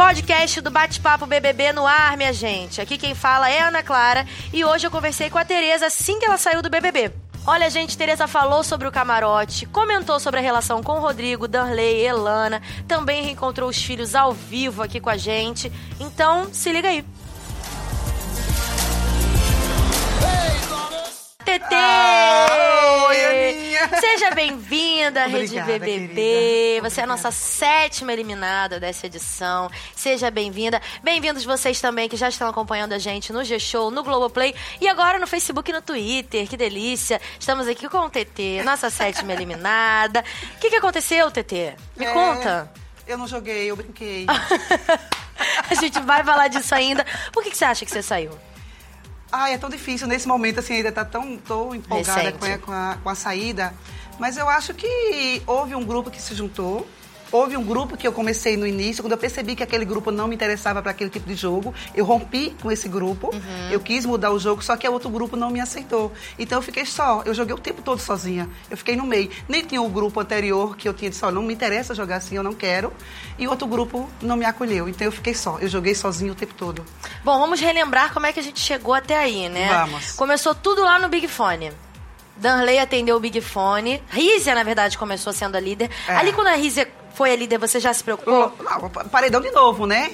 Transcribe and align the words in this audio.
Podcast 0.00 0.62
do 0.62 0.70
Bate-Papo 0.70 1.26
BBB 1.26 1.74
no 1.74 1.86
ar, 1.86 2.16
minha 2.16 2.32
gente. 2.32 2.80
Aqui 2.80 2.96
quem 2.96 3.14
fala 3.14 3.50
é 3.50 3.60
Ana 3.60 3.82
Clara 3.82 4.26
e 4.50 4.64
hoje 4.64 4.86
eu 4.86 4.90
conversei 4.90 5.28
com 5.28 5.36
a 5.36 5.44
Tereza 5.44 5.84
assim 5.84 6.18
que 6.18 6.24
ela 6.24 6.38
saiu 6.38 6.62
do 6.62 6.70
BBB. 6.70 7.12
Olha, 7.46 7.68
gente, 7.68 7.98
Tereza 7.98 8.26
falou 8.26 8.64
sobre 8.64 8.88
o 8.88 8.90
camarote, 8.90 9.66
comentou 9.66 10.18
sobre 10.18 10.40
a 10.40 10.42
relação 10.42 10.82
com 10.82 11.00
Rodrigo, 11.00 11.46
Danley, 11.46 12.00
Elana, 12.00 12.62
também 12.88 13.22
reencontrou 13.22 13.68
os 13.68 13.76
filhos 13.76 14.14
ao 14.14 14.32
vivo 14.32 14.82
aqui 14.82 15.00
com 15.00 15.10
a 15.10 15.18
gente. 15.18 15.70
Então, 16.00 16.48
se 16.50 16.72
liga 16.72 16.88
aí. 16.88 17.04
TT! 21.50 21.74
Ah, 21.74 23.06
oi, 23.08 23.24
Aninha! 23.24 23.90
Seja 23.98 24.30
bem-vinda 24.30 25.24
à 25.24 25.26
Rede 25.26 25.60
BBB. 25.60 26.14
querida. 26.14 26.88
Você 26.88 27.00
é 27.00 27.04
a 27.04 27.06
nossa 27.08 27.32
sétima 27.32 28.12
eliminada 28.12 28.78
dessa 28.78 29.06
edição. 29.06 29.68
Seja 29.96 30.30
bem-vinda. 30.30 30.80
Bem-vindos 31.02 31.44
vocês 31.44 31.80
também 31.80 32.08
que 32.08 32.16
já 32.16 32.28
estão 32.28 32.48
acompanhando 32.48 32.92
a 32.92 32.98
gente 32.98 33.32
no 33.32 33.42
G-Show, 33.42 33.90
no 33.90 34.04
Globoplay 34.04 34.54
e 34.80 34.86
agora 34.86 35.18
no 35.18 35.26
Facebook 35.26 35.68
e 35.68 35.74
no 35.74 35.82
Twitter. 35.82 36.46
Que 36.48 36.56
delícia! 36.56 37.20
Estamos 37.36 37.66
aqui 37.66 37.88
com 37.88 37.98
o 37.98 38.08
TT, 38.08 38.62
nossa 38.64 38.88
sétima 38.88 39.32
eliminada. 39.32 40.22
O 40.54 40.60
que, 40.60 40.70
que 40.70 40.76
aconteceu, 40.76 41.32
TT? 41.32 41.74
Me 41.96 42.06
É, 42.06 42.12
conta. 42.12 42.70
Eu 43.08 43.18
não 43.18 43.26
joguei, 43.26 43.68
eu 43.68 43.74
brinquei. 43.74 44.24
a 45.68 45.74
gente 45.74 45.98
vai 46.02 46.22
falar 46.22 46.46
disso 46.46 46.72
ainda. 46.76 47.04
Por 47.32 47.42
que, 47.42 47.50
que 47.50 47.56
você 47.56 47.64
acha 47.64 47.84
que 47.84 47.90
você 47.90 48.02
saiu? 48.02 48.38
Ai, 49.32 49.54
é 49.54 49.58
tão 49.58 49.70
difícil 49.70 50.06
nesse 50.06 50.26
momento, 50.26 50.60
assim, 50.60 50.74
ainda 50.74 50.90
tá 50.90 51.04
tão 51.04 51.36
tô 51.36 51.74
empolgada 51.74 52.32
com 52.32 52.44
a, 52.44 52.58
com, 52.58 52.72
a, 52.72 52.98
com 53.02 53.08
a 53.08 53.14
saída. 53.14 53.72
Mas 54.18 54.36
eu 54.36 54.48
acho 54.48 54.74
que 54.74 55.42
houve 55.46 55.74
um 55.74 55.84
grupo 55.84 56.10
que 56.10 56.20
se 56.20 56.34
juntou. 56.34 56.86
Houve 57.32 57.56
um 57.56 57.62
grupo 57.64 57.96
que 57.96 58.06
eu 58.06 58.12
comecei 58.12 58.56
no 58.56 58.66
início, 58.66 59.02
quando 59.04 59.12
eu 59.12 59.18
percebi 59.18 59.54
que 59.54 59.62
aquele 59.62 59.84
grupo 59.84 60.10
não 60.10 60.26
me 60.26 60.34
interessava 60.34 60.82
para 60.82 60.90
aquele 60.90 61.10
tipo 61.10 61.28
de 61.28 61.34
jogo, 61.34 61.72
eu 61.94 62.04
rompi 62.04 62.56
com 62.60 62.72
esse 62.72 62.88
grupo, 62.88 63.30
Uhum. 63.32 63.70
eu 63.70 63.78
quis 63.80 64.04
mudar 64.04 64.32
o 64.32 64.38
jogo, 64.38 64.62
só 64.62 64.76
que 64.76 64.88
o 64.88 64.92
outro 64.92 65.08
grupo 65.08 65.36
não 65.36 65.48
me 65.50 65.60
aceitou. 65.60 66.12
Então 66.38 66.58
eu 66.58 66.62
fiquei 66.62 66.84
só, 66.84 67.22
eu 67.24 67.32
joguei 67.32 67.54
o 67.54 67.58
tempo 67.58 67.82
todo 67.82 68.00
sozinha, 68.00 68.48
eu 68.70 68.76
fiquei 68.76 68.96
no 68.96 69.04
meio. 69.04 69.30
Nem 69.48 69.64
tinha 69.64 69.80
o 69.80 69.88
grupo 69.88 70.18
anterior 70.20 70.76
que 70.76 70.88
eu 70.88 70.94
tinha 70.94 71.10
dito, 71.10 71.24
ó, 71.24 71.30
não 71.30 71.42
me 71.42 71.54
interessa 71.54 71.94
jogar 71.94 72.16
assim, 72.16 72.34
eu 72.36 72.42
não 72.42 72.52
quero, 72.52 72.92
e 73.38 73.46
outro 73.46 73.66
grupo 73.68 74.08
não 74.20 74.36
me 74.36 74.44
acolheu, 74.44 74.88
então 74.88 75.04
eu 75.04 75.12
fiquei 75.12 75.34
só, 75.34 75.58
eu 75.60 75.68
joguei 75.68 75.94
sozinho 75.94 76.32
o 76.32 76.36
tempo 76.36 76.54
todo. 76.54 76.84
Bom, 77.22 77.38
vamos 77.38 77.60
relembrar 77.60 78.12
como 78.12 78.26
é 78.26 78.32
que 78.32 78.40
a 78.40 78.42
gente 78.42 78.58
chegou 78.58 78.92
até 78.94 79.16
aí, 79.16 79.48
né? 79.48 79.68
Vamos. 79.68 80.12
Começou 80.12 80.54
tudo 80.54 80.82
lá 80.82 80.98
no 80.98 81.08
Big 81.08 81.28
Fone. 81.28 81.70
Danley 82.36 82.78
atendeu 82.78 83.16
o 83.16 83.20
Big 83.20 83.38
Fone. 83.42 84.02
Rízia, 84.08 84.54
na 84.54 84.62
verdade, 84.62 84.96
começou 84.96 85.30
sendo 85.32 85.56
a 85.56 85.60
líder. 85.60 85.90
É. 86.08 86.16
Ali, 86.16 86.32
quando 86.32 86.46
a 86.48 86.54
Rízia 86.54 86.90
foi 87.14 87.32
a 87.32 87.36
líder, 87.36 87.58
você 87.58 87.78
já 87.80 87.92
se 87.92 88.02
preocupou? 88.04 88.54
Não, 88.62 88.88
paredão 89.10 89.40
de 89.40 89.50
novo, 89.50 89.86
né? 89.86 90.12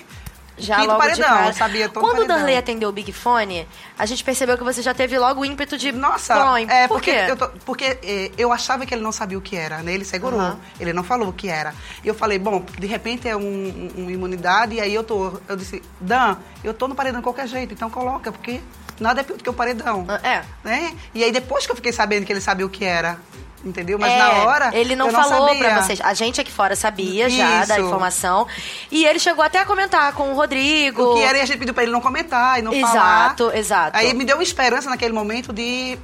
Já 0.59 0.77
Quinto 0.77 0.87
logo 0.89 0.99
paredão, 1.01 1.17
de 1.29 1.35
cara. 1.35 1.49
eu 1.49 1.53
sabia 1.53 1.89
todo 1.91 2.03
Quando 2.03 2.23
o. 2.23 2.27
Danley 2.27 2.57
atendeu 2.57 2.89
o 2.89 2.93
Big 2.93 3.13
Fone, 3.13 3.69
a 3.99 4.07
gente 4.07 4.25
percebeu 4.25 4.57
que 4.57 4.65
você 4.65 4.81
já 4.81 4.95
teve 4.95 5.19
logo 5.19 5.43
o 5.43 5.45
ímpeto 5.45 5.77
de... 5.77 5.93
Nossa, 5.93 6.33
é 6.67 6.89
por 6.89 6.95
porque, 6.95 7.13
quê? 7.13 7.27
eu, 7.31 7.37
tô- 7.37 7.49
porque 7.67 7.85
é, 8.03 8.31
eu 8.39 8.51
achava 8.51 8.87
que 8.87 8.95
ele 8.95 9.03
não 9.03 9.13
sabia 9.13 9.37
o 9.37 9.41
que 9.43 9.55
era, 9.55 9.83
né? 9.83 9.93
Ele 9.93 10.05
segurou, 10.07 10.41
Aham. 10.41 10.59
ele 10.81 10.95
não 10.95 11.05
falou 11.05 11.29
o 11.29 11.33
que 11.35 11.51
era. 11.51 11.75
E 12.03 12.09
eu 12.09 12.15
falei, 12.15 12.39
bom, 12.39 12.65
de 12.79 12.87
repente 12.87 13.29
é 13.29 13.37
um, 13.37 13.41
um- 13.43 13.91
uma 14.05 14.11
imunidade, 14.13 14.77
e 14.77 14.81
aí 14.81 14.95
eu 14.95 15.05
tô, 15.05 15.39
eu 15.47 15.57
disse, 15.57 15.83
Dan, 16.01 16.39
eu 16.65 16.73
tô 16.73 16.89
no 16.89 16.95
paredão 16.95 17.21
de 17.21 17.25
qualquer 17.25 17.47
jeito, 17.49 17.75
então 17.75 17.91
coloca, 17.91 18.33
porque 18.33 18.63
nada 18.99 19.21
é 19.21 19.25
pior 19.25 19.37
do 19.37 19.45
que 19.45 19.51
o 19.51 19.53
paredão. 19.53 20.07
É. 20.23 20.43
Né? 20.65 20.97
E 21.15 21.23
aí 21.23 21.33
depois 21.33 21.67
que 21.67 21.73
eu 21.73 21.77
fiquei 21.77 21.93
sabendo 21.93 22.25
que 22.25 22.33
ele 22.33 22.41
sabia 22.41 22.65
o 22.65 22.71
que 22.71 22.83
era, 22.83 23.19
entendeu? 23.67 23.99
Mas 23.99 24.13
É, 24.13 24.19
na 24.19 24.33
hora. 24.45 24.71
Ele 24.73 24.95
não 24.97 25.07
eu 25.09 25.13
falou 25.13 25.49
sabia. 25.49 25.65
pra 25.65 25.83
vocês. 25.83 26.01
A 26.01 26.15
gente 26.15 26.41
aqui 26.41 26.53
fora 26.53 26.77
sabia 26.77 27.29
já 27.29 27.65
da 27.65 27.75
Isso. 27.77 27.87
informação. 27.87 28.47
E 28.91 29.05
ele 29.05 29.19
chegou 29.19 29.45
até 29.45 29.59
a 29.59 29.65
comentar 29.67 30.13
com 30.13 30.31
o 30.33 30.35
Rodrigo. 30.35 31.03
O 31.03 31.15
que 31.15 31.23
era 31.23 31.39
e 31.39 31.41
a 31.41 31.45
gente 31.45 31.59
pediu 31.59 31.75
pra 31.75 31.83
ele 31.83 31.93
não 31.93 32.01
comentar 32.01 32.59
e 32.59 32.63
não 32.63 32.73
falar. 32.73 32.91
Exato, 33.27 33.51
exato. 33.55 33.97
Aí 33.99 34.15
me 34.15 34.25
deu 34.25 34.37
uma 34.37 34.43
esperança 34.43 34.89
naquele 34.89 35.13
momento 35.13 35.53
de, 35.53 35.99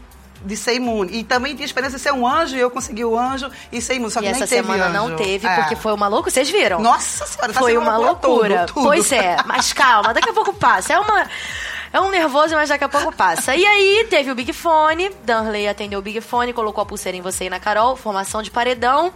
de 0.44 0.56
ser 0.56 0.74
imune. 0.74 1.18
E 1.18 1.24
também 1.24 1.54
tinha 1.54 1.64
esperança 1.64 1.96
de 1.96 2.02
ser 2.02 2.12
um 2.12 2.26
anjo, 2.26 2.56
e 2.56 2.60
eu 2.60 2.70
consegui 2.70 3.04
o 3.04 3.16
anjo 3.18 3.48
e 3.70 3.80
ser 3.80 3.94
imune. 3.94 4.10
Só 4.10 4.20
que 4.20 4.26
E 4.26 4.30
essa 4.30 4.46
semana 4.46 4.86
anjo. 4.86 4.92
não 4.94 5.16
teve, 5.16 5.46
É. 5.46 5.56
porque 5.56 5.76
foi 5.76 5.92
uma 5.92 6.08
loucura. 6.08 6.30
Vocês 6.32 6.50
viram? 6.50 6.80
Nossa 6.80 7.24
senhora, 7.26 7.52
tá 7.52 7.60
Foi 7.60 7.76
uma 7.76 7.96
loucura. 7.96 8.60
Tudo, 8.66 8.74
tudo. 8.74 8.84
Pois 8.86 9.12
é, 9.12 9.36
mas 9.46 9.72
calma, 9.72 10.12
daqui 10.12 10.28
a 10.28 10.32
pouco 10.32 10.52
passa. 10.52 10.92
É 10.94 10.98
uma. 10.98 11.26
É 11.92 12.00
um 12.00 12.10
nervoso, 12.10 12.54
mas 12.54 12.70
daqui 12.70 12.84
a 12.84 12.88
pouco 12.88 13.14
passa. 13.14 13.54
E 13.54 13.66
aí, 13.66 14.06
teve 14.08 14.30
o 14.30 14.34
Big 14.34 14.52
Fone, 14.52 15.10
Danley 15.24 15.68
atendeu 15.68 15.98
o 15.98 16.02
Big 16.02 16.20
Fone, 16.22 16.52
colocou 16.52 16.80
a 16.82 16.86
pulseira 16.86 17.18
em 17.18 17.20
você 17.20 17.44
e 17.44 17.50
na 17.50 17.60
Carol, 17.60 17.96
formação 17.96 18.42
de 18.42 18.50
paredão. 18.50 19.12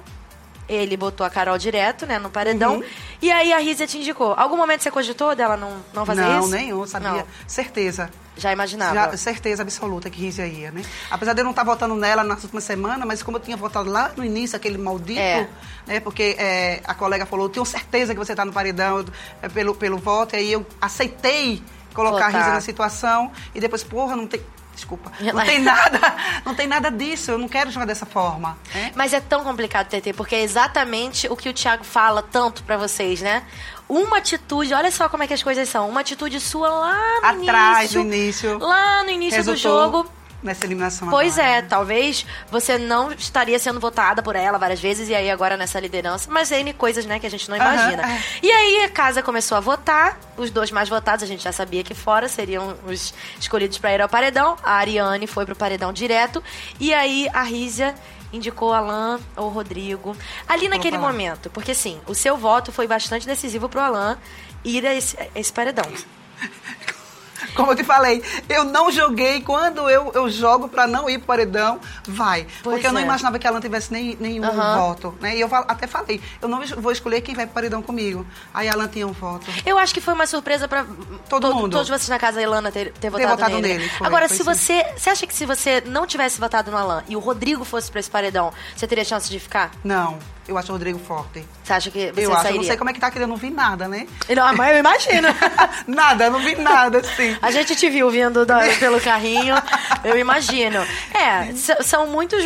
Ele 0.69 0.97
botou 0.97 1.25
a 1.25 1.31
Carol 1.31 1.57
direto, 1.57 2.05
né, 2.07 2.19
no 2.19 2.29
paredão. 2.29 2.77
Uhum. 2.77 2.85
E 3.23 3.31
aí 3.31 3.53
a 3.53 3.59
Risa 3.59 3.87
te 3.87 3.99
indicou. 3.99 4.35
Algum 4.37 4.57
momento 4.57 4.83
você 4.83 4.91
cogitou 4.91 5.35
dela 5.35 5.57
não, 5.57 5.71
não 5.95 6.05
fazer 6.05 6.23
não, 6.23 6.41
isso? 6.41 6.49
nenhum, 6.51 6.81
eu 6.81 6.87
sabia. 6.89 7.13
Não, 7.13 7.25
Certeza. 7.47 8.11
já 8.37 8.53
imaginava. 8.53 8.93
Já, 8.93 9.17
certeza 9.17 9.63
absoluta 9.63 10.11
que 10.11 10.21
Rízia 10.21 10.45
ia, 10.47 10.73
né? 10.73 10.83
Apesar 11.09 11.35
de 11.35 11.41
eu 11.41 11.45
não 11.45 11.53
estar 11.53 11.63
votando 11.63 11.95
nela 11.95 12.25
nas 12.25 12.43
últimas 12.43 12.65
semanas, 12.65 13.07
mas 13.07 13.23
como 13.23 13.37
eu 13.37 13.41
tinha 13.41 13.57
votado 13.57 13.89
lá 13.89 14.11
no 14.17 14.25
início, 14.25 14.57
aquele 14.57 14.77
maldito, 14.77 15.21
É. 15.21 15.49
né? 15.87 16.01
Porque 16.01 16.35
é, 16.37 16.81
a 16.85 16.95
colega 16.95 17.25
falou, 17.25 17.49
tenho 17.49 17.65
certeza 17.65 18.13
que 18.13 18.19
você 18.19 18.33
está 18.33 18.45
no 18.45 18.53
paredão 18.53 19.05
é, 19.41 19.49
pelo, 19.49 19.73
pelo 19.73 19.97
voto, 19.99 20.35
e 20.35 20.39
aí 20.39 20.53
eu 20.53 20.67
aceitei 20.81 21.63
colocar 21.97 22.29
Rízia 22.29 22.53
na 22.53 22.61
situação, 22.61 23.33
e 23.55 23.61
depois, 23.61 23.83
porra, 23.83 24.15
não 24.15 24.27
tem... 24.27 24.41
Desculpa. 24.75 25.11
Não 25.21 25.43
tem 25.43 25.59
nada, 25.65 25.99
não 26.45 26.55
tem 26.55 26.67
nada 26.67 26.91
disso, 26.91 27.31
eu 27.31 27.39
não 27.39 27.49
quero 27.49 27.71
jogar 27.71 27.87
dessa 27.87 28.05
forma. 28.05 28.59
né? 28.75 28.93
Mas 28.95 29.15
é 29.15 29.21
tão 29.21 29.43
complicado, 29.43 29.89
TT, 29.89 30.13
porque 30.13 30.35
é 30.35 30.43
exatamente 30.43 31.27
o 31.29 31.35
que 31.37 31.49
o 31.49 31.53
Thiago 31.55 31.83
fala 31.83 32.23
tanto 32.23 32.63
pra 32.63 32.77
vocês, 32.77 33.23
né? 33.23 33.43
Uma 33.89 34.19
atitude, 34.19 34.75
olha 34.75 34.91
só 34.91 35.09
como 35.09 35.23
é 35.23 35.27
que 35.27 35.33
as 35.33 35.43
coisas 35.43 35.67
são. 35.69 35.89
Uma 35.89 36.01
atitude 36.01 36.39
sua 36.41 36.69
lá 36.69 37.33
no 37.33 37.43
Atrás, 37.43 37.95
início. 37.95 38.05
no 38.05 38.07
início. 38.15 38.59
Lá 38.59 39.03
no 39.05 39.11
início 39.11 39.43
do 39.45 39.53
Resultou 39.53 39.83
jogo. 39.93 40.11
Nessa 40.47 40.65
eliminação 40.65 41.11
Pois 41.11 41.37
agora. 41.39 41.57
é, 41.57 41.63
talvez 41.63 42.25
você 42.49 42.79
não 42.79 43.11
estaria 43.11 43.59
sendo 43.59 43.81
votada 43.81 44.23
por 44.23 44.37
ela 44.37 44.59
várias 44.59 44.81
vezes 44.81 45.09
e 45.09 45.15
aí 45.15 45.29
agora 45.29 45.57
nessa 45.57 45.81
liderança, 45.81 46.31
mas 46.31 46.53
N 46.53 46.73
coisas, 46.73 47.05
né, 47.05 47.19
que 47.19 47.27
a 47.27 47.31
gente 47.31 47.51
não 47.51 47.57
imagina. 47.57 48.03
é. 48.09 48.23
E 48.41 48.51
aí 48.51 48.85
a 48.85 48.89
casa 48.89 49.25
começou 49.25 49.59
a 49.59 49.61
votar, 49.61 50.19
os 50.37 50.51
dois 50.51 50.71
mais 50.71 50.89
votados 50.89 51.25
a 51.25 51.27
gente 51.27 51.43
já 51.43 51.51
sabia 51.51 51.83
que 51.83 51.95
fora 51.95 52.29
seriam 52.29 52.77
os 52.87 53.13
escolhidos 53.41 53.77
pra 53.79 53.93
ir 53.93 54.01
ao 54.01 54.09
paredão. 54.09 54.57
A 54.63 54.75
Ariane 54.75 55.27
foi 55.27 55.45
pro 55.45 55.57
paredão 55.57 55.93
direto 55.93 56.41
e 56.79 56.95
aí 56.95 57.29
a 57.35 57.43
Rízia 57.43 57.93
indicou 58.33 58.73
Alan 58.73 59.19
ou 59.37 59.49
Rodrigo. 59.49 60.17
Ali 60.49 60.69
naquele 60.69 60.97
momento, 60.99 61.51
porque 61.51 61.73
assim, 61.73 62.01
o 62.07 62.15
seu 62.15 62.37
voto 62.37 62.71
foi 62.71 62.87
bastante 62.87 63.27
decisivo 63.27 63.69
pro 63.69 63.81
Alan 63.81 64.17
ir 64.65 64.87
a 64.87 64.95
esse, 64.95 65.17
a 65.19 65.27
esse 65.35 65.53
paredão. 65.53 65.85
Como 67.55 67.73
eu 67.73 67.77
te 67.77 67.85
falei, 67.85 68.23
eu 68.49 68.65
não 68.65 68.91
joguei. 68.91 69.41
Quando 69.41 69.89
eu, 69.89 70.11
eu 70.15 70.29
jogo 70.31 70.69
pra 70.69 70.87
não 70.87 71.09
ir 71.09 71.19
pro 71.19 71.27
paredão, 71.29 71.79
vai. 72.07 72.47
Pois 72.63 72.75
Porque 72.77 72.87
eu 72.87 72.93
não 72.93 73.01
é. 73.01 73.05
imaginava 73.05 73.39
que 73.39 73.47
ela 73.47 73.55
não 73.55 73.61
tivesse 73.61 73.93
nem, 73.93 74.17
nenhum 74.21 74.51
voto. 74.51 75.15
Né? 75.21 75.37
E 75.37 75.41
eu 75.41 75.49
até 75.53 75.87
falei, 75.87 76.21
eu 76.41 76.49
não 76.49 76.65
vou 76.67 76.93
escolher 76.93 77.21
quem 77.21 77.35
vai 77.35 77.47
pro 77.47 77.55
paredão 77.55 77.83
comigo. 77.83 78.27
Aí 78.53 78.69
a 78.69 78.73
Alan 78.73 78.89
tinha 78.89 79.07
um 79.07 79.13
voto. 79.13 79.47
Eu 79.65 79.79
acho 79.79 79.93
que 79.95 80.01
foi 80.01 80.15
uma 80.15 80.27
surpresa 80.27 80.67
pra 80.69 80.85
Todo 81.29 81.55
mundo. 81.55 81.73
todos 81.73 81.89
vocês 81.89 82.09
na 82.09 82.19
casa 82.19 82.37
da 82.37 82.43
Ilana 82.43 82.71
ter, 82.73 82.93
ter 82.93 83.11
votado, 83.11 83.31
votado 83.31 83.55
nele. 83.61 83.79
nele, 83.79 83.89
foi, 83.91 84.07
Agora, 84.07 84.29
foi 84.29 84.37
se 84.37 84.43
sim. 84.45 84.51
você. 84.51 84.85
Você 84.97 85.11
acha 85.11 85.27
que 85.27 85.35
se 85.35 85.47
você 85.47 85.83
não 85.87 86.07
tivesse 86.07 86.41
votado 86.41 86.71
no 86.71 86.77
Alan 86.77 87.03
e 87.09 87.17
o 87.17 87.19
Rodrigo 87.19 87.65
fosse 87.65 87.91
pra 87.91 88.01
esse 88.01 88.11
paredão, 88.11 88.53
você 88.75 88.87
teria 88.87 89.05
chance 89.05 89.29
de 89.31 89.39
ficar? 89.39 89.71
Não, 89.85 90.19
eu 90.49 90.57
acho 90.59 90.69
o 90.71 90.73
Rodrigo 90.73 90.99
forte. 90.99 91.45
Você 91.65 91.73
acha 91.73 91.91
que 91.91 92.13
você 92.13 92.25
eu 92.27 92.31
acho, 92.31 92.39
eu 92.39 92.43
sairia? 92.43 92.61
não 92.61 92.67
sei 92.67 92.77
como 92.77 92.91
é 92.91 92.93
que 92.93 93.01
tá, 93.01 93.11
que 93.11 93.19
eu 93.19 93.27
não 93.27 93.37
vi 93.37 93.51
nada, 93.51 93.89
né? 93.89 94.07
Não, 94.35 94.55
mas 94.55 94.73
eu 94.73 94.79
imagino. 94.79 95.29
nada, 95.87 96.25
eu 96.27 96.31
não 96.31 96.41
vi 96.41 96.55
nada, 96.57 96.99
assim. 96.99 97.37
A 97.43 97.51
gente 97.51 97.75
te 97.77 97.89
viu 97.91 98.11
vindo 98.11 98.45
da- 98.47 98.61
pelo 98.79 99.01
carrinho, 99.01 99.55
eu 100.05 100.19
imagino. 100.19 100.79
É, 101.13 101.53
são 101.83 102.07
muitos, 102.07 102.45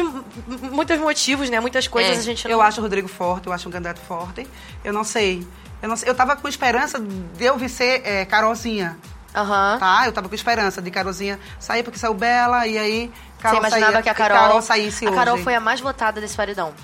muitos 0.72 0.98
motivos, 0.98 1.50
né? 1.50 1.60
Muitas 1.60 1.86
coisas 1.88 2.16
É, 2.16 2.20
a 2.20 2.22
gente 2.22 2.44
não... 2.44 2.52
Eu 2.52 2.62
acho 2.62 2.80
o 2.80 2.82
Rodrigo 2.82 3.08
forte, 3.08 3.46
eu 3.46 3.52
acho 3.52 3.68
um 3.68 3.72
candidato 3.72 4.00
forte. 4.00 4.46
Eu 4.84 4.92
não 4.92 5.04
sei. 5.04 5.46
Eu, 5.82 5.88
não 5.88 5.96
sei. 5.96 6.08
eu 6.08 6.14
tava 6.14 6.36
com 6.36 6.46
esperança 6.48 6.98
de 7.00 7.44
eu 7.44 7.56
vencer 7.56 8.02
é, 8.04 8.24
Carolzinha. 8.24 8.96
Aham. 9.34 9.76
Tá? 9.78 10.02
Eu 10.06 10.12
tava 10.12 10.28
com 10.28 10.34
esperança 10.34 10.82
de 10.82 10.90
Carolzinha 10.90 11.38
sair, 11.58 11.82
porque 11.82 11.98
saiu 11.98 12.12
Bela, 12.14 12.66
e 12.66 12.76
aí 12.76 13.06
Você 13.36 13.42
Carol 13.42 13.58
imaginava 13.60 13.92
saía- 13.92 14.02
que 14.02 14.08
a 14.08 14.14
Carol, 14.14 14.60
saísse 14.60 15.06
a 15.06 15.12
Carol 15.12 15.34
hoje. 15.34 15.44
foi 15.44 15.54
a 15.54 15.60
mais 15.60 15.80
votada 15.80 16.20
desse 16.20 16.36
paredão. 16.36 16.74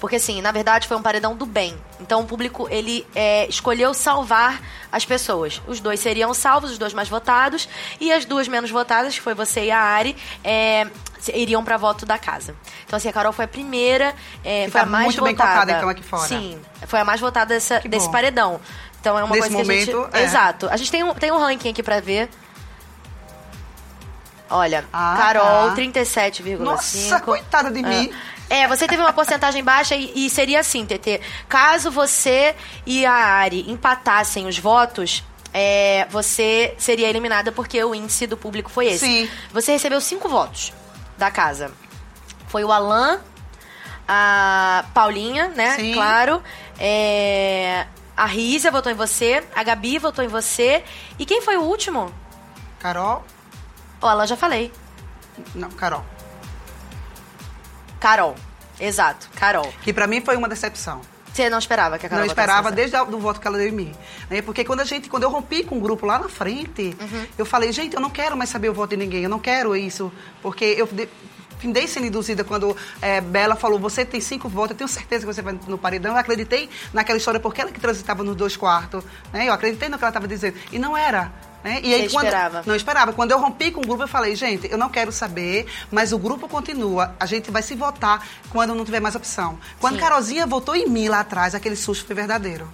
Porque, 0.00 0.16
assim, 0.16 0.40
na 0.40 0.52
verdade 0.52 0.86
foi 0.86 0.96
um 0.96 1.02
paredão 1.02 1.34
do 1.36 1.44
bem. 1.44 1.76
Então 2.00 2.20
o 2.20 2.24
público, 2.24 2.68
ele 2.70 3.04
é, 3.14 3.46
escolheu 3.48 3.92
salvar 3.92 4.60
as 4.92 5.04
pessoas. 5.04 5.60
Os 5.66 5.80
dois 5.80 5.98
seriam 5.98 6.32
salvos, 6.32 6.70
os 6.70 6.78
dois 6.78 6.94
mais 6.94 7.08
votados. 7.08 7.68
E 8.00 8.12
as 8.12 8.24
duas 8.24 8.46
menos 8.46 8.70
votadas, 8.70 9.14
que 9.16 9.20
foi 9.20 9.34
você 9.34 9.64
e 9.64 9.70
a 9.72 9.80
Ari, 9.80 10.16
é, 10.44 10.86
iriam 11.34 11.64
pra 11.64 11.76
voto 11.76 12.06
da 12.06 12.16
casa. 12.16 12.54
Então, 12.86 12.96
assim, 12.96 13.08
a 13.08 13.12
Carol 13.12 13.32
foi 13.32 13.46
a 13.46 13.48
primeira, 13.48 14.14
é, 14.44 14.68
foi 14.70 14.80
a 14.82 14.86
mais 14.86 15.06
muito 15.06 15.24
bem 15.24 15.34
votada. 15.34 15.52
cotada, 15.52 15.72
então, 15.78 15.88
aqui 15.88 16.02
fora. 16.04 16.28
Sim, 16.28 16.60
foi 16.86 17.00
a 17.00 17.04
mais 17.04 17.20
votada 17.20 17.54
dessa- 17.54 17.80
desse 17.80 18.08
paredão. 18.10 18.60
Então 19.00 19.18
é 19.18 19.24
uma 19.24 19.34
Nesse 19.34 19.48
coisa 19.48 19.64
que 19.64 19.70
a 19.70 19.74
gente... 19.76 19.92
momento, 19.94 20.16
é. 20.16 20.22
Exato. 20.22 20.68
A 20.70 20.76
gente 20.76 20.90
tem 20.92 21.02
um, 21.02 21.12
tem 21.14 21.32
um 21.32 21.38
ranking 21.38 21.70
aqui 21.70 21.82
pra 21.82 22.00
ver. 22.00 22.28
Olha, 24.50 24.84
Ah, 24.92 25.14
Carol, 25.18 25.68
tá. 25.70 25.74
37,5. 25.74 26.58
Nossa, 26.58 27.20
coitada 27.20 27.70
de 27.70 27.82
mim. 27.82 28.10
É. 28.50 28.66
Você 28.68 28.86
teve 28.86 29.02
uma 29.02 29.12
porcentagem 29.12 29.62
baixa 29.62 29.94
e, 29.94 30.26
e 30.26 30.30
seria 30.30 30.60
assim, 30.60 30.86
TT. 30.86 31.20
Caso 31.48 31.90
você 31.90 32.54
e 32.86 33.04
a 33.04 33.12
Ari 33.12 33.70
empatassem 33.70 34.46
os 34.46 34.58
votos, 34.58 35.22
é, 35.52 36.06
você 36.10 36.74
seria 36.78 37.08
eliminada 37.08 37.50
porque 37.52 37.82
o 37.82 37.94
índice 37.94 38.26
do 38.26 38.36
público 38.36 38.70
foi 38.70 38.86
esse. 38.86 39.06
Sim. 39.06 39.30
Você 39.52 39.72
recebeu 39.72 40.00
cinco 40.00 40.28
votos 40.28 40.72
da 41.16 41.30
casa. 41.30 41.70
Foi 42.48 42.64
o 42.64 42.72
Alan, 42.72 43.20
a 44.06 44.84
Paulinha, 44.94 45.48
né? 45.48 45.76
Sim. 45.76 45.92
Claro. 45.92 46.42
É, 46.78 47.86
a 48.16 48.26
Rízia 48.26 48.70
votou 48.70 48.90
em 48.90 48.94
você, 48.94 49.44
a 49.54 49.62
Gabi 49.62 49.98
votou 49.98 50.24
em 50.24 50.28
você. 50.28 50.82
E 51.18 51.26
quem 51.26 51.42
foi 51.42 51.56
o 51.56 51.62
último? 51.62 52.12
Carol? 52.78 53.24
O 54.00 54.06
Alan 54.06 54.26
já 54.26 54.36
falei. 54.36 54.72
Não, 55.54 55.70
Carol. 55.70 56.04
Carol. 58.00 58.34
Exato, 58.80 59.28
Carol. 59.36 59.72
Que 59.82 59.92
pra 59.92 60.06
mim 60.06 60.20
foi 60.20 60.36
uma 60.36 60.48
decepção. 60.48 61.00
Você 61.32 61.48
não 61.50 61.58
esperava 61.58 61.98
que 61.98 62.06
a 62.06 62.08
Carol 62.08 62.24
não 62.24 62.30
esperava 62.30 62.72
desde 62.72 62.96
do 63.06 63.18
voto 63.18 63.40
que 63.40 63.46
ela 63.46 63.58
deu 63.58 63.68
em 63.68 63.72
mim. 63.72 63.94
Né? 64.30 64.42
Porque 64.42 64.64
quando 64.64 64.80
a 64.80 64.84
gente, 64.84 65.08
quando 65.08 65.22
eu 65.24 65.30
rompi 65.30 65.62
com 65.62 65.76
o 65.78 65.80
grupo 65.80 66.04
lá 66.06 66.18
na 66.18 66.28
frente, 66.28 66.96
Uhum. 67.00 67.26
eu 67.36 67.44
falei, 67.46 67.70
gente, 67.70 67.94
eu 67.94 68.00
não 68.00 68.10
quero 68.10 68.36
mais 68.36 68.50
saber 68.50 68.68
o 68.68 68.74
voto 68.74 68.90
de 68.90 68.96
ninguém, 68.96 69.22
eu 69.22 69.30
não 69.30 69.38
quero 69.38 69.76
isso. 69.76 70.10
Porque 70.42 70.64
eu 70.64 70.88
findei 71.58 71.86
sendo 71.86 72.06
induzida 72.06 72.44
quando 72.44 72.76
eh, 73.02 73.20
Bela 73.20 73.56
falou, 73.56 73.78
você 73.78 74.04
tem 74.04 74.20
cinco 74.20 74.48
votos, 74.48 74.70
eu 74.72 74.76
tenho 74.76 74.88
certeza 74.88 75.26
que 75.26 75.32
você 75.34 75.42
vai 75.42 75.58
no 75.66 75.78
paredão. 75.78 76.12
Eu 76.12 76.18
acreditei 76.18 76.68
naquela 76.92 77.18
história 77.18 77.40
porque 77.40 77.60
ela 77.60 77.70
que 77.70 77.80
transitava 77.80 78.22
nos 78.22 78.36
dois 78.36 78.56
quartos. 78.56 79.04
Né? 79.32 79.48
Eu 79.48 79.52
acreditei 79.52 79.88
no 79.88 79.98
que 79.98 80.04
ela 80.04 80.10
estava 80.10 80.28
dizendo. 80.28 80.56
E 80.72 80.78
não 80.78 80.96
era. 80.96 81.32
Né? 81.64 81.80
E 81.82 81.92
aí, 81.92 82.02
Você 82.08 82.14
quando, 82.14 82.26
esperava? 82.26 82.62
Não 82.64 82.74
esperava. 82.76 83.12
Quando 83.12 83.32
eu 83.32 83.38
rompi 83.40 83.72
com 83.72 83.80
o 83.80 83.86
grupo, 83.86 84.04
eu 84.04 84.08
falei, 84.08 84.36
gente, 84.36 84.70
eu 84.70 84.78
não 84.78 84.88
quero 84.88 85.10
saber, 85.10 85.66
mas 85.90 86.12
o 86.12 86.18
grupo 86.18 86.48
continua. 86.48 87.14
A 87.18 87.26
gente 87.26 87.50
vai 87.50 87.62
se 87.62 87.74
votar 87.74 88.24
quando 88.50 88.74
não 88.74 88.84
tiver 88.84 89.00
mais 89.00 89.16
opção. 89.16 89.58
Quando 89.80 89.94
Sim. 89.94 90.00
Carolzinha 90.00 90.46
votou 90.46 90.76
em 90.76 90.86
mim 90.88 91.08
lá 91.08 91.20
atrás, 91.20 91.54
aquele 91.56 91.74
susto 91.74 92.06
foi 92.06 92.14
verdadeiro. 92.14 92.68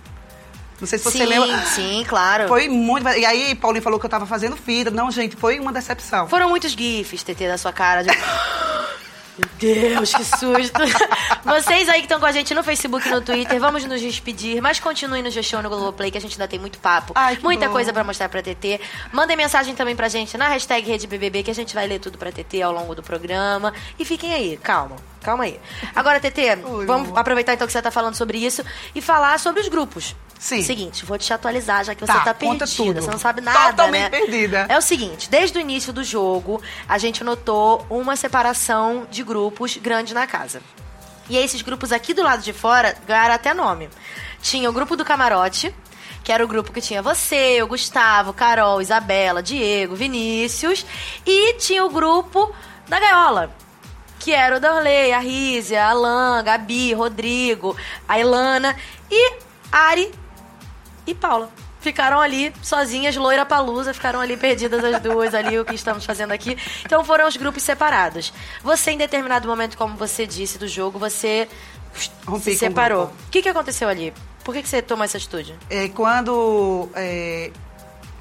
Não 0.81 0.87
sei 0.89 0.99
se 0.99 1.05
você 1.05 1.19
sim, 1.19 1.25
lembra. 1.25 1.63
sim, 1.67 2.05
claro. 2.07 2.47
Foi 2.49 2.69
muito. 2.69 3.09
E 3.09 3.25
aí, 3.25 3.55
Paulinho 3.55 3.83
falou 3.83 3.99
que 3.99 4.05
eu 4.05 4.11
tava 4.11 4.27
fazendo 4.27 4.57
fita. 4.57 4.91
Não, 4.91 5.11
gente, 5.11 5.35
foi 5.37 5.59
uma 5.59 5.73
decepção. 5.73 6.29
Foram 6.29 6.49
muitos 6.51 6.73
gifs, 6.73 7.23
TT, 7.23 7.47
da 7.49 7.57
sua 7.57 7.73
cara. 7.73 8.03
de- 8.03 8.11
Meu 9.37 9.49
Deus, 9.59 10.13
que 10.13 10.25
susto. 10.25 10.81
Vocês 11.45 11.89
aí 11.89 11.99
que 11.99 12.05
estão 12.05 12.21
com 12.21 12.27
a 12.27 12.33
gente 12.33 12.55
no 12.55 12.63
Facebook 12.63 13.07
e 13.07 13.11
no 13.11 13.21
Twitter, 13.21 13.59
vamos 13.59 13.85
nos 13.85 14.01
despedir, 14.01 14.63
mas 14.63 14.79
continuem 14.79 15.23
no 15.23 15.31
G-Show 15.31 15.61
no 15.61 15.69
Globoplay, 15.69 16.11
que 16.11 16.19
a 16.19 16.21
gente 16.21 16.35
ainda 16.35 16.47
tem 16.47 16.59
muito 16.59 16.79
papo. 16.79 17.13
Ai, 17.17 17.39
muita 17.43 17.67
bom. 17.67 17.73
coisa 17.73 17.93
pra 17.93 18.05
mostrar 18.05 18.29
pra 18.29 18.41
TT. 18.41 18.81
Mandem 19.13 19.37
mensagem 19.37 19.75
também 19.75 19.97
pra 19.97 20.09
gente 20.09 20.39
na 20.39 20.49
hashtag 20.49 20.89
RedeBBB, 20.89 21.43
que 21.43 21.51
a 21.51 21.55
gente 21.55 21.75
vai 21.75 21.87
ler 21.87 21.99
tudo 21.99 22.17
pra 22.17 22.31
TT 22.31 22.63
ao 22.63 22.73
longo 22.73 22.95
do 22.95 23.03
programa. 23.03 23.73
E 23.99 24.05
fiquem 24.05 24.33
aí, 24.33 24.57
calma, 24.57 24.97
calma 25.25 25.45
aí. 25.45 25.59
Agora, 25.95 26.21
TT, 26.21 26.57
vamos 26.87 27.17
aproveitar 27.17 27.55
então 27.55 27.67
que 27.67 27.73
você 27.73 27.83
tá 27.83 27.91
falando 27.91 28.15
sobre 28.15 28.39
isso 28.39 28.63
e 28.95 29.01
falar 29.01 29.39
sobre 29.41 29.61
os 29.61 29.69
grupos. 29.69 30.15
Sim. 30.39 30.63
Seguinte, 30.63 31.07
vou 31.07 31.17
te 31.17 31.33
atualizar, 31.33 31.85
já 31.85 31.95
que 31.95 32.01
você 32.05 32.13
Tá, 32.13 32.21
tá 32.21 32.35
perdida, 32.35 32.67
tudo. 32.67 33.01
você 33.01 33.11
não 33.11 33.19
sabe 33.19 33.41
nada, 33.41 33.71
Totalmente 33.71 34.03
né? 34.03 34.11
perdida. 34.11 34.67
É 34.69 34.77
o 34.77 34.83
seguinte, 34.83 35.31
desde 35.31 35.57
o 35.57 35.61
início 35.61 35.91
do 35.93 36.05
jogo, 36.05 36.61
a 36.87 36.99
gente 36.99 37.25
notou 37.25 37.87
uma 37.89 38.15
separação 38.15 39.07
de 39.11 39.23
grupos 39.25 39.77
grande 39.79 40.13
na 40.13 40.27
casa. 40.27 40.61
E 41.31 41.39
esses 41.39 41.63
grupos 41.63 41.93
aqui 41.93 42.13
do 42.13 42.23
lado 42.23 42.43
de 42.43 42.53
fora 42.53 42.95
ganharam 43.07 43.35
até 43.35 43.55
nome. 43.55 43.89
Tinha 44.43 44.69
o 44.69 44.73
grupo 44.75 44.95
do 44.97 45.05
camarote, 45.05 45.75
que 46.23 46.31
era 46.31 46.45
o 46.45 46.49
grupo 46.49 46.71
que 46.73 46.81
tinha 46.83 47.01
você, 47.01 47.63
o 47.63 47.67
Gustavo, 47.67 48.35
Carol, 48.35 48.83
Isabela, 48.83 49.43
Diego, 49.43 49.95
Vinícius. 49.97 50.85
E 51.25 51.55
tinha 51.55 51.83
o 51.83 51.89
grupo 51.89 52.55
da 52.87 53.01
gaiola, 53.01 53.51
que 54.25 54.33
era 54.33 54.57
o 54.57 54.61
Darley, 54.61 55.13
a 55.13 55.19
Rízia, 55.19 55.85
a 55.85 55.91
Alan, 55.91 56.43
Gabi, 56.43 56.95
Rodrigo, 56.95 57.77
a 58.09 58.19
Ilana 58.19 58.75
e 59.11 59.35
Ari 59.71 60.11
e 61.07 61.15
Paula. 61.15 61.51
Ficaram 61.79 62.19
ali 62.19 62.51
sozinhas, 62.63 63.15
loira 63.17 63.45
palusa, 63.45 63.93
ficaram 63.93 64.19
ali 64.19 64.39
perdidas 64.39 64.83
as 64.83 65.03
duas 65.03 65.35
ali, 65.35 65.59
o 65.59 65.65
que 65.67 65.75
estamos 65.75 66.07
fazendo 66.07 66.33
aqui. 66.33 66.57
Então 66.87 67.05
foram 67.05 67.29
os 67.29 67.37
grupos 67.37 67.63
separados. 67.63 68.33
Você, 68.63 68.93
em 68.93 68.97
determinado 68.97 69.47
momento, 69.47 69.77
como 69.77 69.95
você 69.95 70.27
disse 70.27 70.57
do 70.57 70.67
jogo, 70.67 70.99
você 70.99 71.47
Rompi 72.27 72.53
se 72.53 72.57
separou. 72.57 73.13
O 73.27 73.31
que, 73.31 73.43
que 73.43 73.49
aconteceu 73.51 73.91
ali? 73.91 74.15
Por 74.43 74.55
que, 74.55 74.63
que 74.63 74.69
você 74.71 74.81
tomou 74.81 75.05
essa 75.05 75.19
atitude? 75.19 75.55
É, 75.69 75.89
quando 75.89 76.89
é, 76.95 77.51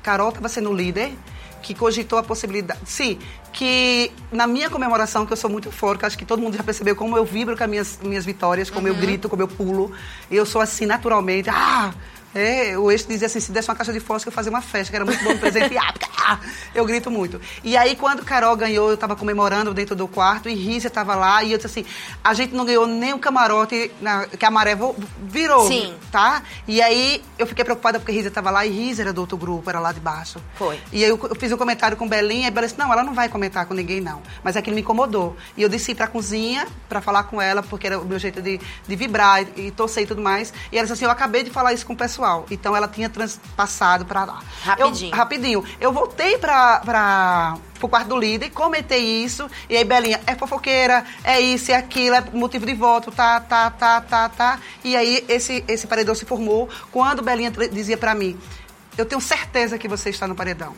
Carol 0.01 0.27
estava 0.27 0.49
sendo 0.49 0.73
líder, 0.73 1.13
que 1.63 1.73
cogitou 1.73 2.19
a 2.19 2.23
possibilidade. 2.23 2.81
Sim, 2.85 3.17
que 3.51 4.11
na 4.31 4.45
minha 4.45 4.69
comemoração, 4.69 5.25
que 5.25 5.33
eu 5.33 5.37
sou 5.37 5.49
muito 5.49 5.69
eufórica, 5.69 6.05
acho 6.05 6.17
que 6.17 6.25
todo 6.25 6.41
mundo 6.41 6.55
já 6.55 6.61
percebeu 6.61 6.95
como 6.95 7.17
eu 7.17 7.25
vibro 7.25 7.57
com 7.57 7.63
as 7.63 7.69
minhas, 7.69 7.99
minhas 8.03 8.25
vitórias, 8.25 8.69
como 8.69 8.87
eu 8.87 8.93
grito, 8.93 9.29
como 9.29 9.41
eu 9.41 9.47
pulo. 9.47 9.91
Eu 10.29 10.45
sou 10.45 10.61
assim 10.61 10.85
naturalmente. 10.85 11.49
Ah! 11.49 11.93
É, 12.33 12.77
o 12.77 12.91
eixo 12.91 13.07
dizia 13.07 13.27
assim, 13.27 13.39
se 13.39 13.51
desse 13.51 13.69
uma 13.69 13.75
caixa 13.75 13.93
de 13.93 13.99
fósforo, 13.99 14.29
eu 14.29 14.33
fazia 14.35 14.49
uma 14.51 14.61
festa, 14.61 14.89
que 14.91 14.95
era 14.95 15.05
muito 15.05 15.23
bom 15.23 15.37
presentear. 15.37 15.93
Ah, 16.25 16.39
eu 16.73 16.85
grito 16.85 17.11
muito. 17.11 17.41
E 17.65 17.75
aí, 17.75 17.97
quando 17.97 18.23
Carol 18.23 18.55
ganhou, 18.55 18.87
eu 18.87 18.93
estava 18.93 19.13
comemorando 19.13 19.73
dentro 19.73 19.93
do 19.93 20.07
quarto, 20.07 20.47
e 20.47 20.53
Rízia 20.53 20.87
estava 20.87 21.15
lá, 21.15 21.43
e 21.43 21.51
eu 21.51 21.57
disse 21.57 21.67
assim, 21.81 21.85
a 22.23 22.33
gente 22.33 22.55
não 22.55 22.63
ganhou 22.63 22.87
nem 22.87 23.11
o 23.13 23.19
camarote 23.19 23.91
na- 23.99 24.25
que 24.27 24.45
a 24.45 24.49
maré 24.49 24.73
virou 25.21 25.67
Sim. 25.67 25.93
tá? 26.13 26.41
E 26.65 26.81
aí 26.81 27.21
eu 27.37 27.45
fiquei 27.45 27.65
preocupada 27.65 27.99
porque 27.99 28.13
Risa 28.13 28.29
estava 28.29 28.49
lá 28.51 28.65
e 28.65 28.69
Risa 28.69 29.01
era 29.01 29.11
do 29.11 29.19
outro 29.19 29.35
grupo, 29.35 29.69
era 29.69 29.81
lá 29.81 29.91
de 29.91 29.99
baixo. 29.99 30.39
Foi. 30.55 30.79
E 30.93 31.03
aí 31.03 31.09
eu, 31.09 31.19
eu 31.29 31.35
fiz 31.35 31.51
um 31.51 31.57
comentário 31.57 31.97
com 31.97 32.07
Belinha 32.07 32.47
e 32.47 32.51
Bela 32.51 32.67
disse: 32.67 32.79
Não, 32.79 32.89
ela 32.93 33.03
não 33.03 33.13
vai 33.13 33.27
comentar 33.27 33.65
com 33.65 33.73
ninguém, 33.73 33.99
não. 33.99 34.21
Mas 34.41 34.55
aquilo 34.55 34.75
me 34.75 34.81
incomodou. 34.81 35.35
E 35.57 35.61
eu 35.61 35.67
desci 35.67 35.93
pra 35.93 36.07
cozinha 36.07 36.65
pra 36.87 37.01
falar 37.01 37.23
com 37.23 37.41
ela, 37.41 37.61
porque 37.61 37.85
era 37.87 37.99
o 37.99 38.05
meu 38.05 38.17
jeito 38.17 38.41
de, 38.41 38.61
de 38.87 38.95
vibrar 38.95 39.41
e, 39.57 39.67
e 39.67 39.71
torcer 39.71 40.03
e 40.03 40.05
tudo 40.07 40.21
mais. 40.21 40.53
E 40.71 40.77
ela 40.77 40.83
disse 40.85 40.93
assim: 40.93 41.03
Eu 41.03 41.11
acabei 41.11 41.43
de 41.43 41.49
falar 41.49 41.73
isso 41.73 41.85
com 41.85 41.91
o 41.91 41.97
pessoal. 41.97 42.22
Então 42.49 42.75
ela 42.75 42.87
tinha 42.87 43.09
transpassado 43.09 44.05
pra 44.05 44.25
lá. 44.25 44.41
Rapidinho. 44.63 45.11
Eu, 45.11 45.17
rapidinho. 45.17 45.63
Eu 45.79 45.91
voltei 45.91 46.37
pra. 46.37 46.79
pra 46.79 47.57
pro 47.79 47.89
quarto 47.89 48.07
do 48.07 48.17
líder, 48.17 48.49
comentei 48.51 49.25
isso, 49.25 49.49
e 49.69 49.75
aí 49.75 49.83
Belinha, 49.83 50.21
é 50.25 50.35
fofoqueira, 50.35 51.03
é 51.21 51.41
isso, 51.41 51.69
é 51.69 51.75
aquilo, 51.75 52.15
é 52.15 52.23
motivo 52.31 52.65
de 52.65 52.73
voto, 52.73 53.11
tá, 53.11 53.41
tá, 53.41 53.69
tá, 53.69 53.99
tá, 53.99 54.29
tá. 54.29 54.59
E 54.85 54.95
aí 54.95 55.25
esse, 55.27 55.65
esse 55.67 55.85
paredão 55.85 56.15
se 56.15 56.23
formou 56.23 56.69
quando 56.93 57.21
Belinha 57.21 57.51
dizia 57.51 57.97
pra 57.97 58.15
mim, 58.15 58.39
eu 58.97 59.05
tenho 59.05 59.19
certeza 59.19 59.77
que 59.77 59.89
você 59.89 60.11
está 60.11 60.25
no 60.25 60.33
paredão. 60.33 60.73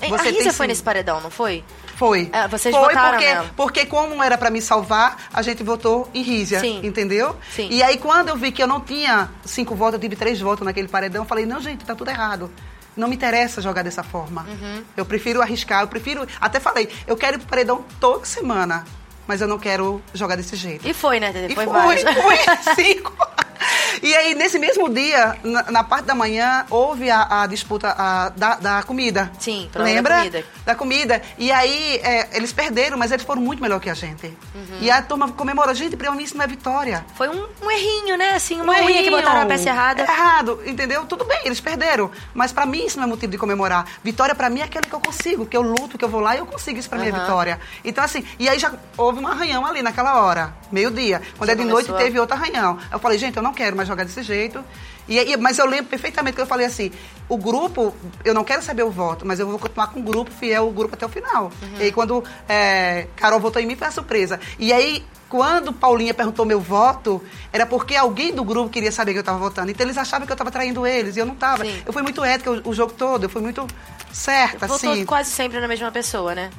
Você 0.00 0.28
a 0.28 0.32
tem 0.32 0.52
foi 0.52 0.66
nesse 0.68 0.82
paredão, 0.82 1.20
não 1.20 1.30
foi? 1.30 1.64
Foi. 1.98 2.30
É, 2.32 2.46
vocês 2.46 2.72
Foi 2.72 2.84
votaram 2.84 3.10
porque, 3.18 3.24
nela. 3.34 3.50
porque 3.56 3.86
como 3.86 4.22
era 4.22 4.38
pra 4.38 4.50
me 4.50 4.62
salvar, 4.62 5.16
a 5.34 5.42
gente 5.42 5.64
votou 5.64 6.08
em 6.14 6.22
Rízia, 6.22 6.60
Sim. 6.60 6.80
entendeu? 6.84 7.34
Sim. 7.54 7.66
E 7.72 7.82
aí 7.82 7.98
quando 7.98 8.28
eu 8.28 8.36
vi 8.36 8.52
que 8.52 8.62
eu 8.62 8.68
não 8.68 8.80
tinha 8.80 9.28
cinco 9.44 9.74
votos, 9.74 9.94
eu 9.94 10.00
tive 10.00 10.14
três 10.14 10.40
votos 10.40 10.64
naquele 10.64 10.86
paredão, 10.86 11.22
eu 11.22 11.26
falei, 11.26 11.44
não, 11.44 11.60
gente, 11.60 11.84
tá 11.84 11.96
tudo 11.96 12.08
errado. 12.10 12.50
Não 12.96 13.08
me 13.08 13.16
interessa 13.16 13.60
jogar 13.60 13.82
dessa 13.82 14.04
forma. 14.04 14.42
Uhum. 14.48 14.82
Eu 14.96 15.04
prefiro 15.04 15.42
arriscar, 15.42 15.82
eu 15.82 15.88
prefiro... 15.88 16.24
Até 16.40 16.60
falei, 16.60 16.88
eu 17.06 17.16
quero 17.16 17.36
ir 17.36 17.38
pro 17.40 17.48
paredão 17.48 17.84
toda 17.98 18.24
semana, 18.24 18.84
mas 19.26 19.40
eu 19.40 19.48
não 19.48 19.58
quero 19.58 20.00
jogar 20.14 20.36
desse 20.36 20.54
jeito. 20.54 20.86
E 20.88 20.94
foi, 20.94 21.18
né, 21.18 21.32
Tete? 21.32 21.52
E 21.52 21.54
Foi, 21.56 21.64
foi, 21.64 21.74
vários. 21.74 22.02
foi 22.22 22.74
cinco. 22.76 23.12
E 24.00 24.14
aí, 24.14 24.32
nesse 24.34 24.58
mesmo 24.60 24.88
dia, 24.88 25.36
na, 25.42 25.70
na 25.72 25.82
parte 25.84 26.04
da 26.04 26.14
manhã, 26.14 26.64
houve 26.70 27.10
a, 27.10 27.42
a 27.42 27.46
disputa 27.48 27.92
a, 27.98 28.28
da, 28.28 28.54
da 28.54 28.82
comida. 28.84 29.30
Sim, 29.40 29.68
prova 29.72 29.88
da 29.88 29.94
Lembra? 29.94 30.16
comida. 30.18 30.44
Da 30.64 30.74
comida. 30.76 31.22
E 31.36 31.50
aí, 31.50 31.96
é, 31.96 32.28
eles 32.36 32.52
perderam, 32.52 32.96
mas 32.96 33.10
eles 33.10 33.24
foram 33.24 33.42
muito 33.42 33.60
melhor 33.60 33.80
que 33.80 33.90
a 33.90 33.94
gente. 33.94 34.26
Uhum. 34.54 34.78
E 34.80 34.88
a 34.90 35.02
turma 35.02 35.28
comemorou. 35.32 35.74
Gente, 35.74 35.96
pra 35.96 36.12
mim 36.12 36.22
isso 36.22 36.36
não 36.36 36.44
é 36.44 36.46
vitória. 36.46 37.04
Foi 37.16 37.28
um, 37.28 37.48
um 37.60 37.70
errinho, 37.70 38.16
né? 38.16 38.34
Assim, 38.34 38.60
uma 38.60 38.72
Um 38.74 38.76
unha 38.76 38.86
que 38.86 38.92
errinho. 38.98 39.16
botaram 39.16 39.40
a 39.42 39.46
peça 39.46 39.68
errada. 39.68 40.02
Errado, 40.02 40.60
entendeu? 40.64 41.04
Tudo 41.06 41.24
bem, 41.24 41.40
eles 41.44 41.58
perderam. 41.60 42.08
Mas 42.32 42.52
pra 42.52 42.64
mim 42.66 42.84
isso 42.86 42.98
não 42.98 43.04
é 43.04 43.06
motivo 43.08 43.32
de 43.32 43.38
comemorar. 43.38 43.84
Vitória 44.04 44.34
pra 44.34 44.48
mim 44.48 44.60
é 44.60 44.64
aquele 44.64 44.86
que 44.86 44.94
eu 44.94 45.00
consigo, 45.00 45.44
que 45.44 45.56
eu 45.56 45.62
luto, 45.62 45.98
que 45.98 46.04
eu 46.04 46.08
vou 46.08 46.20
lá 46.20 46.36
e 46.36 46.38
eu 46.38 46.46
consigo. 46.46 46.78
Isso 46.78 46.88
pra 46.88 47.04
é 47.04 47.10
Aham. 47.10 47.20
vitória. 47.20 47.60
Então, 47.84 48.04
assim, 48.04 48.24
e 48.38 48.48
aí 48.48 48.58
já 48.60 48.72
houve 48.96 49.18
um 49.18 49.26
arranhão 49.26 49.66
ali 49.66 49.82
naquela 49.82 50.20
hora, 50.22 50.54
meio-dia. 50.70 51.20
Quando 51.36 51.48
Já 51.48 51.52
é 51.54 51.56
de 51.56 51.64
noite, 51.64 51.86
começou 51.86 51.96
a- 51.96 51.98
teve 51.98 52.20
outro 52.20 52.36
arranhão. 52.36 52.78
Eu 52.92 52.98
falei, 53.00 53.18
gente, 53.18 53.36
eu 53.36 53.42
não 53.42 53.47
quero 53.52 53.76
mais 53.76 53.88
jogar 53.88 54.04
desse 54.04 54.22
jeito. 54.22 54.64
E, 55.08 55.18
aí- 55.18 55.36
mas 55.36 55.58
eu 55.58 55.66
lembro 55.66 55.86
perfeitamente 55.86 56.36
que 56.36 56.42
eu 56.42 56.46
falei 56.46 56.66
assim: 56.66 56.90
o 57.28 57.36
grupo, 57.36 57.94
eu 58.24 58.34
não 58.34 58.44
quero 58.44 58.62
saber 58.62 58.82
o 58.82 58.90
voto, 58.90 59.26
mas 59.26 59.40
eu 59.40 59.46
vou 59.46 59.58
continuar 59.58 59.88
com 59.88 60.00
o 60.00 60.02
grupo 60.02 60.30
fiel, 60.30 60.68
o 60.68 60.72
grupo 60.72 60.94
até 60.94 61.06
o 61.06 61.08
final. 61.08 61.44
Uhum. 61.62 61.78
E 61.78 61.82
aí, 61.84 61.92
quando 61.92 62.22
é, 62.48 63.06
Carol 63.16 63.40
votou 63.40 63.60
em 63.62 63.66
mim, 63.66 63.76
foi 63.76 63.88
a 63.88 63.90
surpresa. 63.90 64.38
E 64.58 64.72
aí, 64.72 65.04
quando 65.28 65.72
Paulinha 65.72 66.12
perguntou 66.14 66.44
meu 66.46 66.60
voto, 66.60 67.22
era 67.52 67.66
porque 67.66 67.94
alguém 67.96 68.34
do 68.34 68.42
grupo 68.44 68.68
queria 68.70 68.90
saber 68.92 69.12
que 69.12 69.18
eu 69.18 69.22
estava 69.22 69.38
votando. 69.38 69.70
Então 69.70 69.84
eles 69.86 69.96
achavam 69.98 70.26
que 70.26 70.32
eu 70.32 70.34
estava 70.34 70.50
traindo 70.50 70.86
eles 70.86 71.16
e 71.16 71.20
eu 71.20 71.26
não 71.26 71.34
estava. 71.34 71.64
Eu 71.66 71.92
fui 71.92 72.02
muito 72.02 72.24
ética 72.24 72.50
o, 72.50 72.70
o 72.70 72.74
jogo 72.74 72.92
todo, 72.92 73.24
eu 73.24 73.28
fui 73.28 73.42
muito 73.42 73.66
certa, 74.12 74.66
Votou 74.66 74.92
assim. 74.92 75.04
quase 75.04 75.30
sempre 75.30 75.60
na 75.60 75.68
mesma 75.68 75.90
pessoa, 75.92 76.34
né? 76.34 76.50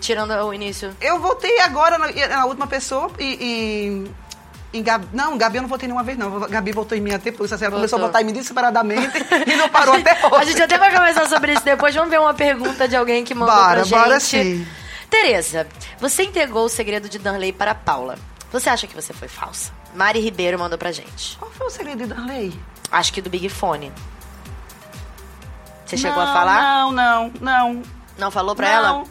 Tirando 0.00 0.30
o 0.30 0.54
início. 0.54 0.94
Eu 1.00 1.18
votei 1.18 1.60
agora 1.60 1.98
na, 1.98 2.08
na 2.28 2.44
última 2.46 2.66
pessoa 2.66 3.10
e. 3.18 4.04
e 4.06 4.27
em 4.72 4.82
Gabi, 4.82 5.08
não, 5.12 5.38
Gabi 5.38 5.56
eu 5.56 5.62
não 5.62 5.68
votei 5.68 5.88
nenhuma 5.88 6.04
vez, 6.04 6.18
não. 6.18 6.40
Gabi 6.40 6.72
votou 6.72 6.96
em 6.96 7.00
mim 7.00 7.14
até 7.14 7.32
por 7.32 7.46
isso. 7.46 7.54
Assim, 7.54 7.64
ela 7.64 7.74
começou 7.74 7.98
a 7.98 8.02
votar 8.02 8.20
em 8.20 8.24
mim 8.24 8.42
separadamente 8.42 9.18
e 9.46 9.56
não 9.56 9.68
parou 9.68 9.94
até 9.94 10.12
hoje. 10.26 10.36
A 10.36 10.44
gente 10.44 10.62
até 10.62 10.76
vai 10.76 10.92
conversar 10.92 11.26
sobre 11.26 11.52
isso 11.52 11.64
depois. 11.64 11.94
Vamos 11.94 12.10
ver 12.10 12.20
uma 12.20 12.34
pergunta 12.34 12.86
de 12.86 12.94
alguém 12.94 13.24
que 13.24 13.34
mandou 13.34 13.54
Bora, 13.54 13.74
pra 13.76 13.84
gente. 13.84 13.98
bora 13.98 14.20
sim. 14.20 14.66
Tereza, 15.08 15.66
você 15.98 16.24
entregou 16.24 16.66
o 16.66 16.68
segredo 16.68 17.08
de 17.08 17.18
Danley 17.18 17.52
para 17.52 17.74
Paula. 17.74 18.18
Você 18.52 18.68
acha 18.68 18.86
que 18.86 18.94
você 18.94 19.12
foi 19.12 19.28
falsa? 19.28 19.72
Mari 19.94 20.20
Ribeiro 20.20 20.58
mandou 20.58 20.76
pra 20.76 20.92
gente. 20.92 21.38
Qual 21.38 21.50
foi 21.50 21.66
o 21.66 21.70
segredo 21.70 22.06
da 22.06 22.20
lei? 22.26 22.52
Acho 22.92 23.12
que 23.12 23.22
do 23.22 23.30
Big 23.30 23.48
Fone. 23.48 23.90
Você 25.84 25.96
chegou 25.96 26.22
não, 26.22 26.30
a 26.30 26.34
falar? 26.34 26.62
Não, 26.62 26.92
não, 26.92 27.32
não. 27.40 27.82
Não 28.18 28.30
falou 28.30 28.54
pra 28.54 28.68
não, 28.68 28.74
ela? 28.74 29.04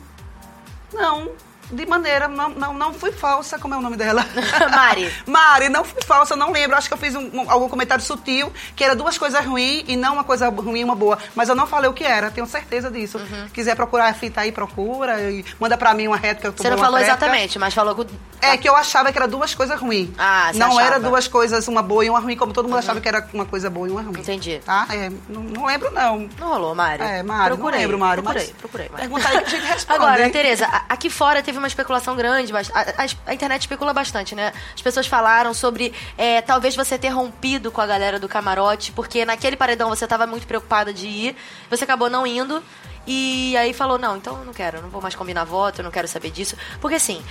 Não. 0.93 1.46
De 1.71 1.85
maneira, 1.85 2.27
não, 2.27 2.49
não, 2.49 2.73
não 2.73 2.93
fui 2.93 3.11
falsa, 3.11 3.59
como 3.59 3.73
é 3.73 3.77
o 3.77 3.81
nome 3.81 3.97
dela? 3.97 4.25
Mari. 4.71 5.11
Mari, 5.27 5.69
não 5.69 5.83
fui 5.83 6.01
falsa, 6.03 6.35
não 6.35 6.51
lembro. 6.51 6.77
Acho 6.77 6.87
que 6.87 6.93
eu 6.93 6.97
fiz 6.97 7.13
um, 7.15 7.29
um, 7.33 7.51
algum 7.51 7.67
comentário 7.67 8.03
sutil, 8.03 8.51
que 8.75 8.83
era 8.83 8.95
duas 8.95 9.17
coisas 9.17 9.43
ruins 9.45 9.83
e 9.87 9.95
não 9.95 10.13
uma 10.13 10.23
coisa 10.23 10.49
ruim 10.49 10.79
e 10.79 10.83
uma 10.83 10.95
boa. 10.95 11.17
Mas 11.35 11.49
eu 11.49 11.55
não 11.55 11.67
falei 11.67 11.89
o 11.89 11.93
que 11.93 12.03
era, 12.03 12.31
tenho 12.31 12.47
certeza 12.47 12.89
disso. 12.89 13.17
Uhum. 13.17 13.47
Se 13.47 13.53
quiser 13.53 13.75
procurar 13.75 14.07
a 14.07 14.13
fita 14.13 14.41
aí, 14.41 14.51
procura. 14.51 15.21
E 15.29 15.43
manda 15.59 15.77
pra 15.77 15.93
mim 15.93 16.07
uma 16.07 16.17
réplica. 16.17 16.51
Você 16.51 16.69
não 16.69 16.77
falou 16.77 16.99
exatamente, 16.99 17.59
mas 17.59 17.73
falou 17.73 17.95
que... 17.95 18.07
É 18.41 18.55
que 18.55 18.69
eu 18.69 18.75
achava 18.75 19.11
que 19.11 19.17
era 19.17 19.27
duas 19.27 19.53
coisas 19.55 19.79
ruins. 19.79 20.09
Ah, 20.17 20.49
você 20.51 20.59
Não 20.59 20.67
achava. 20.77 20.81
era 20.83 20.99
duas 20.99 21.27
coisas, 21.27 21.67
uma 21.67 21.81
boa 21.81 22.05
e 22.05 22.09
uma 22.09 22.19
ruim, 22.19 22.35
como 22.37 22.53
todo 22.53 22.65
mundo 22.65 22.77
achava 22.77 23.01
que 23.01 23.07
era 23.07 23.27
uma 23.33 23.45
coisa 23.45 23.69
boa 23.69 23.87
e 23.87 23.91
uma 23.91 24.01
ruim. 24.01 24.15
Uhum. 24.15 24.21
Entendi. 24.21 24.61
Tá? 24.63 24.85
É, 24.91 25.09
não, 25.27 25.41
não 25.41 25.65
lembro, 25.65 25.91
não. 25.91 26.29
Não 26.39 26.47
rolou, 26.49 26.75
Mari? 26.75 27.01
É, 27.01 27.23
Mari, 27.23 27.49
não 27.49 27.57
procurei, 27.57 27.79
lembro, 27.81 27.97
Mari, 27.97 28.21
Procurei, 28.21 28.47
mas 28.47 28.55
procurei, 28.57 28.89
Mari. 28.89 29.01
pergunta 29.01 29.27
aí 29.27 29.37
que 29.39 29.45
a 29.45 29.49
gente 29.49 29.65
responde, 29.73 29.99
Agora? 30.03 30.29
Tereza, 30.29 30.67
aqui 30.87 31.09
fora 31.09 31.41
teve 31.41 31.56
uma 31.57 31.67
especulação 31.67 32.15
grande, 32.15 32.51
bast- 32.53 32.71
a, 32.73 32.81
a- 33.03 33.07
a 33.31 33.33
internet 33.33 33.61
especula 33.61 33.93
bastante, 33.93 34.33
né? 34.35 34.53
As 34.75 34.81
pessoas 34.81 35.07
falaram 35.07 35.53
sobre 35.53 35.93
é, 36.17 36.41
talvez 36.41 36.75
você 36.75 36.97
ter 36.97 37.09
rompido 37.09 37.71
com 37.71 37.81
a 37.81 37.85
galera 37.85 38.19
do 38.19 38.27
camarote, 38.29 38.91
porque 38.91 39.25
naquele 39.25 39.55
paredão 39.57 39.89
você 39.89 40.03
estava 40.05 40.25
muito 40.27 40.47
preocupada 40.47 40.93
de 40.93 41.07
ir, 41.07 41.35
você 41.69 41.83
acabou 41.83 42.09
não 42.09 42.25
indo. 42.27 42.63
E 43.05 43.55
aí 43.57 43.73
falou, 43.73 43.97
não, 43.97 44.17
então 44.17 44.37
eu 44.39 44.45
não 44.45 44.53
quero, 44.53 44.77
eu 44.77 44.81
não 44.81 44.89
vou 44.89 45.01
mais 45.01 45.15
combinar 45.15 45.45
voto, 45.45 45.79
eu 45.79 45.83
não 45.83 45.91
quero 45.91 46.07
saber 46.09 46.29
disso. 46.29 46.57
Porque 46.81 46.95
assim, 46.95 47.23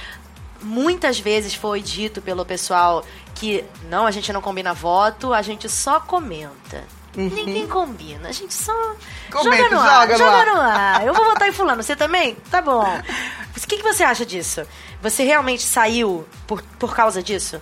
muitas 0.63 1.19
vezes 1.19 1.55
foi 1.55 1.81
dito 1.83 2.23
pelo 2.23 2.45
pessoal 2.45 3.05
que 3.35 3.65
não, 3.91 4.07
a 4.07 4.11
gente 4.11 4.33
não 4.33 4.41
combina 4.41 4.73
voto, 4.73 5.33
a 5.35 5.43
gente 5.43 5.69
só 5.69 6.01
comenta. 6.01 6.83
Ninguém 7.15 7.67
combina, 7.67 8.29
a 8.29 8.33
gente 8.33 8.53
só 8.53 8.75
Comenta, 9.33 9.63
joga 9.63 9.75
no 9.75 9.81
ar, 9.81 10.01
joga 10.03 10.13
no 10.13 10.19
joga 10.19 10.37
ar. 10.37 10.47
no 10.47 10.61
ar. 10.61 11.07
Eu 11.07 11.15
vou 11.15 11.25
votar 11.25 11.49
em 11.49 11.53
fulano, 11.53 11.83
você 11.83 11.97
também? 11.97 12.35
Tá 12.51 12.61
bom. 12.61 12.85
O 13.57 13.67
que, 13.67 13.79
que 13.79 13.83
você 13.83 14.05
acha 14.05 14.25
disso? 14.27 14.67
Você 15.03 15.25
realmente 15.25 15.63
saiu 15.63 16.27
por, 16.47 16.63
por 16.79 16.95
causa 16.95 17.23
disso? 17.23 17.61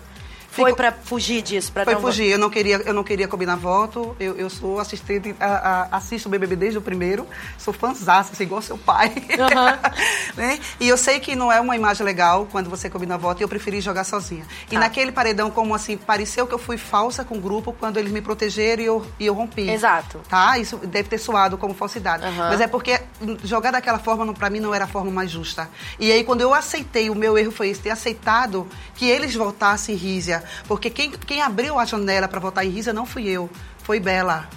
Foi 0.54 0.74
pra 0.74 0.92
fugir 0.92 1.42
disso? 1.42 1.72
Pra 1.72 1.84
Foi 1.84 1.96
um- 1.96 2.00
fugir, 2.00 2.26
eu 2.30 2.38
não 2.38 2.48
queria, 2.50 2.76
eu 2.84 2.94
não 2.94 3.02
queria 3.04 3.26
combinar 3.28 3.56
voto. 3.56 4.14
Eu, 4.20 4.36
eu 4.36 4.48
sou 4.50 4.78
assistente, 4.78 5.34
a- 5.40 5.88
a- 5.90 5.96
assisto 5.96 6.28
o 6.28 6.30
BBB 6.30 6.56
desde 6.56 6.78
o 6.78 6.82
primeiro. 6.82 7.26
Sou 7.58 7.72
fãzaça, 7.74 8.32
assim, 8.32 8.44
igual 8.44 8.62
seu 8.62 8.78
pai. 8.78 9.12
Aham. 9.38 9.78
Né? 10.36 10.58
E 10.80 10.88
eu 10.88 10.96
sei 10.96 11.20
que 11.20 11.36
não 11.36 11.50
é 11.52 11.60
uma 11.60 11.76
imagem 11.76 12.04
legal 12.04 12.48
quando 12.50 12.68
você 12.68 12.90
combina 12.90 13.16
voto 13.16 13.40
e 13.40 13.44
eu 13.44 13.48
preferi 13.48 13.80
jogar 13.80 14.02
sozinha. 14.04 14.44
E 14.68 14.74
Tá. 14.74 14.80
naquele 14.80 15.12
paredão, 15.12 15.48
como 15.50 15.74
assim, 15.74 15.96
pareceu 15.96 16.44
que 16.46 16.52
eu 16.54 16.58
fui 16.58 16.76
falsa 16.76 17.24
com 17.24 17.36
o 17.36 17.40
grupo 17.40 17.72
quando 17.72 17.98
eles 17.98 18.10
me 18.10 18.20
protegeram 18.20 18.82
e 18.82 18.86
eu, 18.86 19.06
e 19.20 19.26
eu 19.26 19.34
rompi. 19.34 19.68
Exato. 19.70 20.20
Tá? 20.28 20.58
Isso 20.58 20.76
deve 20.78 21.08
ter 21.08 21.18
soado 21.18 21.56
como 21.56 21.72
falsidade. 21.74 22.24
Aham. 22.24 22.48
Mas 22.50 22.60
é 22.60 22.66
porque 22.66 23.00
jogar 23.44 23.70
daquela 23.70 23.98
forma, 23.98 24.32
pra 24.34 24.50
mim, 24.50 24.58
não 24.60 24.74
era 24.74 24.84
a 24.84 24.88
forma 24.88 25.10
mais 25.10 25.30
justa. 25.30 25.68
E 26.00 26.10
aí, 26.10 26.24
quando 26.24 26.40
eu 26.40 26.52
aceitei, 26.52 27.08
o 27.10 27.14
meu 27.14 27.38
erro 27.38 27.52
foi 27.52 27.68
esse, 27.68 27.80
ter 27.80 27.90
aceitado 27.90 28.66
que 28.96 29.08
eles 29.08 29.34
votassem 29.34 29.94
em 29.94 29.98
Rízia. 29.98 30.42
Porque 30.66 30.90
quem, 30.90 31.10
quem 31.10 31.42
abriu 31.42 31.78
a 31.78 31.84
janela 31.84 32.28
pra 32.28 32.40
votar 32.40 32.64
em 32.64 32.70
Rízia 32.70 32.92
não 32.92 33.06
fui 33.06 33.28
eu, 33.28 33.50
foi 33.82 34.00
Bela. 34.00 34.48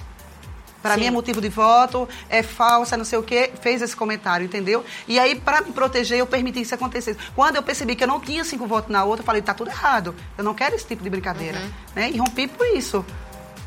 Pra 0.82 0.94
Sim. 0.94 1.02
mim 1.02 1.06
é 1.08 1.12
motivo 1.12 1.42
de 1.42 1.50
voto, 1.50 2.08
é 2.30 2.44
falsa, 2.44 2.96
não 2.96 3.04
sei 3.04 3.20
o 3.20 3.24
quê, 3.24 3.52
fez 3.62 3.82
esse 3.82 3.96
comentário, 3.96 4.46
entendeu? 4.46 4.86
E 5.08 5.20
aí, 5.20 5.36
pra 5.36 5.62
me 5.62 5.72
proteger, 5.72 6.20
eu 6.20 6.28
permiti 6.28 6.60
que 6.60 6.66
isso 6.66 6.76
acontecesse. 6.76 7.20
Quando 7.36 7.56
eu 7.56 7.64
percebi 7.64 7.96
que 7.96 8.04
eu 8.04 8.08
não 8.08 8.20
tinha 8.20 8.44
cinco 8.44 8.68
votos 8.68 8.90
na 8.90 9.04
outra, 9.04 9.22
eu 9.22 9.26
falei, 9.26 9.42
tá 9.42 9.54
tudo 9.54 9.70
errado. 9.70 10.16
Eu 10.38 10.44
não 10.44 10.54
quero 10.54 10.76
esse 10.76 10.86
tipo 10.86 11.04
de 11.04 11.10
brincadeira. 11.10 11.60
Uhum. 11.60 11.70
Né? 11.96 12.12
E 12.12 12.18
rompi 12.18 12.48
por 12.48 12.66
isso. 12.68 13.04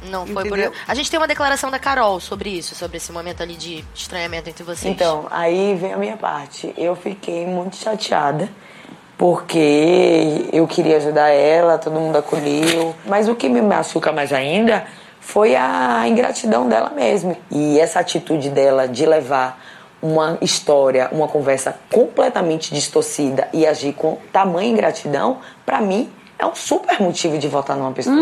Não 0.08 0.26
foi 0.26 0.46
Entendeu? 0.46 0.70
por. 0.70 0.80
A 0.88 0.94
gente 0.94 1.10
tem 1.10 1.20
uma 1.20 1.28
declaração 1.28 1.70
da 1.70 1.78
Carol 1.78 2.20
sobre 2.20 2.48
isso, 2.50 2.74
sobre 2.74 2.96
esse 2.96 3.12
momento 3.12 3.42
ali 3.42 3.54
de 3.54 3.84
estranhamento 3.94 4.48
entre 4.48 4.64
vocês. 4.64 4.90
Então, 4.90 5.26
aí 5.30 5.74
vem 5.74 5.92
a 5.92 5.98
minha 5.98 6.16
parte. 6.16 6.72
Eu 6.76 6.96
fiquei 6.96 7.46
muito 7.46 7.76
chateada, 7.76 8.48
porque 9.20 10.46
eu 10.50 10.66
queria 10.66 10.96
ajudar 10.96 11.28
ela, 11.28 11.76
todo 11.76 12.00
mundo 12.00 12.16
acolheu. 12.16 12.94
Mas 13.04 13.28
o 13.28 13.34
que 13.34 13.50
me 13.50 13.60
machuca 13.60 14.10
mais 14.10 14.32
ainda 14.32 14.86
foi 15.20 15.54
a 15.54 16.08
ingratidão 16.08 16.66
dela 16.66 16.88
mesmo. 16.88 17.36
E 17.50 17.78
essa 17.78 18.00
atitude 18.00 18.48
dela 18.48 18.88
de 18.88 19.04
levar 19.04 19.62
uma 20.00 20.38
história, 20.40 21.10
uma 21.12 21.28
conversa 21.28 21.76
completamente 21.92 22.72
distorcida 22.72 23.46
e 23.52 23.66
agir 23.66 23.92
com 23.92 24.16
tamanha 24.32 24.70
ingratidão, 24.70 25.40
pra 25.66 25.82
mim, 25.82 26.10
é 26.38 26.46
um 26.46 26.54
super 26.54 26.98
motivo 27.02 27.36
de 27.36 27.46
votar 27.46 27.76
numa 27.76 27.92
pessoa. 27.92 28.16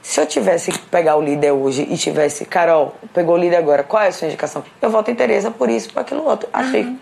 Se 0.00 0.20
eu 0.20 0.26
tivesse 0.26 0.70
que 0.70 0.78
pegar 0.78 1.16
o 1.16 1.20
líder 1.20 1.50
hoje 1.50 1.88
e 1.90 1.96
tivesse, 1.96 2.44
Carol, 2.44 2.94
pegou 3.12 3.34
o 3.34 3.38
líder 3.38 3.56
agora, 3.56 3.82
qual 3.82 4.00
é 4.00 4.06
a 4.06 4.12
sua 4.12 4.28
indicação? 4.28 4.62
Eu 4.80 4.90
voto 4.90 5.10
em 5.10 5.14
Tereza 5.16 5.50
por 5.50 5.68
isso, 5.68 5.92
por 5.92 6.02
aquilo 6.02 6.24
outro. 6.24 6.48
Achei, 6.52 6.96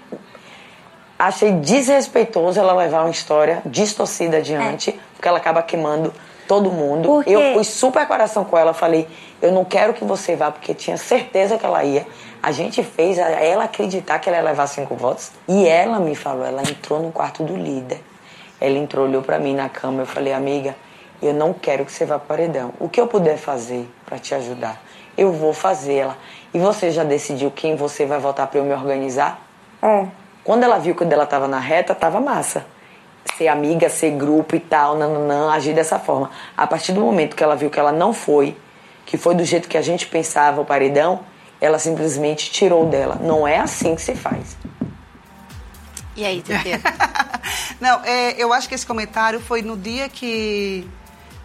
achei 1.26 1.52
desrespeitoso 1.52 2.58
ela 2.58 2.72
levar 2.74 3.02
uma 3.02 3.10
história 3.10 3.62
distorcida 3.66 4.38
adiante, 4.38 4.98
porque 5.14 5.28
ela 5.28 5.38
acaba 5.38 5.62
queimando 5.62 6.12
todo 6.48 6.70
mundo. 6.70 7.08
Porque- 7.08 7.30
Eu 7.30 7.54
fui 7.54 7.64
super 7.64 8.06
coração 8.06 8.44
com 8.44 8.56
ela, 8.58 8.72
falei, 8.74 9.06
eu 9.40 9.50
não 9.52 9.64
quero 9.64 9.94
que 9.94 10.04
você 10.04 10.36
vá, 10.36 10.50
porque 10.50 10.74
tinha 10.74 10.96
certeza 10.96 11.56
que 11.58 11.64
ela 11.66 11.82
ia. 11.84 12.06
A 12.42 12.52
gente 12.52 12.82
fez 12.82 13.16
ela 13.18 13.64
acreditar 13.64 14.18
que 14.18 14.28
ela 14.28 14.38
ia 14.38 14.44
levar 14.44 14.66
cinco 14.66 14.94
votos. 14.94 15.30
E 15.48 15.66
ela 15.66 15.98
me 15.98 16.14
falou, 16.14 16.44
ela 16.44 16.62
entrou 16.62 17.00
no 17.00 17.10
quarto 17.10 17.42
do 17.42 17.56
líder. 17.56 18.02
Ela 18.60 18.76
entrou, 18.78 19.06
olhou 19.06 19.22
pra 19.22 19.38
mim 19.38 19.54
na 19.54 19.68
cama, 19.68 20.02
eu 20.02 20.06
falei, 20.06 20.32
amiga, 20.32 20.74
eu 21.22 21.32
não 21.32 21.52
quero 21.54 21.84
que 21.86 21.92
você 21.92 22.04
vá 22.04 22.18
pro 22.18 22.28
paredão. 22.28 22.72
O 22.78 22.88
que 22.88 23.00
eu 23.00 23.06
puder 23.06 23.38
fazer 23.38 23.88
pra 24.04 24.18
te 24.18 24.34
ajudar, 24.34 24.80
eu 25.16 25.32
vou 25.32 25.52
fazer 25.54 25.94
ela. 25.94 26.16
E 26.52 26.58
você 26.58 26.90
já 26.90 27.02
decidiu 27.02 27.50
quem 27.50 27.76
você 27.76 28.04
vai 28.04 28.18
votar 28.18 28.46
pra 28.46 28.58
eu 28.60 28.64
me 28.64 28.74
organizar? 28.74 29.40
É. 29.82 30.06
Quando 30.44 30.62
ela 30.62 30.78
viu 30.78 30.94
que 30.94 31.02
ela 31.02 31.26
tava 31.26 31.48
na 31.48 31.58
reta, 31.58 31.94
tava 31.94 32.20
massa. 32.20 32.66
Ser 33.36 33.48
amiga, 33.48 33.88
ser 33.88 34.10
grupo 34.10 34.54
e 34.54 34.60
tal, 34.60 34.96
nananã, 34.96 35.50
agir 35.50 35.74
dessa 35.74 35.98
forma. 35.98 36.30
A 36.54 36.66
partir 36.66 36.92
do 36.92 37.00
momento 37.00 37.34
que 37.34 37.42
ela 37.42 37.56
viu 37.56 37.70
que 37.70 37.80
ela 37.80 37.90
não 37.90 38.12
foi, 38.12 38.56
que 39.06 39.16
foi 39.16 39.34
do 39.34 39.44
jeito 39.44 39.68
que 39.68 39.78
a 39.78 39.82
gente 39.82 40.06
pensava 40.06 40.60
o 40.60 40.64
paredão, 40.64 41.20
ela 41.60 41.78
simplesmente 41.78 42.50
tirou 42.50 42.86
dela. 42.86 43.18
Não 43.22 43.48
é 43.48 43.58
assim 43.58 43.94
que 43.94 44.02
se 44.02 44.14
faz. 44.14 44.56
E 46.14 46.24
aí, 46.24 46.42
TT? 46.42 46.80
Não, 47.80 48.00
é, 48.04 48.34
eu 48.38 48.52
acho 48.52 48.68
que 48.68 48.74
esse 48.74 48.86
comentário 48.86 49.40
foi 49.40 49.62
no 49.62 49.76
dia 49.76 50.08
que, 50.08 50.86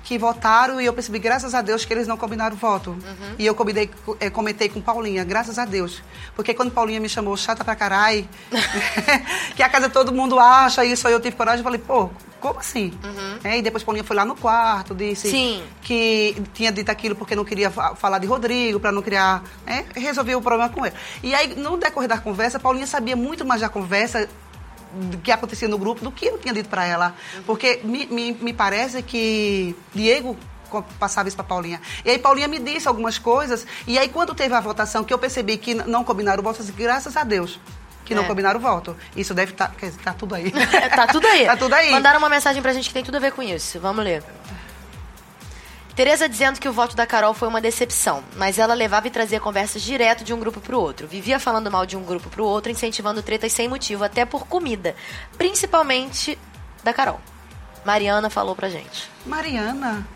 que 0.09 0.17
votaram 0.17 0.81
e 0.81 0.85
eu 0.87 0.91
percebi, 0.91 1.19
graças 1.19 1.53
a 1.53 1.61
Deus, 1.61 1.85
que 1.85 1.93
eles 1.93 2.07
não 2.07 2.17
combinaram 2.17 2.55
o 2.55 2.57
voto. 2.57 2.97
E 3.37 3.45
eu 3.45 3.53
combinei, 3.53 3.91
é, 4.19 4.27
comentei 4.27 4.67
com 4.67 4.81
Paulinha, 4.81 5.23
graças 5.23 5.59
a 5.59 5.65
Deus. 5.65 6.01
Porque 6.35 6.51
quando 6.51 6.71
Paulinha 6.71 6.99
me 6.99 7.07
chamou 7.07 7.37
chata 7.37 7.63
pra 7.63 7.75
carai, 7.75 8.27
que 9.55 9.61
a 9.61 9.69
casa 9.69 9.87
todo 9.87 10.11
mundo 10.11 10.39
acha 10.39 10.83
isso, 10.83 11.07
aí 11.07 11.13
eu 11.13 11.19
tive 11.19 11.35
coragem 11.35 11.59
e 11.61 11.63
falei, 11.63 11.79
pô, 11.79 12.09
como 12.41 12.57
assim? 12.59 12.91
É, 13.43 13.59
e 13.59 13.61
depois 13.61 13.83
Paulinha 13.83 14.03
foi 14.03 14.15
lá 14.15 14.25
no 14.25 14.35
quarto, 14.35 14.95
disse 14.95 15.29
Sim. 15.29 15.61
que 15.83 16.41
tinha 16.55 16.71
dito 16.71 16.89
aquilo 16.89 17.13
porque 17.15 17.35
não 17.35 17.45
queria 17.45 17.69
fa- 17.69 17.93
falar 17.93 18.17
de 18.17 18.25
Rodrigo, 18.25 18.79
para 18.79 18.91
não 18.91 19.03
criar. 19.03 19.43
Né? 19.63 19.85
Resolveu 19.93 20.39
o 20.39 20.41
problema 20.41 20.69
com 20.69 20.87
ele. 20.87 20.95
E 21.21 21.35
aí, 21.35 21.53
no 21.55 21.77
decorrer 21.77 22.09
da 22.09 22.17
conversa, 22.17 22.59
Paulinha 22.59 22.87
sabia 22.87 23.15
muito 23.15 23.45
mais 23.45 23.61
da 23.61 23.69
conversa 23.69 24.27
do 24.93 25.17
que 25.19 25.31
acontecia 25.31 25.67
no 25.67 25.77
grupo 25.77 26.03
do 26.03 26.11
que 26.11 26.25
eu 26.25 26.37
tinha 26.37 26.53
dito 26.53 26.69
para 26.69 26.85
ela. 26.85 27.15
Porque 27.45 27.79
me, 27.83 28.05
me, 28.07 28.31
me 28.33 28.53
parece 28.53 29.01
que 29.03 29.75
Diego 29.93 30.37
passava 30.99 31.27
isso 31.27 31.35
para 31.37 31.45
Paulinha. 31.45 31.81
E 32.05 32.09
aí 32.11 32.19
Paulinha 32.19 32.47
me 32.47 32.59
disse 32.59 32.87
algumas 32.87 33.17
coisas, 33.17 33.65
e 33.87 33.97
aí 33.97 34.07
quando 34.09 34.35
teve 34.35 34.53
a 34.53 34.59
votação, 34.59 35.03
que 35.03 35.13
eu 35.13 35.17
percebi 35.17 35.57
que 35.57 35.73
não 35.73 36.03
combinaram 36.03 36.41
o 36.41 36.43
voto, 36.43 36.59
eu 36.59 36.65
disse, 36.65 36.77
graças 36.77 37.17
a 37.17 37.23
Deus. 37.23 37.59
Que 38.05 38.15
não 38.15 38.23
É. 38.23 38.27
combinaram 38.27 38.59
o 38.59 38.61
voto. 38.61 38.97
Isso 39.15 39.33
deve 39.35 39.51
estar. 39.51 39.71
quer 39.75 39.87
dizer, 39.87 39.99
tá 40.01 40.13
tudo 40.13 40.33
aí. 40.35 40.51
tá 40.95 41.05
tudo 41.07 41.27
aí. 41.27 41.45
tá 41.47 41.55
tudo 41.57 41.73
aí. 41.73 41.91
Mandaram 41.91 42.17
uma 42.19 42.29
mensagem 42.29 42.59
pra 42.61 42.73
gente 42.73 42.87
que 42.87 42.93
tem 42.93 43.03
tudo 43.03 43.17
a 43.17 43.19
ver 43.19 43.31
com 43.31 43.41
isso. 43.43 43.79
Vamos 43.79 44.03
ler. 44.03 44.23
Tereza 45.99 46.29
dizendo 46.29 46.61
que 46.61 46.69
o 46.69 46.71
voto 46.71 46.95
da 46.95 47.05
Carol 47.05 47.33
foi 47.33 47.49
uma 47.49 47.59
decepção, 47.59 48.23
mas 48.37 48.57
ela 48.57 48.73
levava 48.73 49.07
e 49.07 49.11
trazia 49.11 49.37
conversas 49.37 49.81
direto 49.81 50.23
de 50.23 50.33
um 50.33 50.39
grupo 50.39 50.61
pro 50.61 50.79
outro. 50.79 51.05
Vivia 51.05 51.41
falando 51.41 51.69
mal 51.69 51.85
de 51.85 51.97
um 51.97 52.03
grupo 52.05 52.29
pro 52.29 52.45
outro, 52.45 52.71
incentivando 52.71 53.21
tretas 53.21 53.51
sem 53.51 53.67
motivo, 53.67 54.05
até 54.05 54.23
por 54.23 54.47
comida. 54.47 54.95
Principalmente 55.37 56.39
da 56.85 56.93
Carol. 56.93 57.19
Mariana 57.83 58.29
falou 58.29 58.55
pra 58.55 58.69
gente. 58.69 59.11
Mariana. 59.25 60.07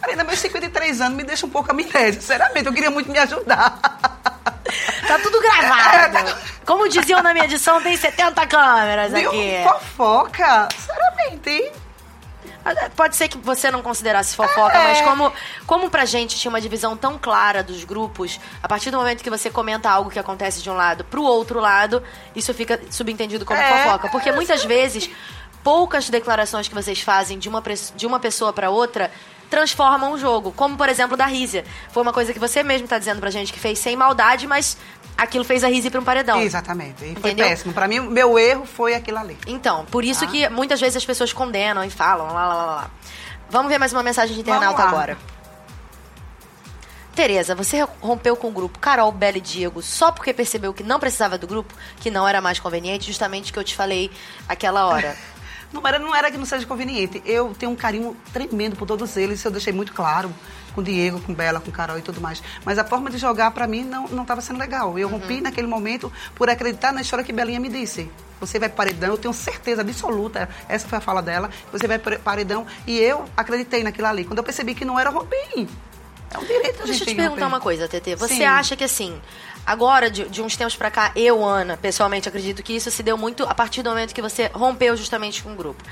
Mariana, 0.00 0.24
meus 0.24 0.40
53 0.40 1.00
anos 1.00 1.16
me 1.16 1.22
deixa 1.22 1.46
um 1.46 1.50
pouco 1.50 1.70
amnésia. 1.70 2.20
Sinceramente, 2.20 2.66
eu 2.66 2.72
queria 2.72 2.90
muito 2.90 3.08
me 3.08 3.20
ajudar. 3.20 3.78
Tá 5.06 5.18
tudo 5.18 5.38
gravado. 5.40 6.34
Como 6.64 6.88
diziam 6.88 7.22
na 7.22 7.34
minha 7.34 7.44
edição, 7.44 7.82
tem 7.82 7.94
70 7.94 8.46
câmeras 8.46 9.12
Viu? 9.12 9.28
aqui. 9.28 9.62
Fofoca. 9.62 10.68
Sinceramente. 10.74 11.72
Pode 12.96 13.16
ser 13.16 13.28
que 13.28 13.38
você 13.38 13.70
não 13.70 13.82
considerasse 13.82 14.36
fofoca, 14.36 14.76
É. 14.76 14.84
mas 14.84 15.00
como, 15.02 15.32
como 15.66 15.90
pra 15.90 16.04
gente 16.04 16.36
tinha 16.38 16.48
uma 16.50 16.60
divisão 16.60 16.96
tão 16.96 17.18
clara 17.18 17.62
dos 17.62 17.84
grupos, 17.84 18.38
a 18.62 18.68
partir 18.68 18.90
do 18.90 18.96
momento 18.98 19.22
que 19.22 19.30
você 19.30 19.50
comenta 19.50 19.90
algo 19.90 20.10
que 20.10 20.18
acontece 20.18 20.62
de 20.62 20.70
um 20.70 20.74
lado 20.74 21.04
pro 21.04 21.22
outro 21.22 21.60
lado, 21.60 22.02
isso 22.36 22.52
fica 22.54 22.80
subentendido 22.90 23.44
como 23.44 23.58
É. 23.60 23.84
fofoca. 23.84 24.08
Porque 24.10 24.30
muitas 24.32 24.64
vezes 24.64 25.10
poucas 25.62 26.08
declarações 26.10 26.68
que 26.68 26.74
vocês 26.74 27.00
fazem 27.00 27.38
de 27.38 27.48
uma, 27.48 27.62
de 27.94 28.06
uma 28.06 28.18
pessoa 28.20 28.52
para 28.52 28.70
outra 28.70 29.10
transformam 29.48 30.12
o 30.12 30.18
jogo. 30.18 30.50
Como, 30.52 30.76
por 30.78 30.88
exemplo, 30.88 31.14
da 31.16 31.26
Rízia. 31.26 31.62
Foi 31.90 32.02
uma 32.02 32.12
coisa 32.12 32.32
que 32.32 32.38
você 32.38 32.62
mesmo 32.62 32.88
tá 32.88 32.98
dizendo 32.98 33.20
pra 33.20 33.28
gente 33.28 33.52
que 33.52 33.60
fez 33.60 33.78
sem 33.78 33.94
maldade, 33.94 34.46
mas 34.46 34.78
aquilo 35.16 35.44
fez 35.44 35.64
a 35.64 35.68
Rízia 35.68 35.90
para 35.90 36.00
um 36.00 36.04
paredão. 36.04 36.40
Exatamente. 36.40 37.04
E 37.04 37.14
foi 37.20 37.34
péssimo. 37.34 37.72
Pra 37.72 37.88
mim, 37.88 38.00
meu 38.00 38.38
erro 38.38 38.66
foi 38.66 38.94
aquilo 38.94 39.18
ali. 39.18 39.36
Então, 39.46 39.84
por 39.86 40.04
isso 40.04 40.24
ah. 40.24 40.28
que 40.28 40.48
muitas 40.48 40.80
vezes 40.80 40.96
as 40.96 41.04
pessoas 41.04 41.32
condenam 41.32 41.84
e 41.84 41.90
falam 41.90 42.26
lá, 42.26 42.46
lá, 42.46 42.54
lá, 42.54 42.66
lá. 42.76 42.90
Vamos 43.50 43.70
ver 43.70 43.78
mais 43.78 43.92
uma 43.92 44.02
mensagem 44.02 44.34
de 44.34 44.40
internauta 44.40 44.82
agora. 44.82 45.18
Tereza, 47.14 47.54
você 47.54 47.86
rompeu 48.00 48.34
com 48.34 48.48
o 48.48 48.50
grupo 48.50 48.78
Carol, 48.78 49.12
Bela 49.12 49.36
e 49.36 49.40
Diego 49.40 49.82
só 49.82 50.10
porque 50.10 50.32
percebeu 50.32 50.72
que 50.72 50.82
não 50.82 50.98
precisava 50.98 51.36
do 51.36 51.46
grupo, 51.46 51.74
que 52.00 52.10
não 52.10 52.26
era 52.26 52.40
mais 52.40 52.58
conveniente, 52.58 53.06
justamente 53.06 53.50
o 53.50 53.52
que 53.52 53.58
eu 53.58 53.64
te 53.64 53.76
falei 53.76 54.10
aquela 54.48 54.86
hora. 54.86 55.16
Não 55.72 55.80
era, 55.88 55.98
não 55.98 56.14
era 56.14 56.30
que 56.30 56.36
não 56.36 56.44
seja 56.44 56.66
conveniente. 56.66 57.22
Eu 57.24 57.54
tenho 57.58 57.72
um 57.72 57.74
carinho 57.74 58.14
tremendo 58.30 58.76
por 58.76 58.86
todos 58.86 59.16
eles, 59.16 59.38
isso 59.38 59.48
eu 59.48 59.52
deixei 59.52 59.72
muito 59.72 59.94
claro. 59.94 60.30
Com 60.74 60.80
o 60.80 60.84
Diego, 60.84 61.20
com 61.20 61.34
Bela, 61.34 61.60
com 61.60 61.70
Carol 61.70 61.98
e 61.98 62.02
tudo 62.02 62.20
mais. 62.20 62.42
Mas 62.64 62.78
a 62.78 62.84
forma 62.84 63.10
de 63.10 63.18
jogar, 63.18 63.50
para 63.50 63.66
mim, 63.66 63.84
não 63.84 64.22
estava 64.22 64.40
sendo 64.40 64.58
legal. 64.58 64.98
Eu 64.98 65.08
uhum. 65.08 65.18
rompi 65.18 65.40
naquele 65.40 65.66
momento 65.66 66.10
por 66.34 66.48
acreditar 66.48 66.92
na 66.92 67.00
história 67.00 67.24
que 67.24 67.32
Belinha 67.32 67.60
me 67.60 67.68
disse. 67.68 68.10
Você 68.40 68.58
vai 68.58 68.68
paredão, 68.68 69.10
eu 69.10 69.18
tenho 69.18 69.32
certeza 69.32 69.82
absoluta, 69.82 70.48
essa 70.68 70.88
foi 70.88 70.98
a 70.98 71.00
fala 71.00 71.22
dela, 71.22 71.48
você 71.70 71.86
vai 71.86 71.98
paredão. 71.98 72.66
E 72.86 72.98
eu 72.98 73.24
acreditei 73.36 73.84
naquilo 73.84 74.08
ali. 74.08 74.24
Quando 74.24 74.38
eu 74.38 74.44
percebi 74.44 74.74
que 74.74 74.84
não 74.84 74.98
era, 74.98 75.10
rompi. 75.10 75.68
É 76.34 76.38
um 76.38 76.44
direito 76.44 76.84
Deixa 76.84 77.02
eu 77.02 77.06
te 77.06 77.14
perguntar 77.14 77.46
uma 77.46 77.60
coisa, 77.60 77.86
TT. 77.86 78.16
Você 78.16 78.36
Sim. 78.36 78.44
acha 78.44 78.74
que 78.74 78.84
assim, 78.84 79.20
agora, 79.66 80.10
de, 80.10 80.28
de 80.28 80.42
uns 80.42 80.56
tempos 80.56 80.74
para 80.74 80.90
cá, 80.90 81.12
eu, 81.14 81.44
Ana, 81.44 81.76
pessoalmente 81.76 82.28
acredito 82.28 82.62
que 82.62 82.74
isso 82.74 82.90
se 82.90 83.02
deu 83.02 83.18
muito 83.18 83.44
a 83.44 83.54
partir 83.54 83.82
do 83.82 83.90
momento 83.90 84.14
que 84.14 84.22
você 84.22 84.50
rompeu 84.54 84.96
justamente 84.96 85.42
com 85.42 85.52
o 85.52 85.56
grupo. 85.56 85.84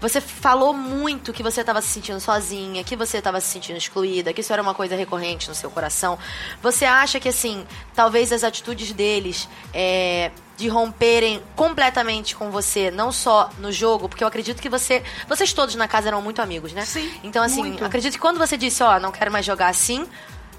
Você 0.00 0.20
falou 0.20 0.72
muito 0.72 1.32
que 1.32 1.42
você 1.42 1.60
estava 1.60 1.80
se 1.82 1.88
sentindo 1.88 2.20
sozinha, 2.20 2.84
que 2.84 2.94
você 2.94 3.18
estava 3.18 3.40
se 3.40 3.48
sentindo 3.48 3.76
excluída, 3.76 4.32
que 4.32 4.40
isso 4.40 4.52
era 4.52 4.62
uma 4.62 4.74
coisa 4.74 4.94
recorrente 4.94 5.48
no 5.48 5.54
seu 5.54 5.70
coração. 5.70 6.18
Você 6.62 6.84
acha 6.84 7.18
que, 7.18 7.28
assim, 7.28 7.66
talvez 7.94 8.32
as 8.32 8.44
atitudes 8.44 8.92
deles 8.92 9.48
é, 9.74 10.30
de 10.56 10.68
romperem 10.68 11.42
completamente 11.56 12.36
com 12.36 12.50
você, 12.50 12.90
não 12.90 13.10
só 13.10 13.50
no 13.58 13.72
jogo, 13.72 14.08
porque 14.08 14.22
eu 14.22 14.28
acredito 14.28 14.62
que 14.62 14.68
você. 14.68 15.02
Vocês 15.28 15.52
todos 15.52 15.74
na 15.74 15.88
casa 15.88 16.08
eram 16.08 16.22
muito 16.22 16.40
amigos, 16.40 16.72
né? 16.72 16.84
Sim. 16.84 17.12
Então, 17.24 17.42
assim, 17.42 17.62
muito. 17.62 17.84
acredito 17.84 18.12
que 18.12 18.20
quando 18.20 18.38
você 18.38 18.56
disse, 18.56 18.82
ó, 18.82 18.96
oh, 18.96 19.00
não 19.00 19.10
quero 19.10 19.32
mais 19.32 19.44
jogar 19.44 19.68
assim, 19.68 20.06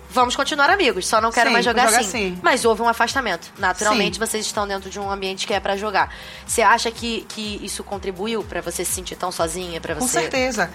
vamos 0.10 0.36
continuar 0.36 0.70
amigos, 0.70 1.08
só 1.08 1.22
não 1.22 1.32
quero 1.32 1.50
Sim, 1.50 1.54
mais 1.54 1.66
jogar, 1.66 1.86
jogar 1.86 2.00
assim. 2.00 2.28
assim. 2.32 2.40
Mas 2.42 2.66
houve 2.66 2.82
um 2.82 2.88
afastamento. 2.88 3.52
Naturalmente, 3.58 4.16
Sim. 4.16 4.26
vocês 4.26 4.46
estão 4.46 4.68
dentro 4.68 4.90
de 4.90 5.00
um 5.00 5.10
ambiente 5.10 5.46
que 5.46 5.54
é 5.54 5.60
para 5.60 5.76
jogar. 5.78 6.14
Você 6.46 6.62
acha 6.62 6.92
que, 6.92 7.26
que 7.30 7.60
isso 7.64 7.84
contribuiu 7.84 8.44
para 8.44 8.62
você 8.62 8.84
se 8.84 8.92
sentir 8.92 9.16
tão 9.16 9.32
sozinha, 9.32 9.80
para 9.80 9.94
você? 9.94 10.02
Com 10.02 10.08
certeza. 10.08 10.70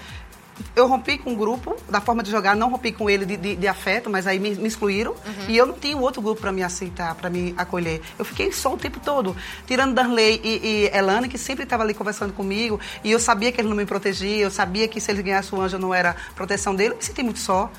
Eu 0.73 0.87
rompi 0.87 1.17
com 1.17 1.33
o 1.33 1.35
grupo, 1.35 1.75
da 1.89 1.99
forma 1.99 2.23
de 2.23 2.31
jogar, 2.31 2.55
não 2.55 2.69
rompi 2.69 2.93
com 2.93 3.09
ele 3.09 3.25
de, 3.25 3.35
de, 3.35 3.55
de 3.57 3.67
afeto, 3.67 4.09
mas 4.09 4.25
aí 4.25 4.39
me, 4.39 4.55
me 4.55 4.67
excluíram. 4.67 5.11
Uhum. 5.11 5.49
E 5.49 5.57
eu 5.57 5.65
não 5.65 5.73
tinha 5.73 5.97
outro 5.97 6.21
grupo 6.21 6.39
para 6.39 6.51
me 6.51 6.63
aceitar, 6.63 7.13
para 7.15 7.29
me 7.29 7.53
acolher. 7.57 8.01
Eu 8.17 8.23
fiquei 8.23 8.53
só 8.53 8.73
o 8.73 8.77
tempo 8.77 8.99
todo. 9.03 9.35
Tirando 9.67 9.93
Darley 9.93 10.39
e, 10.41 10.89
e 10.93 10.97
Elane, 10.97 11.27
que 11.27 11.37
sempre 11.37 11.65
estava 11.65 11.83
ali 11.83 11.93
conversando 11.93 12.31
comigo, 12.31 12.79
e 13.03 13.11
eu 13.11 13.19
sabia 13.19 13.51
que 13.51 13.59
ele 13.59 13.67
não 13.67 13.75
me 13.75 13.85
protegia, 13.85 14.43
eu 14.43 14.51
sabia 14.51 14.87
que 14.87 15.01
se 15.01 15.11
ele 15.11 15.21
ganhasse 15.21 15.53
o 15.53 15.59
anjo 15.59 15.77
não 15.77 15.93
era 15.93 16.15
proteção 16.35 16.73
dele, 16.73 16.93
eu 16.93 16.97
me 16.97 17.03
senti 17.03 17.21
muito 17.21 17.39
só. 17.39 17.69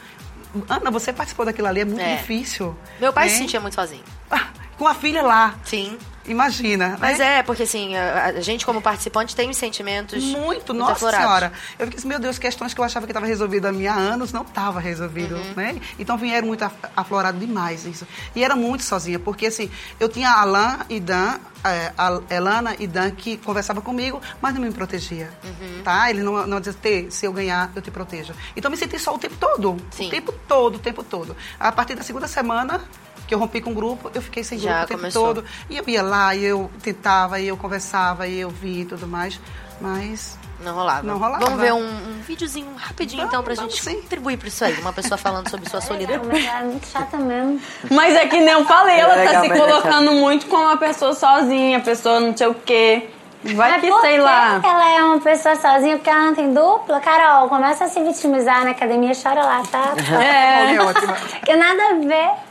Ana, 0.69 0.91
você 0.91 1.13
participou 1.13 1.45
daquilo 1.45 1.69
ali, 1.69 1.81
é 1.81 1.85
muito 1.85 2.01
é. 2.01 2.17
difícil. 2.17 2.77
Meu 3.01 3.13
pai 3.13 3.27
né? 3.27 3.31
se 3.31 3.39
sentia 3.39 3.61
muito 3.61 3.75
sozinho. 3.75 4.05
Ah, 4.31 4.49
com 4.79 4.87
a 4.87 4.95
filha 4.95 5.23
lá. 5.23 5.55
Sim. 5.65 5.99
Imagina. 6.29 6.91
Né? 6.91 6.97
Mas 7.01 7.21
é, 7.21 7.43
porque 7.43 7.63
assim, 7.63 7.97
a, 7.97 8.41
gente 8.41 8.65
como 8.65 8.81
participante 8.81 9.35
tem 9.35 9.53
sentimentos. 9.53 10.23
Muito, 10.25 10.73
nossa 10.73 10.93
aflorados. 10.93 11.27
senhora. 11.27 11.53
Eu 11.79 11.87
fiquei 11.87 11.99
assim, 11.99 12.09
meu 12.09 12.19
Deus, 12.19 12.39
questões 12.39 12.75
que 12.75 12.81
eu 12.81 12.85
achava 12.85 13.07
que 13.07 13.13
estava 13.13 13.27
resolvido 13.27 13.67
há 13.67 13.95
anos, 13.95 14.33
não 14.33 14.43
estava 14.43 14.81
resolvido, 14.81 15.37
uhum. 15.37 15.55
né? 15.57 15.81
Então 15.99 16.17
vieram 16.17 16.49
muito 16.49 16.69
aflorado 16.97 17.39
demais 17.39 17.85
isso. 17.85 18.07
E 18.35 18.43
era 18.43 18.57
muito 18.57 18.83
sozinha, 18.83 19.19
porque 19.19 19.47
assim, 19.47 19.71
eu 19.99 20.09
tinha 20.09 20.31
Alain 20.31 20.79
e 20.89 21.01
Dan, 21.01 21.39
é, 21.65 21.93
a 21.97 22.21
Elana 22.35 22.77
e 22.79 22.87
Dan 22.87 23.11
que 23.11 23.37
conversava 23.37 23.81
comigo, 23.81 24.21
mas 24.41 24.55
não 24.55 24.61
me 24.61 24.71
protegia, 24.71 25.31
uhum. 25.45 25.83
tá? 25.83 26.11
Ele 26.11 26.23
não, 26.23 26.47
não 26.47 26.61
dizia, 26.61 27.11
se 27.11 27.27
eu 27.27 27.33
ganhar, 27.33 27.71
eu 27.75 27.83
te 27.83 27.91
protejo. 27.91 28.35
Então 28.57 28.71
me 28.71 28.77
senti 28.77 28.99
só 28.99 29.15
o 29.15 29.19
tempo 29.19 29.37
todo. 29.37 29.77
Sim. 29.91 30.09
O 30.09 30.11
tempo 30.11 30.33
todo, 30.47 30.77
o 30.77 30.79
tempo 30.79 31.03
todo. 31.03 31.37
A 31.59 31.73
partir 31.73 31.95
da 31.95 32.03
segunda 32.03 32.29
semana, 32.29 32.81
que 33.27 33.35
eu 33.35 33.39
rompi 33.39 33.61
com 33.61 33.71
o 33.71 33.75
grupo, 33.75 34.11
eu 34.15 34.23
fiquei 34.23 34.45
sem 34.45 34.59
Já 34.59 34.71
grupo 34.71 34.85
o 34.85 34.89
tempo 34.89 35.01
começou. 35.01 35.27
todo. 35.35 35.45
E 35.69 35.77
eu 35.77 35.85
ia 35.87 36.03
lá, 36.03 36.35
e 36.35 36.45
eu 36.45 36.71
tentava, 36.83 37.41
e 37.41 37.49
eu 37.49 37.57
conversava, 37.57 38.27
e 38.27 38.41
eu 38.41 38.51
via 38.51 38.83
e 38.83 38.85
tudo 38.85 39.07
mais, 39.07 39.41
mas... 39.81 40.39
Não 40.59 40.75
rolava. 40.75 41.03
Não 41.03 41.19
rolava. 41.19 41.45
Vamos 41.45 41.61
ver 41.61 41.73
um, 41.75 41.85
um 41.85 42.21
videozinho 42.27 42.75
rapidinho, 42.77 43.19
vamos, 43.19 43.35
então, 43.35 43.45
pra 43.45 43.55
gente 43.55 43.83
sim. 43.83 44.01
contribuir 44.01 44.39
pra 44.39 44.49
isso 44.49 44.65
aí. 44.65 44.73
Uma 44.81 44.93
pessoa 44.93 45.19
falando 45.19 45.51
sobre 45.51 45.69
sua 45.69 45.83
solidão. 45.83 46.23
Mas 46.27 46.47
é 46.47 46.63
muito 46.63 46.87
chata 46.87 47.19
mesmo. 47.19 47.61
Mas 47.91 48.15
é 48.15 48.27
que 48.27 48.41
nem 48.41 48.55
eu 48.55 48.65
falei, 48.65 48.99
ela 48.99 49.17
é 49.17 49.33
tá 49.33 49.43
se 49.43 49.51
colocando 49.51 50.13
muito 50.13 50.47
como 50.47 50.63
uma 50.63 50.79
pessoa 50.79 51.13
sozinha, 51.13 51.79
pessoa 51.81 52.21
não 52.21 52.35
sei 52.35 52.47
o 52.47 52.55
quê. 52.55 53.11
Vai 53.55 53.73
Mas 53.73 53.81
que, 53.83 54.01
sei 54.01 54.19
lá. 54.19 54.61
ela 54.65 54.91
é 54.99 55.05
uma 55.05 55.21
pessoa 55.21 55.55
sozinha 55.57 55.97
porque 55.97 56.11
ela 56.11 56.25
não 56.25 56.35
tem 56.35 56.53
dupla? 56.53 57.01
Carol, 57.01 57.49
começa 57.49 57.85
a 57.85 57.89
se 57.89 58.03
vitimizar 58.03 58.65
na 58.65 58.71
academia, 58.71 59.13
chora 59.15 59.43
lá, 59.43 59.63
tá? 59.71 59.95
É. 60.21 60.75
é 60.75 61.41
que 61.45 61.55
nada 61.55 61.83
a 61.91 61.95
ver. 61.95 62.46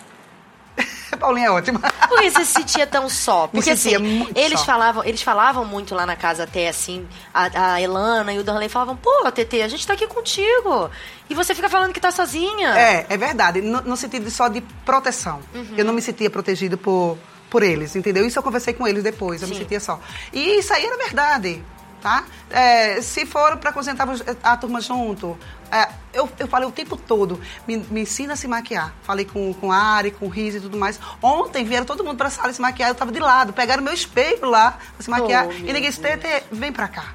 Paulinha 1.17 1.47
é 1.47 1.51
ótima. 1.51 1.80
Por 2.08 2.23
isso 2.23 2.38
você 2.38 2.45
se 2.45 2.54
sentia 2.54 2.88
tão 2.88 3.10
só? 3.10 3.47
Porque 3.47 3.71
assim, 3.71 3.91
eles 4.36 4.60
só. 4.60 4.65
falavam, 4.65 5.04
eles 5.04 5.21
falavam 5.21 5.65
muito 5.65 5.93
lá 5.95 6.06
na 6.06 6.15
casa 6.15 6.43
até 6.43 6.67
assim, 6.67 7.08
a, 7.34 7.73
a 7.73 7.82
Elana 7.82 8.34
e 8.34 8.39
o 8.39 8.43
Darley 8.43 8.69
falavam, 8.69 8.95
pô, 8.95 9.12
TT, 9.32 9.62
a 9.62 9.67
gente 9.67 9.86
tá 9.86 9.93
aqui 9.93 10.08
contigo. 10.08 10.89
E 11.30 11.36
você 11.36 11.56
fica 11.56 11.69
falando 11.69 11.93
que 11.93 11.99
tá 11.99 12.12
sozinha. 12.12 12.78
É, 12.78 13.06
é 13.10 13.17
verdade. 13.17 13.62
No, 13.62 13.82
no 13.82 13.97
sentido 13.97 14.30
só 14.30 14.47
de 14.47 14.62
proteção. 14.86 15.39
Uhum. 15.54 15.73
Eu 15.78 15.86
não 15.86 15.93
me 15.93 16.01
sentia 16.01 16.30
protegido 16.30 16.78
por, 16.78 17.17
por 17.49 17.63
eles, 17.63 17.95
entendeu? 17.95 18.25
Isso 18.25 18.38
eu 18.38 18.43
conversei 18.43 18.73
com 18.73 18.88
eles 18.88 19.04
depois, 19.04 19.41
eu 19.41 19.47
Sim. 19.47 19.54
me 19.54 19.60
sentia 19.60 19.80
só. 19.80 19.99
E 20.32 20.60
isso 20.60 20.73
aí 20.73 20.86
era 20.86 20.97
verdade 20.97 21.63
tá? 22.05 22.23
É, 22.51 23.01
se 23.01 23.25
for 23.25 23.57
para 23.57 23.71
concentrar 23.71 24.07
a 24.43 24.55
turma 24.55 24.79
junto, 24.79 25.35
é, 25.71 25.89
eu, 26.13 26.29
eu 26.37 26.47
falei 26.47 26.69
o 26.69 26.71
tempo 26.71 26.95
todo, 26.95 27.41
me, 27.67 27.77
me, 27.77 28.01
ensina 28.01 28.33
a 28.33 28.35
se 28.35 28.47
maquiar. 28.47 28.93
Falei 29.01 29.25
com, 29.25 29.51
com 29.55 29.71
a 29.71 29.77
Ari, 29.77 30.11
com 30.11 30.27
o 30.27 30.29
Riz 30.29 30.53
e 30.53 30.61
tudo 30.61 30.77
mais. 30.77 30.99
Ontem 31.19 31.65
vieram 31.65 31.83
todo 31.83 32.03
mundo 32.03 32.15
para 32.15 32.27
a 32.27 32.29
sala 32.29 32.53
se 32.53 32.61
maquiar, 32.61 32.89
eu 32.89 32.93
estava 32.93 33.11
de 33.11 33.19
lado, 33.19 33.53
pegaram 33.53 33.81
meu 33.81 33.91
espelho 33.91 34.47
lá 34.47 34.77
para 34.93 35.03
se 35.03 35.09
maquiar. 35.09 35.47
Oh, 35.47 35.51
e 35.51 35.73
ninguém 35.73 35.89
disse, 35.89 35.99
vem 36.51 36.71
para 36.71 36.87
cá. 36.87 37.05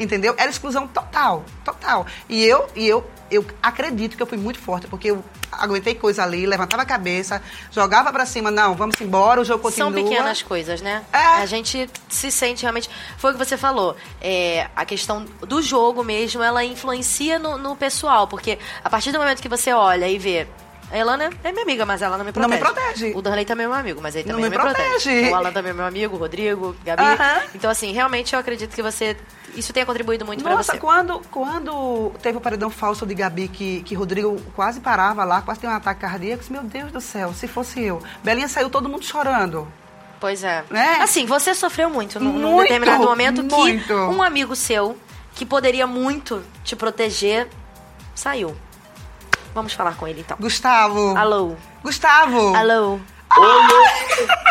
Entendeu? 0.00 0.34
Era 0.38 0.48
exclusão 0.48 0.88
total, 0.88 1.44
total. 1.62 2.06
E 2.30 2.42
eu, 2.42 2.66
e 2.74 2.88
eu, 2.88 3.06
eu 3.30 3.44
acredito 3.62 4.16
que 4.16 4.22
eu 4.22 4.26
fui 4.26 4.38
muito 4.38 4.58
forte, 4.58 4.86
porque 4.86 5.10
eu 5.10 5.22
aguentei 5.50 5.94
coisa 5.94 6.22
ali, 6.22 6.46
levantava 6.46 6.82
a 6.82 6.86
cabeça, 6.86 7.42
jogava 7.70 8.12
para 8.12 8.26
cima, 8.26 8.50
não, 8.50 8.74
vamos 8.74 9.00
embora, 9.00 9.40
o 9.40 9.44
jogo 9.44 9.62
continua. 9.62 9.92
São 9.92 10.04
pequenas 10.04 10.42
coisas, 10.42 10.80
né? 10.80 11.04
É. 11.12 11.18
A 11.18 11.46
gente 11.46 11.88
se 12.08 12.30
sente 12.30 12.62
realmente. 12.62 12.88
Foi 13.16 13.30
o 13.30 13.32
que 13.34 13.44
você 13.44 13.56
falou. 13.56 13.96
É, 14.20 14.68
a 14.74 14.84
questão 14.84 15.24
do 15.40 15.62
jogo 15.62 16.04
mesmo, 16.04 16.42
ela 16.42 16.64
influencia 16.64 17.38
no, 17.38 17.58
no 17.58 17.76
pessoal, 17.76 18.26
porque 18.26 18.58
a 18.82 18.90
partir 18.90 19.12
do 19.12 19.18
momento 19.18 19.40
que 19.40 19.48
você 19.48 19.72
olha 19.72 20.08
e 20.08 20.18
vê 20.18 20.46
a 20.90 20.96
Elana 20.96 21.30
é 21.44 21.52
minha 21.52 21.64
amiga, 21.64 21.84
mas 21.84 22.00
ela 22.00 22.16
não 22.16 22.24
me 22.24 22.32
protege. 22.32 22.60
Não 22.60 22.68
me 22.68 22.74
protege. 22.74 23.12
O 23.14 23.20
Darley 23.20 23.44
também 23.44 23.64
é 23.64 23.68
meu 23.68 23.78
amigo, 23.78 24.00
mas 24.00 24.14
ele 24.14 24.24
também 24.24 24.42
não 24.42 24.50
me, 24.50 24.56
me 24.56 24.62
protege. 24.62 24.88
protege. 24.88 25.30
O 25.30 25.34
Alan 25.34 25.52
também 25.52 25.70
é 25.70 25.74
meu 25.74 25.84
amigo, 25.84 26.16
o 26.16 26.18
Rodrigo, 26.18 26.74
Gabi. 26.84 27.02
Uh 27.02 27.06
-huh. 27.06 27.42
Então, 27.54 27.70
assim, 27.70 27.92
realmente 27.92 28.32
eu 28.32 28.38
acredito 28.38 28.74
que 28.74 28.82
você. 28.82 29.16
Isso 29.54 29.72
tenha 29.72 29.84
contribuído 29.84 30.24
muito 30.24 30.42
para 30.42 30.56
você. 30.56 30.72
Nossa, 30.72 30.80
quando, 30.80 31.20
quando 31.30 32.12
teve 32.22 32.38
o 32.38 32.40
paredão 32.40 32.70
falso 32.70 33.04
de 33.04 33.14
Gabi, 33.14 33.48
que, 33.48 33.82
que 33.82 33.94
Rodrigo 33.94 34.40
quase 34.54 34.80
parava 34.80 35.24
lá, 35.24 35.42
quase 35.42 35.60
teve 35.60 35.72
um 35.72 35.76
ataque 35.76 36.00
cardíaco, 36.00 36.42
meu 36.50 36.62
Deus 36.62 36.90
do 36.90 37.00
céu, 37.00 37.34
se 37.34 37.46
fosse 37.46 37.82
eu. 37.82 38.02
Belinha 38.22 38.48
saiu 38.48 38.70
todo 38.70 38.88
mundo 38.88 39.04
chorando. 39.04 39.68
Pois 40.20 40.42
é. 40.42 40.64
Né? 40.70 40.98
Assim, 41.00 41.26
você 41.26 41.54
sofreu 41.54 41.90
muito 41.90 42.18
num, 42.18 42.32
muito, 42.32 42.40
num 42.40 42.62
determinado 42.62 43.04
momento 43.04 43.42
muito. 43.42 43.86
que 43.86 43.92
um 43.92 44.22
amigo 44.22 44.56
seu, 44.56 44.96
que 45.34 45.44
poderia 45.44 45.86
muito 45.86 46.42
te 46.64 46.74
proteger, 46.74 47.48
saiu. 48.14 48.56
Vamos 49.58 49.72
falar 49.72 49.96
com 49.96 50.06
ele 50.06 50.20
então. 50.20 50.36
Gustavo. 50.38 51.16
Alô. 51.16 51.56
Gustavo. 51.82 52.54
Alô. 52.54 53.00
Oi. 53.36 54.28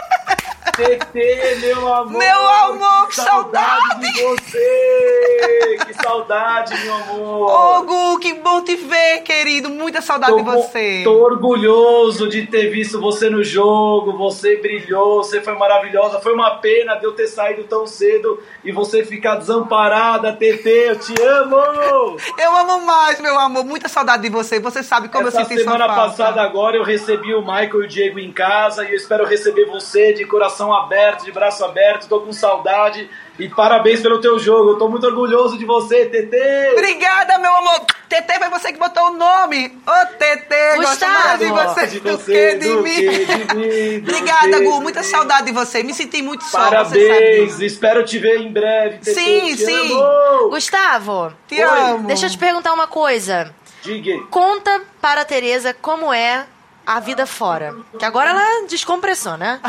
TT, 0.78 1.56
meu 1.60 1.92
amor! 1.92 2.20
Meu 2.20 2.50
amor, 2.50 3.08
que 3.08 3.16
saudade! 3.16 3.82
saudade 3.82 4.14
de 4.14 4.22
você! 4.22 5.78
Que 5.88 5.94
saudade, 5.96 6.78
meu 6.84 6.94
amor! 6.94 7.50
Ô, 7.50 7.84
Gu, 7.84 8.20
que 8.20 8.36
bom 8.36 8.62
te 8.62 8.76
ver, 8.76 9.24
querido! 9.24 9.70
Muita 9.70 10.02
saudade 10.02 10.34
tô, 10.34 10.38
de 10.38 10.44
você! 10.44 11.02
Tô 11.04 11.14
orgulhoso 11.14 12.30
de 12.30 12.46
ter 12.46 12.70
visto 12.70 13.02
você 13.02 13.28
no 13.28 13.44
jogo, 13.44 14.16
você 14.20 14.58
brilhou, 14.58 15.24
você 15.24 15.42
foi 15.42 15.56
maravilhosa. 15.56 16.20
Foi 16.20 16.32
uma 16.32 16.58
pena 16.58 16.94
de 16.94 17.06
eu 17.06 17.14
ter 17.14 17.28
saído 17.28 17.64
tão 17.64 17.88
cedo 17.88 18.40
e 18.64 18.72
você 18.72 19.04
ficar 19.04 19.38
desamparada, 19.38 20.32
TT, 20.32 20.68
eu 20.68 21.00
te 21.00 21.20
amo! 21.24 22.18
Eu 22.38 22.56
amo 22.56 22.86
mais, 22.86 23.20
meu 23.20 23.40
amor, 23.40 23.66
muita 23.66 23.88
saudade 23.88 24.22
de 24.22 24.30
você. 24.30 24.60
Você 24.60 24.84
sabe 24.84 25.10
como 25.10 25.28
Essa 25.28 25.42
eu 25.42 25.46
senti 25.46 25.64
semana 25.64 25.88
passada 25.88 26.40
agora 26.40 26.78
eu 26.78 26.84
recebi 26.84 27.34
o 27.34 27.42
Michael 27.42 27.82
e 27.82 27.86
o 27.86 27.88
Diego 27.88 28.20
em 28.20 28.32
casa 28.32 28.86
e 28.86 28.92
eu 28.92 28.96
espero 28.96 29.26
receber 29.26 29.66
você 29.66 30.14
de 30.14 30.24
coração 30.24 30.67
coração 30.68 30.74
aberto, 30.74 31.26
de 31.26 31.32
braço 31.32 31.64
aberto, 31.66 32.08
tô 32.08 32.20
com 32.22 32.32
saudade. 32.34 33.10
E 33.40 33.48
parabéns 33.50 34.02
pelo 34.02 34.20
teu 34.20 34.40
jogo. 34.40 34.72
Eu 34.72 34.78
tô 34.80 34.90
muito 34.90 35.06
orgulhoso 35.06 35.58
de 35.58 35.66
você, 35.66 36.06
TT. 36.08 36.72
Obrigada, 36.74 37.38
meu 37.38 37.54
amor. 37.54 37.82
TT 38.10 38.34
foi 38.40 38.50
você 38.50 38.74
que 38.74 38.80
botou 38.80 39.12
o 39.12 39.14
nome. 39.14 39.78
Ô, 39.86 40.06
TT, 40.18 40.76
gosto 40.78 40.90
Gustavo. 40.90 41.14
mais 41.14 41.40
de 41.40 41.46
você, 41.48 41.88
De 41.88 42.00
do 42.00 42.18
você, 42.18 42.34
que 42.52 42.56
de 42.58 42.68
do 42.70 42.82
mim. 42.82 42.96
que 42.96 43.26
de 43.26 43.56
mim, 43.56 44.00
do 44.00 44.10
Obrigada, 44.12 44.60
Gu. 44.64 44.82
Muita 44.82 45.04
saudade 45.04 45.46
de 45.48 45.52
você. 45.52 45.84
Me 45.84 45.94
senti 45.94 46.22
muito 46.24 46.44
só, 46.46 46.58
você 46.58 46.64
sabe 46.70 47.08
Parabéns. 47.08 47.60
Espero 47.60 48.04
te 48.04 48.18
ver 48.18 48.40
em 48.42 48.52
breve, 48.52 48.98
TT. 49.00 49.14
Sim, 49.14 49.56
Te 49.56 49.66
sim. 49.66 49.94
amo. 50.02 50.50
Gustavo, 50.50 51.32
Te 51.48 51.56
Oi. 51.56 51.62
amo. 51.64 52.08
deixa 52.08 52.26
eu 52.26 52.30
te 52.32 52.38
perguntar 52.40 52.74
uma 52.74 52.88
coisa. 52.88 53.54
Diga. 53.84 54.20
Conta 54.32 54.82
para 55.00 55.22
a 55.22 55.26
Tereza 55.26 55.74
como 55.76 56.12
é 56.12 56.46
a 56.86 57.00
vida 57.00 57.28
fora. 57.28 57.76
Que 58.00 58.04
agora 58.06 58.32
ela 58.32 58.66
descompressou, 58.68 59.38
né? 59.38 59.60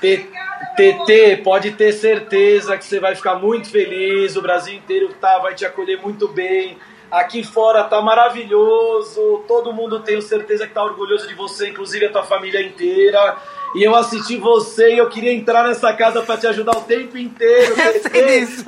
T- 0.00 0.28
TT, 0.76 1.42
pode 1.42 1.72
ter 1.72 1.92
certeza 1.92 2.76
que 2.76 2.84
você 2.84 3.00
vai 3.00 3.14
ficar 3.14 3.36
muito 3.36 3.70
feliz. 3.70 4.36
O 4.36 4.42
Brasil 4.42 4.74
inteiro 4.74 5.08
tá, 5.20 5.38
vai 5.38 5.54
te 5.54 5.64
acolher 5.64 6.00
muito 6.00 6.28
bem. 6.28 6.76
Aqui 7.10 7.42
fora 7.44 7.84
tá 7.84 8.00
maravilhoso. 8.02 9.44
Todo 9.48 9.72
mundo 9.72 10.00
tenho 10.00 10.20
certeza 10.20 10.66
que 10.66 10.74
tá 10.74 10.84
orgulhoso 10.84 11.26
de 11.26 11.34
você, 11.34 11.68
inclusive 11.70 12.06
a 12.06 12.12
tua 12.12 12.24
família 12.24 12.60
inteira. 12.60 13.36
E 13.74 13.82
eu 13.82 13.94
assisti 13.94 14.36
você 14.36 14.94
e 14.94 14.98
eu 14.98 15.08
queria 15.08 15.32
entrar 15.32 15.66
nessa 15.66 15.92
casa 15.92 16.22
para 16.22 16.36
te 16.36 16.46
ajudar 16.46 16.76
o 16.76 16.82
tempo 16.82 17.16
inteiro. 17.16 17.74
Eu 17.78 18.10
sei 18.10 18.40
disso. 18.40 18.64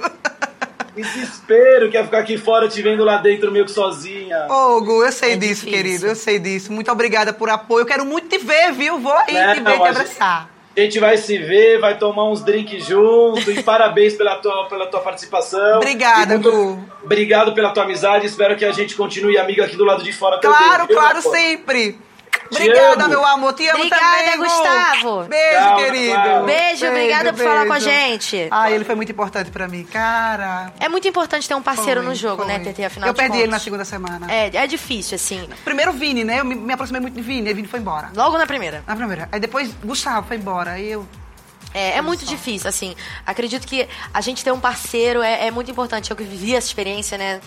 Desespero 0.94 1.90
que 1.90 1.97
é 1.97 2.03
ficar 2.05 2.18
aqui 2.18 2.37
fora 2.37 2.68
te 2.68 2.83
vendo 2.83 3.05
lá 3.05 3.18
dentro 3.18 3.53
meio 3.53 3.64
que 3.64 3.71
sozinha. 3.71 4.47
Ô, 4.51 4.81
Gu, 4.81 5.05
eu 5.05 5.12
sei 5.12 5.33
É 5.33 5.37
disso, 5.37 5.64
difícil. 5.64 5.71
querido. 5.71 6.07
Eu 6.07 6.16
sei 6.16 6.38
disso. 6.40 6.73
Muito 6.73 6.90
obrigada 6.90 7.33
por 7.33 7.49
apoio. 7.49 7.83
Eu 7.83 7.87
quero 7.87 8.05
muito 8.05 8.29
te 8.29 8.38
ver, 8.38 8.73
viu? 8.73 8.99
Vou 8.99 9.12
aí 9.12 9.27
te 9.27 9.33
ver, 9.33 9.62
te 9.62 9.73
abraçar. 9.73 10.51
A 10.78 10.80
gente 10.82 11.00
vai 11.00 11.16
se 11.16 11.36
ver, 11.36 11.80
vai 11.80 11.98
tomar 11.98 12.30
uns 12.30 12.40
drinks 12.40 12.86
junto 12.86 13.50
e 13.50 13.60
parabéns 13.64 14.14
pela 14.14 14.36
tua, 14.36 14.66
pela 14.68 14.86
tua 14.86 15.00
participação. 15.00 15.78
Obrigada, 15.78 16.34
muito 16.34 16.52
Gu. 16.52 16.84
Obrigado 17.02 17.52
pela 17.52 17.70
tua 17.70 17.82
amizade. 17.82 18.26
Espero 18.26 18.56
que 18.56 18.64
a 18.64 18.70
gente 18.70 18.94
continue 18.94 19.36
amiga 19.36 19.64
aqui 19.64 19.76
do 19.76 19.84
lado 19.84 20.04
de 20.04 20.12
fora 20.12 20.38
também. 20.38 20.56
Claro, 20.56 20.86
viu, 20.86 20.96
claro, 20.96 21.20
sempre. 21.20 21.98
Obrigada, 22.50 23.04
amo. 23.04 23.08
meu 23.08 23.24
amor. 23.24 23.52
Te 23.52 23.66
amo 23.68 23.78
Obrigada, 23.78 24.16
também, 24.18 24.37
Gu. 24.38 24.44
Gustavo. 24.44 25.24
Beijo, 25.24 25.58
Tchau, 25.58 25.76
querido. 25.76 26.12
Clara. 26.14 26.42
Beijo, 26.42 26.87
obrigada 26.87 27.32
por 27.32 27.42
falar 27.44 27.66
com 27.66 27.72
a 27.72 27.78
beijo. 27.78 27.90
gente. 27.90 28.48
Ah, 28.50 28.70
ele 28.70 28.84
foi 28.84 28.94
muito 28.94 29.12
importante 29.12 29.50
pra 29.50 29.68
mim. 29.68 29.84
Cara. 29.84 30.72
É 30.80 30.88
muito 30.88 31.06
importante 31.06 31.46
ter 31.48 31.54
um 31.54 31.62
parceiro 31.62 32.00
foi, 32.00 32.08
no 32.11 32.14
jogo, 32.14 32.44
foi. 32.44 32.52
né, 32.52 32.58
TT? 32.61 32.84
Afinal 32.84 33.08
Eu 33.08 33.14
de 33.14 33.20
perdi 33.20 33.38
ele 33.38 33.50
na 33.50 33.58
segunda 33.58 33.84
semana. 33.84 34.26
É, 34.32 34.50
é 34.56 34.66
difícil, 34.66 35.16
assim. 35.16 35.48
Primeiro 35.64 35.90
o 35.90 35.94
Vini, 35.94 36.24
né? 36.24 36.40
Eu 36.40 36.44
me, 36.44 36.54
me 36.54 36.72
aproximei 36.72 37.00
muito 37.00 37.14
de 37.14 37.22
Vini, 37.22 37.48
aí 37.48 37.54
Vini 37.54 37.68
foi 37.68 37.80
embora. 37.80 38.11
Logo 38.14 38.37
na 38.38 38.46
primeira. 38.46 38.82
Na 38.87 38.96
primeira. 38.96 39.28
Aí 39.30 39.40
depois 39.40 39.72
Gustavo 39.84 40.26
foi 40.26 40.37
embora. 40.37 40.72
Aí 40.72 40.90
eu. 40.92 41.06
É, 41.74 41.98
é 41.98 42.02
muito 42.02 42.24
difícil, 42.24 42.68
assim. 42.68 42.96
Acredito 43.26 43.66
que 43.66 43.87
a 44.12 44.20
gente 44.22 44.42
ter 44.42 44.50
um 44.52 44.61
parceiro 44.61 45.20
é, 45.22 45.46
é 45.46 45.50
muito 45.50 45.70
importante. 45.70 46.11
Eu 46.11 46.16
que 46.16 46.24
vivi 46.24 46.54
essa 46.54 46.66
experiência, 46.66 47.18
né? 47.18 47.40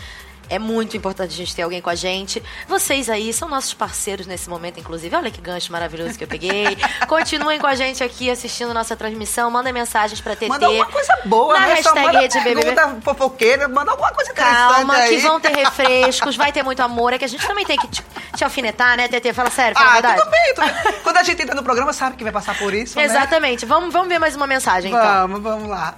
É 0.51 0.59
muito 0.59 0.97
importante 0.97 1.33
a 1.33 1.35
gente 1.37 1.55
ter 1.55 1.61
alguém 1.61 1.81
com 1.81 1.89
a 1.89 1.95
gente. 1.95 2.43
Vocês 2.67 3.09
aí 3.09 3.31
são 3.31 3.47
nossos 3.47 3.73
parceiros 3.73 4.27
nesse 4.27 4.49
momento, 4.49 4.81
inclusive. 4.81 5.15
Olha 5.15 5.31
que 5.31 5.39
gancho 5.39 5.71
maravilhoso 5.71 6.17
que 6.17 6.25
eu 6.25 6.27
peguei. 6.27 6.77
Continuem 7.07 7.57
com 7.57 7.67
a 7.67 7.73
gente 7.73 8.03
aqui 8.03 8.29
assistindo 8.29 8.73
nossa 8.73 8.93
transmissão. 8.95 9.49
Mandem 9.49 9.71
mensagens 9.71 10.19
pra 10.19 10.35
TT. 10.35 10.49
Manda 10.49 10.65
alguma 10.65 10.87
coisa 10.87 11.17
boa, 11.23 11.53
Na 11.53 11.67
né? 11.67 11.73
Hashtag 11.75 12.05
manda 12.05 12.19
Rede 12.19 12.39
BBB. 12.41 12.61
pergunta 12.75 12.97
fofoqueira, 13.01 13.67
manda 13.69 13.91
alguma 13.91 14.11
coisa 14.11 14.33
Calma, 14.33 14.93
aí. 14.95 15.09
que 15.15 15.17
vão 15.21 15.39
ter 15.39 15.55
refrescos, 15.55 16.35
vai 16.35 16.51
ter 16.51 16.63
muito 16.63 16.81
amor. 16.81 17.13
É 17.13 17.17
que 17.17 17.23
a 17.25 17.29
gente 17.29 17.47
também 17.47 17.65
tem 17.65 17.77
que 17.77 17.87
te, 17.87 18.03
te 18.35 18.43
alfinetar, 18.43 18.97
né, 18.97 19.07
TT? 19.07 19.31
Fala 19.33 19.49
sério, 19.49 19.77
fala 19.77 19.87
a 19.87 19.89
Ah, 19.89 19.93
verdade. 19.93 20.19
tudo 20.21 20.31
bem, 20.31 20.53
tudo 20.53 20.65
bem. 20.91 20.93
Quando 21.01 21.17
a 21.17 21.23
gente 21.23 21.41
entra 21.41 21.55
no 21.55 21.63
programa, 21.63 21.93
sabe 21.93 22.17
que 22.17 22.23
vai 22.23 22.33
passar 22.33 22.57
por 22.57 22.73
isso, 22.73 22.97
né? 22.97 23.05
Exatamente. 23.05 23.65
Vamos, 23.65 23.93
vamos 23.93 24.09
ver 24.09 24.19
mais 24.19 24.35
uma 24.35 24.47
mensagem, 24.47 24.91
então. 24.91 25.01
Vamos, 25.29 25.41
vamos 25.41 25.69
lá. 25.69 25.95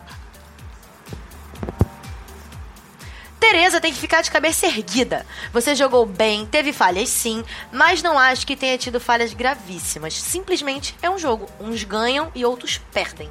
Tereza 3.44 3.82
tem 3.82 3.92
que 3.92 4.00
ficar 4.00 4.22
de 4.22 4.32
cabeça 4.32 4.66
erguida. 4.68 5.26
Você 5.52 5.76
jogou 5.76 6.06
bem, 6.06 6.46
teve 6.46 6.72
falhas 6.72 7.10
sim, 7.10 7.44
mas 7.74 8.02
não 8.02 8.18
acho 8.18 8.48
que 8.48 8.56
tenha 8.56 8.78
tido 8.78 9.02
falhas 9.02 9.34
gravíssimas. 9.34 10.14
Simplesmente 10.14 10.96
é 11.02 11.10
um 11.10 11.20
jogo. 11.20 11.50
Uns 11.60 11.84
ganham 11.84 12.32
e 12.34 12.46
outros 12.46 12.78
perdem. 12.94 13.30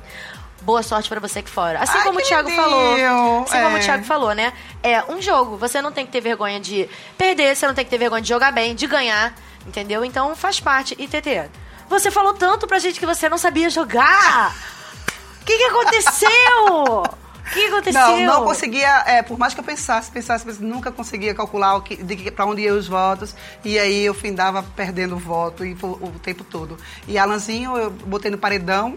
Boa 0.61 0.83
sorte 0.83 1.09
pra 1.09 1.19
você 1.19 1.39
aqui 1.39 1.49
fora. 1.49 1.79
Assim 1.79 1.97
Ai, 1.97 2.05
como 2.05 2.19
o 2.19 2.23
que 2.23 2.29
Thiago 2.29 2.51
falou. 2.51 2.93
Assim 2.93 3.63
como 3.63 3.77
É. 3.79 3.81
o 3.81 3.83
Thiago 3.83 4.05
falou, 4.05 4.35
né? 4.35 4.53
É 4.83 5.03
um 5.11 5.23
jogo. 5.23 5.57
Você 5.57 5.81
não 5.81 5.91
tem 5.91 6.05
que 6.05 6.13
ter 6.13 6.21
vergonha 6.21 6.61
de 6.61 6.87
perder, 7.17 7.57
você 7.57 7.67
não 7.67 7.75
tem 7.75 7.83
que 7.83 7.91
ter 7.91 7.97
vergonha 7.99 8.21
de 8.21 8.29
jogar 8.29 8.53
bem, 8.53 8.75
de 8.75 8.87
ganhar. 8.87 9.35
Entendeu? 9.67 10.05
Então 10.05 10.37
faz 10.37 10.61
parte. 10.61 10.95
E 10.99 11.09
TT, 11.09 11.49
você 11.89 12.11
falou 12.11 12.35
tanto 12.35 12.67
pra 12.67 12.79
gente 12.79 13.01
que 13.01 13.07
você 13.07 13.31
não 13.31 13.39
sabia 13.39 13.71
jogar. 13.71 14.55
O 15.41 15.45
que, 15.47 15.57
que 15.57 15.65
aconteceu? 15.65 17.03
O 17.53 17.55
que, 17.55 17.67
aconteceu? 17.67 18.01
Não, 18.01 18.39
não 18.41 18.45
conseguia, 18.45 19.03
é, 19.07 19.23
por 19.23 19.39
mais 19.39 19.53
que 19.53 19.61
eu 19.61 19.65
pensasse, 19.65 20.11
pensasse, 20.11 20.45
pensasse, 20.45 20.65
nunca 20.65 20.91
conseguia 20.91 21.35
calcular 21.35 21.77
o 21.77 21.83
que, 21.83 21.97
de 22.03 22.17
que, 22.17 22.31
pra 22.31 22.47
onde 22.47 22.63
iam 22.63 22.77
os 22.79 22.89
votos. 22.89 23.37
E 23.63 23.79
aí 23.79 24.05
eu 24.05 24.15
findava 24.15 24.63
perdendo 24.75 25.17
o 25.17 25.19
voto 25.19 25.65
e, 25.65 25.75
fo- 25.75 25.99
o 26.01 26.11
tempo 26.23 26.43
todo. 26.45 26.79
E 27.07 27.19
Alanzinho 27.19 27.77
eu 27.77 27.91
botei 27.91 28.31
no 28.31 28.39
paredão. 28.39 28.95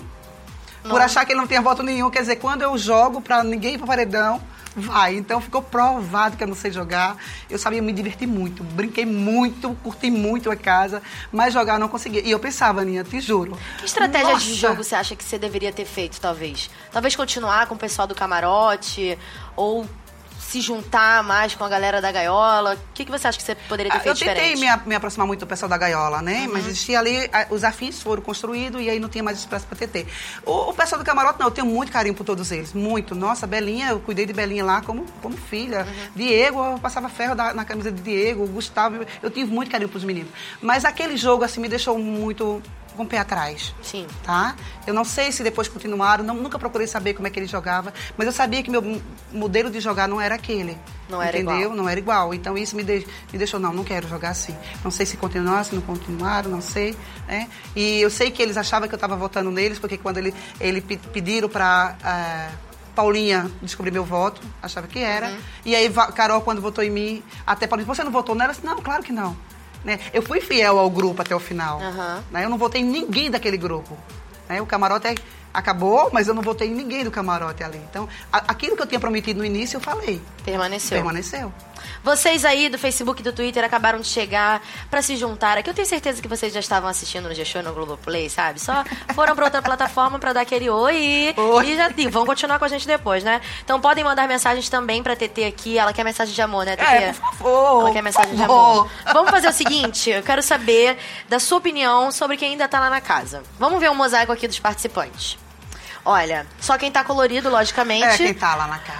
Por 0.87 1.01
achar 1.01 1.25
que 1.25 1.31
ele 1.33 1.39
não 1.41 1.47
tinha 1.47 1.61
voto 1.61 1.81
nenhum. 1.83 2.09
Quer 2.11 2.19
dizer, 2.19 2.35
quando 2.37 2.61
eu 2.61 2.77
jogo 2.77 3.19
pra 3.19 3.43
ninguém 3.43 3.73
ir 3.73 3.77
pro 3.79 3.87
paredão, 3.87 4.39
vai. 4.75 5.15
Então 5.15 5.39
ficou 5.39 5.61
provado 5.61 6.37
que 6.37 6.43
eu 6.43 6.47
não 6.47 6.55
sei 6.55 6.71
jogar. 6.71 7.17
Eu 7.49 7.57
sabia 7.57 7.81
me 7.81 7.93
divertir 7.93 8.27
muito. 8.27 8.63
Brinquei 8.63 9.05
muito, 9.05 9.75
curti 9.83 10.11
muito 10.11 10.51
a 10.51 10.55
casa. 10.55 11.01
Mas 11.31 11.53
jogar 11.53 11.79
não 11.79 11.87
conseguia. 11.87 12.21
E 12.21 12.31
eu 12.31 12.39
pensava, 12.39 12.81
Aninha, 12.81 13.03
te 13.03 13.19
juro. 13.21 13.57
Que 13.79 13.85
estratégia 13.85 14.35
de 14.35 14.49
Nossa! 14.49 14.55
jogo 14.55 14.83
você 14.83 14.95
acha 14.95 15.15
que 15.15 15.23
você 15.23 15.37
deveria 15.37 15.71
ter 15.71 15.85
feito, 15.85 16.19
talvez? 16.19 16.69
Talvez 16.91 17.15
continuar 17.15 17.67
com 17.67 17.75
o 17.75 17.77
pessoal 17.77 18.07
do 18.07 18.15
camarote 18.15 19.17
ou 19.55 19.87
se 20.49 20.61
juntar 20.61 21.23
mais 21.23 21.55
com 21.55 21.63
a 21.63 21.69
galera 21.69 21.99
da 22.01 22.11
gaiola? 22.11 22.75
O 22.75 22.77
que, 22.93 23.03
que 23.05 23.11
você 23.11 23.27
acha 23.27 23.37
que 23.37 23.43
você 23.43 23.55
poderia 23.55 23.91
ter 23.91 23.97
Ah, 23.97 24.01
feito 24.01 24.15
eu 24.23 24.27
tentei 24.27 24.53
diferente? 24.53 24.81
me, 24.83 24.89
me 24.89 24.95
aproximar 24.95 25.25
muito 25.27 25.39
do 25.39 25.47
pessoal 25.47 25.67
da 25.69 25.77
gaiola, 25.77 26.21
né? 26.21 26.45
Uhum. 26.45 26.53
Mas 26.53 26.65
existia 26.67 26.99
ali, 26.99 27.29
os 27.49 27.63
afins 27.63 28.01
foram 28.01 28.21
construídos 28.21 28.81
e 28.81 28.89
aí 28.89 28.99
não 28.99 29.09
tinha 29.09 29.23
mais 29.23 29.39
espaço 29.39 29.65
para 29.67 29.77
TT. 29.77 30.05
O, 30.45 30.69
o 30.69 30.73
pessoal 30.73 30.99
do 30.99 31.05
camarote, 31.05 31.39
não, 31.39 31.47
eu 31.47 31.51
tenho 31.51 31.67
muito 31.67 31.91
carinho 31.91 32.13
por 32.15 32.23
todos 32.23 32.51
eles, 32.51 32.73
muito. 32.73 33.15
Nossa, 33.15 33.47
Belinha, 33.47 33.89
eu 33.89 33.99
cuidei 33.99 34.25
de 34.25 34.33
Belinha 34.33 34.63
lá 34.63 34.81
como, 34.81 35.05
como 35.21 35.35
filha. 35.35 35.79
Uhum. 35.87 36.11
Diego, 36.15 36.63
eu 36.73 36.79
passava 36.79 37.09
ferro 37.09 37.35
da- 37.35 37.53
na 37.53 37.65
camisa 37.65 37.91
de 37.91 38.01
Diego, 38.01 38.45
Gustavo, 38.47 38.97
eu, 38.97 39.07
eu 39.23 39.31
tive 39.31 39.51
muito 39.51 39.71
carinho 39.71 39.89
pros 39.89 40.03
meninos. 40.03 40.31
Mas 40.61 40.85
aquele 40.85 41.17
jogo, 41.17 41.43
assim, 41.43 41.59
me 41.59 41.67
deixou 41.67 41.97
muito 41.97 42.61
com 42.95 43.03
o 43.03 43.07
pé 43.07 43.17
atrás 43.19 43.73
Sim. 43.81 44.07
tá? 44.23 44.55
Eu 44.87 44.93
não 44.93 45.03
sei 45.03 45.31
se 45.31 45.43
depois 45.43 45.67
continuaram, 45.67 46.23
não- 46.23 46.35
nunca 46.35 46.57
procurei 46.57 46.87
saber 46.87 47.13
como 47.13 47.27
é 47.27 47.29
que 47.29 47.39
ele 47.39 47.47
jogava, 47.47 47.93
mas 48.17 48.25
eu 48.27 48.33
sabia 48.33 48.61
que 48.63 48.69
meu 48.71 49.01
modelo 49.31 49.69
de 49.69 49.79
jogar 49.79 50.07
não 50.07 50.19
era 50.21 50.35
aquele. 50.35 50.77
Não 51.09 51.21
era 51.21 51.37
entendeu? 51.37 51.59
igual. 51.61 51.75
Não 51.75 51.87
era 51.89 51.99
igual. 51.99 52.33
Então 52.33 52.57
isso 52.57 52.75
me, 52.75 52.83
de- 52.83 53.05
me 53.31 53.37
deixou, 53.37 53.59
não, 53.59 53.71
não 53.73 53.83
quero 53.83 54.07
jogar 54.07 54.29
assim. 54.29 54.55
Não 54.83 54.89
sei 54.89 55.05
se 55.05 55.17
continuaram, 55.17 55.63
se 55.63 55.75
não 55.75 55.81
continuaram, 55.81 56.49
não 56.49 56.61
sei. 56.61 56.95
Né? 57.27 57.47
E 57.75 58.01
eu 58.01 58.09
sei 58.09 58.31
que 58.31 58.41
eles 58.41 58.57
achavam 58.57 58.87
que 58.87 58.93
eu 58.93 58.97
estava 58.97 59.15
votando 59.15 59.51
neles, 59.51 59.77
porque 59.77 59.97
quando 59.97 60.17
ele, 60.17 60.33
ele 60.59 60.81
pe- 60.81 60.97
pediram 60.97 61.47
para. 61.49 61.95
Paulinha 62.95 63.51
descobrir 63.61 63.91
meu 63.91 64.05
voto, 64.05 64.41
achava 64.63 64.87
que 64.87 64.99
era. 64.99 65.27
Uhum. 65.27 65.37
E 65.65 65.75
aí, 65.75 65.91
Carol, 66.15 66.39
quando 66.41 66.61
votou 66.61 66.81
em 66.81 66.89
mim, 66.89 67.23
até 67.45 67.67
Paulinha, 67.67 67.85
você 67.85 68.05
não 68.05 68.11
votou 68.11 68.33
nela? 68.33 68.51
Eu 68.51 68.55
disse, 68.55 68.65
não, 68.65 68.81
claro 68.81 69.03
que 69.03 69.11
não. 69.11 69.35
Né? 69.85 69.99
Eu 70.11 70.21
fui 70.23 70.41
fiel 70.41 70.79
ao 70.79 70.89
grupo 70.89 71.21
até 71.21 71.33
o 71.35 71.39
final. 71.39 71.79
Aham. 71.79 72.23
Né? 72.31 72.43
Eu 72.43 72.49
não 72.49 72.57
votei 72.57 72.81
em 72.81 72.85
ninguém 72.85 73.29
daquele 73.31 73.55
grupo. 73.57 73.95
né? 74.49 74.59
O 74.61 74.65
camarote 74.65 75.07
é- 75.07 75.15
acabou, 75.53 76.09
mas 76.11 76.27
eu 76.27 76.33
não 76.33 76.41
votei 76.41 76.67
em 76.67 76.73
ninguém 76.73 77.03
do 77.03 77.11
camarote 77.11 77.63
ali. 77.63 77.79
Então, 77.89 78.09
aquilo 78.31 78.75
que 78.75 78.81
eu 78.81 78.87
tinha 78.87 78.99
prometido 78.99 79.39
no 79.39 79.45
início, 79.45 79.77
eu 79.77 79.81
falei. 79.81 80.21
Permaneceu. 80.43 80.97
Permaneceu. 80.97 81.53
Vocês 82.05 82.45
aí 82.45 82.69
do 82.69 82.77
Facebook 82.77 83.19
e 83.19 83.23
do 83.23 83.33
Twitter 83.33 83.63
acabaram 83.63 83.99
de 83.99 84.05
chegar 84.05 84.61
pra 84.91 85.01
se 85.01 85.15
juntar 85.15 85.57
aqui. 85.57 85.67
Eu 85.67 85.73
tenho 85.73 85.87
certeza 85.87 86.21
que 86.21 86.27
vocês 86.27 86.53
já 86.53 86.59
estavam 86.59 86.87
assistindo 86.87 87.27
no 87.27 87.33
G-Show 87.33 87.63
no 87.63 87.73
Globoplay, 87.73 88.29
sabe? 88.29 88.61
Só 88.61 88.83
foram 89.15 89.35
pra 89.35 89.45
outra 89.45 89.59
plataforma 89.59 90.19
pra 90.19 90.31
dar 90.31 90.41
aquele 90.41 90.69
oi, 90.69 91.33
Oi. 91.35 91.67
e 91.67 91.75
já 91.75 91.91
e 91.97 92.07
vão 92.07 92.23
continuar 92.23 92.59
com 92.59 92.65
a 92.65 92.67
gente 92.67 92.85
depois, 92.85 93.23
né? 93.23 93.41
Então 93.63 93.81
podem 93.81 94.03
mandar 94.03 94.27
mensagens 94.27 94.69
também 94.69 95.01
pra 95.01 95.15
TT 95.15 95.45
aqui. 95.45 95.79
Ela 95.79 95.91
quer 95.93 96.03
mensagem 96.03 96.35
de 96.35 96.41
amor, 96.43 96.63
né, 96.63 96.75
TT? 96.75 96.85
É, 96.85 97.13
por 97.13 97.33
favor. 97.33 97.81
Ela 97.81 97.91
quer 97.91 98.03
mensagem 98.03 98.35
de 98.35 98.43
amor. 98.43 98.87
Vamos 99.11 99.31
fazer 99.31 99.47
o 99.47 99.53
seguinte, 99.53 100.11
eu 100.11 100.21
quero 100.21 100.43
saber 100.43 100.99
da 101.27 101.39
sua 101.39 101.57
opinião 101.57 102.11
sobre 102.11 102.37
quem 102.37 102.51
ainda 102.51 102.67
tá 102.67 102.79
lá 102.79 102.91
na 102.91 103.01
casa. 103.01 103.41
Vamos 103.57 103.79
ver 103.79 103.89
um 103.89 103.95
mosaico 103.95 104.31
aqui 104.31 104.47
dos 104.47 104.59
participantes. 104.59 105.39
Olha, 106.05 106.45
só 106.61 106.77
quem 106.77 106.91
tá 106.91 107.03
colorido, 107.03 107.49
logicamente. 107.49 108.05
É, 108.05 108.17
quem 108.17 108.33
tá 108.35 108.53
lá 108.53 108.67
na 108.67 108.77
casa. 108.77 108.94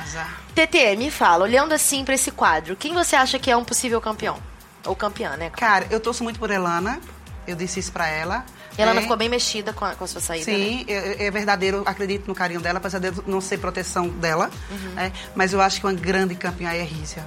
TT, 0.53 0.95
me 0.97 1.11
fala, 1.11 1.43
olhando 1.43 1.73
assim 1.73 2.03
pra 2.05 2.15
esse 2.15 2.31
quadro, 2.31 2.75
quem 2.75 2.93
você 2.93 3.15
acha 3.15 3.37
que 3.39 3.51
é 3.51 3.57
um 3.57 3.63
possível 3.63 3.99
campeão? 3.99 4.37
Ou 4.85 4.95
campeã, 4.95 5.35
né? 5.35 5.49
Cara, 5.49 5.87
eu 5.89 5.99
torço 5.99 6.23
muito 6.23 6.39
por 6.39 6.51
Elana. 6.51 6.99
Eu 7.47 7.55
disse 7.55 7.79
isso 7.79 7.91
pra 7.91 8.07
ela. 8.07 8.45
E 8.77 8.81
ela 8.81 8.91
né? 8.91 8.95
não 8.95 9.01
ficou 9.03 9.15
bem 9.15 9.29
mexida 9.29 9.71
com 9.71 9.85
a, 9.85 9.95
com 9.95 10.03
a 10.03 10.07
sua 10.07 10.19
saída, 10.19 10.51
né? 10.51 10.57
Sim, 10.57 10.85
é, 10.87 11.25
é 11.25 11.31
verdadeiro, 11.31 11.83
acredito 11.85 12.27
no 12.27 12.35
carinho 12.35 12.59
dela, 12.59 12.79
apesar 12.79 12.99
de 12.99 13.11
não 13.25 13.39
ser 13.39 13.57
proteção 13.59 14.07
dela. 14.07 14.49
Uhum. 14.69 14.89
né? 14.95 15.11
Mas 15.35 15.53
eu 15.53 15.61
acho 15.61 15.79
que 15.79 15.85
uma 15.85 15.93
grande 15.93 16.35
campeã 16.35 16.71
é 16.71 16.81
a 16.81 16.85
Rízia. 16.85 17.25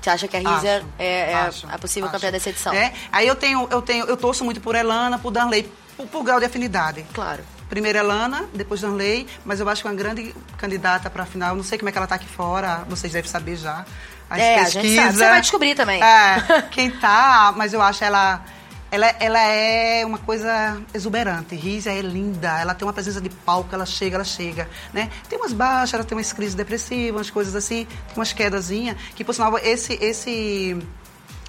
Você 0.00 0.10
acha 0.10 0.28
que 0.28 0.36
a 0.36 0.40
Rízia 0.40 0.84
é, 0.98 1.32
é 1.32 1.34
acho, 1.34 1.66
a 1.70 1.78
possível 1.78 2.08
acho. 2.08 2.12
campeã 2.12 2.30
dessa 2.30 2.50
edição? 2.50 2.72
É, 2.72 2.92
aí 3.10 3.26
eu 3.26 3.34
tenho, 3.34 3.66
eu 3.70 3.82
tenho, 3.82 4.06
eu 4.06 4.16
torço 4.16 4.44
muito 4.44 4.60
por 4.60 4.74
Elana, 4.74 5.18
por 5.18 5.30
Danley, 5.30 5.70
por, 5.96 6.06
por 6.06 6.22
grau 6.22 6.38
de 6.38 6.46
afinidade. 6.46 7.04
Claro. 7.12 7.42
Primeiro 7.68 7.98
é 7.98 8.02
Lana, 8.02 8.46
depois 8.54 8.80
Danley, 8.80 9.26
mas 9.44 9.60
eu 9.60 9.68
acho 9.68 9.82
que 9.82 9.88
uma 9.88 9.94
grande 9.94 10.34
candidata 10.56 11.10
para 11.10 11.22
a 11.24 11.26
final. 11.26 11.54
Não 11.54 11.62
sei 11.62 11.78
como 11.78 11.88
é 11.88 11.92
que 11.92 11.98
ela 11.98 12.06
está 12.06 12.14
aqui 12.16 12.28
fora, 12.28 12.84
vocês 12.88 13.12
devem 13.12 13.30
saber 13.30 13.56
já. 13.56 13.84
As 14.30 14.38
É, 14.38 14.58
a 14.60 14.68
gente 14.68 14.94
sabe. 14.94 15.12
Você 15.16 15.28
vai 15.28 15.40
descobrir 15.40 15.74
também. 15.74 16.02
É, 16.02 16.62
quem 16.70 16.90
tá, 16.90 17.52
mas 17.56 17.72
eu 17.72 17.80
acho 17.82 18.02
ela. 18.04 18.42
Ela, 18.90 19.06
ela 19.20 19.38
é 19.38 20.02
uma 20.06 20.16
coisa 20.16 20.80
exuberante. 20.94 21.54
Rízia 21.54 21.90
é 21.92 22.00
linda, 22.00 22.58
ela 22.58 22.72
tem 22.74 22.86
uma 22.88 22.92
presença 22.94 23.20
de 23.20 23.28
palco, 23.28 23.68
ela 23.74 23.84
chega, 23.84 24.14
ela 24.16 24.24
chega, 24.24 24.66
né? 24.94 25.10
Tem 25.28 25.38
umas 25.38 25.52
baixas, 25.52 25.92
ela 25.92 26.04
tem 26.04 26.16
umas 26.16 26.32
crises 26.32 26.54
depressivas, 26.54 27.18
umas 27.18 27.28
coisas 27.30 27.54
assim, 27.54 27.84
tem 27.84 28.16
umas 28.16 28.32
quedazinhas, 28.32 28.96
que 29.14 29.22
por 29.22 29.34
sinal 29.34 29.58
esse 29.58 29.92
esse 30.00 30.78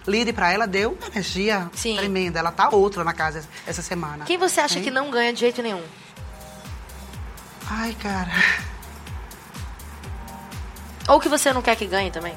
lead 0.06 0.34
pra 0.34 0.52
ela 0.52 0.68
deu 0.68 0.98
uma 1.00 1.08
energia 1.08 1.70
Sim. 1.74 1.96
tremenda. 1.96 2.40
Ela 2.40 2.52
tá 2.52 2.70
outra 2.72 3.06
na 3.06 3.14
casa 3.14 3.42
essa 3.66 3.82
semana. 3.82 4.26
Quem 4.26 4.38
você 4.38 4.60
acha 4.60 4.78
Hein? 4.80 4.84
que 4.84 4.92
não 4.92 5.10
ganha 5.10 5.32
de 5.32 5.40
jeito 5.40 5.62
nenhum? 5.62 5.82
Ai, 7.70 7.96
cara. 8.02 8.32
Ou 11.08 11.20
que 11.20 11.30
você 11.30 11.52
não 11.54 11.62
quer 11.62 11.76
que 11.76 11.86
ganhe 11.86 12.12
também? 12.12 12.36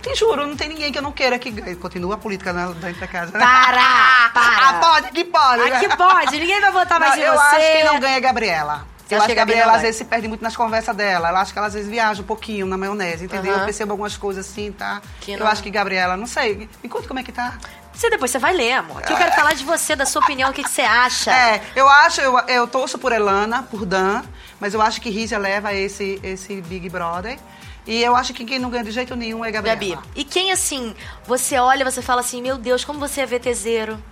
Te 0.00 0.14
juro, 0.16 0.46
não 0.46 0.56
tem 0.56 0.68
ninguém 0.68 0.90
que 0.90 0.98
eu 0.98 1.02
não 1.02 1.12
queira 1.12 1.38
que 1.38 1.50
ganhe. 1.50 1.76
Continua 1.76 2.14
a 2.14 2.18
política 2.18 2.52
na- 2.52 2.68
dentro 2.72 3.00
da 3.00 3.06
casa. 3.06 3.32
né? 3.32 3.44
Para! 3.44 4.30
Para! 4.34 4.68
Ah, 4.68 4.80
pode, 4.80 5.06
aqui 5.08 5.24
pode. 5.24 5.62
Aqui 5.62 5.96
pode, 5.96 6.38
ninguém 6.38 6.60
vai 6.60 6.72
votar 6.72 6.98
mais 6.98 7.12
Não, 7.16 7.22
em 7.22 7.26
eu 7.26 7.32
você. 7.34 7.56
acho 7.56 7.72
que 7.78 7.84
não 7.84 8.00
ganha 8.00 8.16
a 8.16 8.20
Gabriela. 8.20 8.86
Você 9.06 9.14
eu 9.14 9.18
acho 9.18 9.26
que 9.28 9.34
que 9.34 9.38
a 9.40 9.44
Gabriela 9.44 9.72
às 9.74 9.82
vezes 9.82 9.96
se 9.96 10.04
perde 10.04 10.26
muito 10.26 10.42
nas 10.42 10.56
conversas 10.56 10.96
dela. 10.96 11.28
Ela 11.28 11.40
acha 11.42 11.52
que 11.52 11.58
ela 11.58 11.66
às 11.68 11.74
vezes 11.74 11.88
viaja 11.88 12.22
um 12.22 12.24
pouquinho 12.24 12.66
na 12.66 12.78
maionese, 12.78 13.24
entendeu? 13.26 13.52
Aham. 13.52 13.60
Eu 13.60 13.64
percebo 13.66 13.92
algumas 13.92 14.16
coisas 14.16 14.48
assim, 14.48 14.72
tá? 14.72 15.02
Que 15.20 15.32
eu 15.32 15.38
não- 15.40 15.46
acho 15.46 15.62
que 15.62 15.70
Gabriela, 15.70 16.16
não 16.16 16.26
sei. 16.26 16.68
Me 16.82 16.88
conta 16.88 17.06
como 17.06 17.20
é 17.20 17.22
que 17.22 17.30
tá. 17.32 17.54
Você 17.92 18.08
depois 18.10 18.30
você 18.30 18.38
vai 18.38 18.52
ler, 18.54 18.72
amor. 18.72 19.02
Que 19.02 19.12
eu 19.12 19.16
quero 19.16 19.32
falar 19.32 19.52
de 19.52 19.64
você, 19.64 19.94
da 19.94 20.06
sua 20.06 20.22
opinião, 20.22 20.50
o 20.50 20.52
que, 20.52 20.62
que 20.64 20.70
você 20.70 20.82
acha. 20.82 21.30
É, 21.30 21.62
eu 21.76 21.88
acho, 21.88 22.20
eu, 22.20 22.38
eu 22.48 22.66
torço 22.66 22.98
por 22.98 23.12
Elana, 23.12 23.62
por 23.64 23.84
Dan, 23.84 24.22
mas 24.58 24.74
eu 24.74 24.80
acho 24.80 25.00
que 25.00 25.10
Rízia 25.10 25.38
leva 25.38 25.72
esse, 25.74 26.18
esse 26.22 26.60
Big 26.62 26.88
Brother. 26.88 27.38
E 27.86 28.02
eu 28.02 28.14
acho 28.14 28.32
que 28.32 28.44
quem 28.44 28.58
não 28.58 28.70
ganha 28.70 28.84
de 28.84 28.92
jeito 28.92 29.14
nenhum 29.16 29.44
é 29.44 29.50
Gabriela. 29.50 29.96
Gabi, 29.96 29.98
e 30.14 30.24
quem 30.24 30.52
assim, 30.52 30.94
você 31.26 31.58
olha, 31.58 31.84
você 31.84 32.00
fala 32.00 32.20
assim, 32.20 32.40
meu 32.40 32.56
Deus, 32.56 32.84
como 32.84 32.98
você 32.98 33.22
é 33.22 33.26
VTZero. 33.26 34.02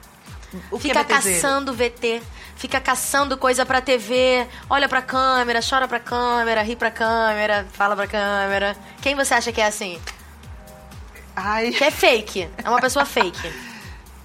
O 0.70 0.78
que 0.78 0.88
Fica 0.88 1.00
é 1.00 1.04
VTZero? 1.04 1.34
caçando 1.34 1.72
VT, 1.72 2.20
fica 2.56 2.80
caçando 2.80 3.38
coisa 3.38 3.64
pra 3.64 3.80
TV, 3.80 4.44
olha 4.68 4.88
pra 4.88 5.00
câmera, 5.00 5.60
chora 5.62 5.86
pra 5.86 6.00
câmera, 6.00 6.62
ri 6.62 6.74
pra 6.74 6.90
câmera, 6.90 7.64
fala 7.72 7.94
pra 7.94 8.08
câmera. 8.08 8.76
Quem 9.00 9.14
você 9.14 9.34
acha 9.34 9.52
que 9.52 9.60
é 9.60 9.66
assim? 9.66 10.00
Ai. 11.36 11.70
Que 11.70 11.84
é 11.84 11.90
fake, 11.92 12.48
é 12.62 12.68
uma 12.68 12.80
pessoa 12.80 13.04
fake. 13.06 13.50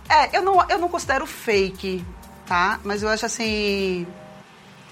É, 0.10 0.38
eu 0.38 0.42
não, 0.44 0.64
eu 0.70 0.78
não 0.78 0.88
considero 0.90 1.26
fake, 1.26 2.06
tá? 2.46 2.80
Mas 2.84 3.02
eu 3.04 3.10
acho 3.10 3.26
assim. 3.26 4.06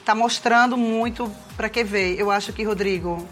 Tá 0.05 0.13
mostrando 0.13 0.75
muito 0.75 1.31
pra 1.55 1.69
que 1.69 1.83
ver. 1.83 2.19
Eu 2.19 2.29
acho 2.29 2.51
que 2.51 2.63
Rodrigo. 2.63 3.25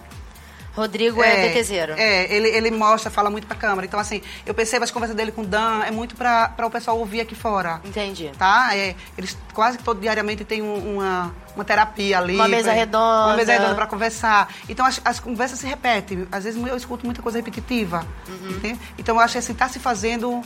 Rodrigo 0.74 1.22
é, 1.22 1.50
VTZero. 1.50 1.96
É, 1.98 2.34
ele, 2.34 2.48
ele 2.48 2.72
mostra, 2.72 3.12
fala 3.12 3.30
muito 3.30 3.46
pra 3.46 3.58
câmera. 3.58 3.86
Então, 3.86 4.00
assim, 4.00 4.22
eu 4.46 4.54
percebo 4.54 4.86
as 4.86 4.89
conversas 4.91 5.17
dele 5.17 5.30
com 5.30 5.41
o 5.41 5.46
Dan, 5.46 5.84
é 5.84 5.91
muito 5.91 6.15
pra, 6.15 6.48
pra 6.48 6.65
o 6.65 6.72
pessoal 6.72 6.98
ouvir 6.98 7.20
aqui 7.20 7.36
fora. 7.36 7.82
Entendi. 7.84 8.32
Tá? 8.38 8.70
É, 8.74 8.96
eles 9.17 9.38
quase 9.54 9.78
que 9.78 9.84
todo 9.84 10.00
diariamente 10.00 10.46
tem 10.46 10.62
um- 10.62 10.94
uma, 10.96 11.36
uma 11.58 11.65
terapia 11.65 12.20
ali. 12.20 12.36
Uma 12.36 12.48
mesa 12.48 12.70
pra- 12.70 12.74
redonda. 12.74 13.26
Uma 13.28 13.36
mesa 13.36 13.52
redonda 13.52 13.76
pra 13.76 13.86
conversar. 13.86 14.48
Então, 14.70 14.86
as, 14.86 15.02
as 15.04 15.20
conversas 15.20 15.60
se 15.60 15.67
repetem. 15.67 16.26
Às 16.32 16.46
vezes 16.46 16.65
eu 16.65 16.78
escuto 16.78 17.06
muita 17.06 17.22
coisa 17.22 17.38
repetitiva. 17.38 18.08
Uhum. 18.30 18.78
Então, 18.98 19.15
eu 19.17 19.20
acho 19.22 19.38
assim, 19.38 19.54
tá 19.54 19.67
se 19.67 19.78
fazendo 19.78 20.41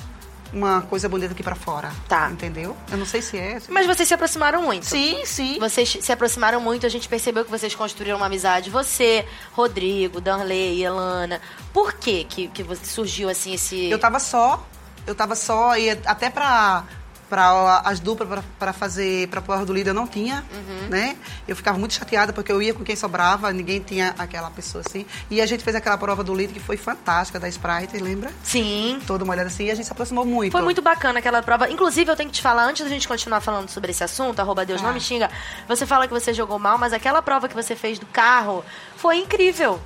uma 0.55 0.81
coisa 0.83 1.07
bonita 1.09 1.33
aqui 1.33 1.43
pra 1.43 1.53
fora. 1.55 1.91
Tá. 2.07 2.29
Entendeu? 2.31 2.75
Eu 2.89 2.97
não 2.97 3.05
sei 3.05 3.21
se 3.21 3.37
é. 3.37 3.59
se- 3.59 3.69
Mas 3.71 3.85
vocês 3.85 4.07
se 4.07 4.13
aproximaram 4.13 4.61
muito. 4.63 4.85
Sim, 4.85 5.23
sim. 5.25 5.59
Vocês 5.59 5.97
se 6.01 6.11
aproximaram 6.11 6.61
muito, 6.61 6.85
a 6.85 6.89
gente 6.89 7.07
percebeu 7.09 7.43
que 7.43 7.51
vocês 7.51 7.75
construíram 7.75 8.17
uma 8.17 8.25
amizade. 8.27 8.69
Você, 8.69 9.25
Rodrigo, 9.51 10.21
Danley, 10.21 10.81
Elana. 10.83 11.41
Por 11.73 11.93
que 11.93 12.23
que, 12.23 12.47
que 12.47 12.63
você- 12.63 12.85
surgiu 12.85 13.29
assim 13.29 13.53
esse... 13.53 13.89
Eu 13.89 13.99
tava 13.99 14.19
só, 14.19 14.65
eu 15.05 15.13
tava 15.13 15.35
só, 15.35 15.77
e 15.77 15.89
até 15.89 16.29
pra, 16.29 16.85
pra 17.29 17.79
as 17.83 17.99
duplas 17.99 18.43
pra 18.59 18.71
fazer, 18.73 19.27
pra 19.29 19.41
prova 19.41 19.65
do 19.65 19.73
líder 19.73 19.89
eu 19.91 19.93
não 19.93 20.05
tinha, 20.07 20.43
Uhum. 20.53 20.87
né? 20.89 21.17
Eu 21.47 21.55
ficava 21.55 21.77
muito 21.77 21.93
chateada 21.93 22.31
porque 22.31 22.51
eu 22.51 22.61
ia 22.61 22.73
com 22.73 22.83
quem 22.83 22.95
sobrava, 22.95 23.51
ninguém 23.51 23.79
tinha 23.79 24.13
aquela 24.17 24.49
pessoa 24.51 24.83
assim. 24.87 25.05
E 25.29 25.41
a 25.41 25.45
gente 25.45 25.63
fez 25.63 25.75
aquela 25.75 25.97
prova 25.97 26.23
do 26.23 26.33
líder 26.33 26.53
que 26.53 26.59
foi 26.59 26.77
fantástica, 26.77 27.39
da 27.39 27.47
Sprite, 27.49 27.97
lembra? 27.97 28.31
Sim. 28.43 28.99
Toda 29.07 29.23
uma 29.23 29.33
olhada 29.33 29.47
assim, 29.47 29.65
e 29.65 29.71
a 29.71 29.75
gente 29.75 29.85
se 29.85 29.91
aproximou 29.91 30.25
muito. 30.25 30.51
Foi 30.51 30.61
muito 30.61 30.81
bacana 30.81 31.19
aquela 31.19 31.41
prova. 31.41 31.69
Inclusive, 31.69 32.09
eu 32.11 32.15
tenho 32.15 32.29
que 32.29 32.35
te 32.35 32.41
falar, 32.41 32.63
antes 32.65 32.83
da 32.83 32.89
gente 32.89 33.07
continuar 33.07 33.41
falando 33.41 33.69
sobre 33.69 33.91
esse 33.91 34.03
assunto, 34.03 34.39
arroba 34.39 34.65
Deus 34.65 34.81
não 34.81 34.89
Ah. 34.91 34.93
me 34.93 34.99
xinga, 35.01 35.29
você 35.67 35.85
fala 35.85 36.07
que 36.07 36.13
você 36.13 36.33
jogou 36.33 36.59
mal, 36.59 36.77
mas 36.77 36.93
aquela 36.93 37.21
prova 37.21 37.47
que 37.47 37.55
você 37.55 37.75
fez 37.75 37.97
do 37.99 38.05
carro 38.05 38.63
foi 38.97 39.17
incrível. 39.17 39.81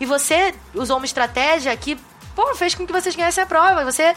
E 0.00 0.06
você 0.06 0.52
usou 0.74 0.96
uma 0.96 1.06
estratégia 1.06 1.74
que, 1.76 1.96
pô, 2.34 2.54
fez 2.54 2.74
com 2.74 2.86
que 2.86 2.92
vocês 2.92 3.14
ganhassem 3.14 3.42
a 3.42 3.46
prova. 3.46 3.84
Você, 3.84 4.14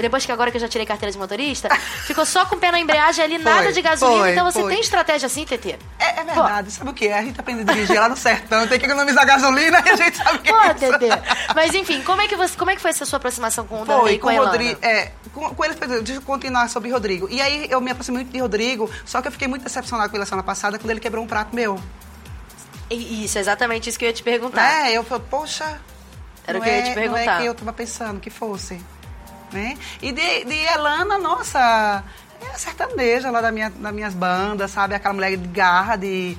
depois 0.00 0.26
que 0.26 0.32
agora 0.32 0.50
que 0.50 0.56
eu 0.56 0.60
já 0.60 0.68
tirei 0.68 0.86
carteira 0.86 1.12
de 1.12 1.18
motorista, 1.18 1.68
ficou 2.06 2.24
só 2.26 2.44
com 2.46 2.56
o 2.56 2.58
pé 2.58 2.70
na 2.70 2.80
embreagem 2.80 3.24
ali, 3.24 3.38
nada 3.38 3.64
Foi, 3.64 3.72
de 3.72 3.82
gasolina. 3.82 4.20
foi, 4.20 4.32
então 4.32 4.44
você 4.44 4.60
foi. 4.60 4.72
tem 4.72 4.80
estratégia 4.80 5.26
assim, 5.26 5.44
TT? 5.44 5.78
É, 5.98 6.20
é 6.20 6.24
verdade, 6.24 6.70
sabe 6.70 6.90
o 6.90 6.94
que 6.94 7.08
é? 7.08 7.18
A 7.18 7.22
gente 7.22 7.38
aprende 7.38 7.62
a 7.62 7.72
dirigir 7.72 7.98
lá 7.98 8.08
no 8.08 8.16
sertão, 8.16 8.66
tem 8.66 8.78
que 8.78 8.86
economizar 8.86 9.26
gasolina 9.26 9.82
e 9.84 9.88
a 9.90 9.96
gente 9.96 10.16
sabe 10.16 10.38
o 10.38 10.42
que 10.42 10.52
Pô, 10.52 10.60
é 10.60 10.66
isso. 10.68 10.98
TT. 10.98 11.06
Mas 11.54 11.74
enfim, 11.74 12.02
como 12.02 12.22
é 12.22 12.28
que, 12.28 12.36
você, 12.36 12.56
como 12.56 12.70
é 12.70 12.76
que 12.76 12.82
foi 12.82 12.90
essa 12.90 13.04
sua 13.04 13.18
aproximação 13.18 13.66
com 13.66 13.82
o 13.82 13.86
Foi, 13.86 13.94
Danley 13.94 14.14
e 14.14 14.18
com 14.18 14.28
com, 14.28 14.42
a? 14.42 14.44
Rodrigo. 14.46 14.78
É, 14.82 15.12
com, 15.32 15.54
com 15.54 15.64
ele, 15.64 15.74
deixa 15.74 16.14
eu 16.14 16.22
continuar 16.22 16.68
sobre 16.68 16.90
Rodrigo. 16.90 17.28
E 17.30 17.40
aí 17.40 17.66
eu 17.70 17.80
me 17.80 17.90
aproximei 17.90 18.22
muito 18.22 18.32
de 18.32 18.40
Rodrigo, 18.40 18.90
só 19.04 19.20
que 19.22 19.28
eu 19.28 19.32
fiquei 19.32 19.48
muito 19.48 19.62
decepcionada 19.62 20.08
com 20.08 20.16
ele 20.16 20.26
semana 20.26 20.42
passada 20.42 20.78
quando 20.78 20.90
ele 20.90 21.00
quebrou 21.00 21.24
um 21.24 21.28
prato 21.28 21.54
meu. 21.54 21.80
Isso, 22.90 23.38
exatamente 23.38 23.88
isso 23.88 23.98
que 23.98 24.04
eu 24.04 24.08
ia 24.08 24.12
te 24.12 24.22
perguntar. 24.22 24.88
É, 24.88 24.92
eu 24.92 25.04
falei, 25.04 25.24
poxa. 25.30 25.80
Era 26.50 26.58
o 26.58 26.60
não 26.60 26.64
que 26.64 26.68
eu 26.70 26.74
ia 26.74 26.78
é- 26.78 26.82
te 26.82 26.88
Não 26.88 26.94
perguntar. 26.94 27.36
é 27.36 27.40
que 27.40 27.46
eu 27.46 27.54
tava 27.54 27.72
pensando 27.72 28.20
que 28.20 28.30
fosse. 28.30 28.80
Né? 29.52 29.76
E 30.00 30.12
de, 30.12 30.44
de 30.44 30.54
Elana, 30.54 31.18
nossa, 31.18 32.04
é 32.40 32.46
a 32.54 32.58
sertaneja 32.58 33.30
lá 33.30 33.40
da 33.40 33.50
minha, 33.50 33.68
das 33.70 33.92
minhas 33.92 34.14
bandas, 34.14 34.70
sabe? 34.70 34.94
Aquela 34.94 35.12
mulher 35.14 35.36
de 35.36 35.48
garra, 35.48 35.96
de, 35.96 36.38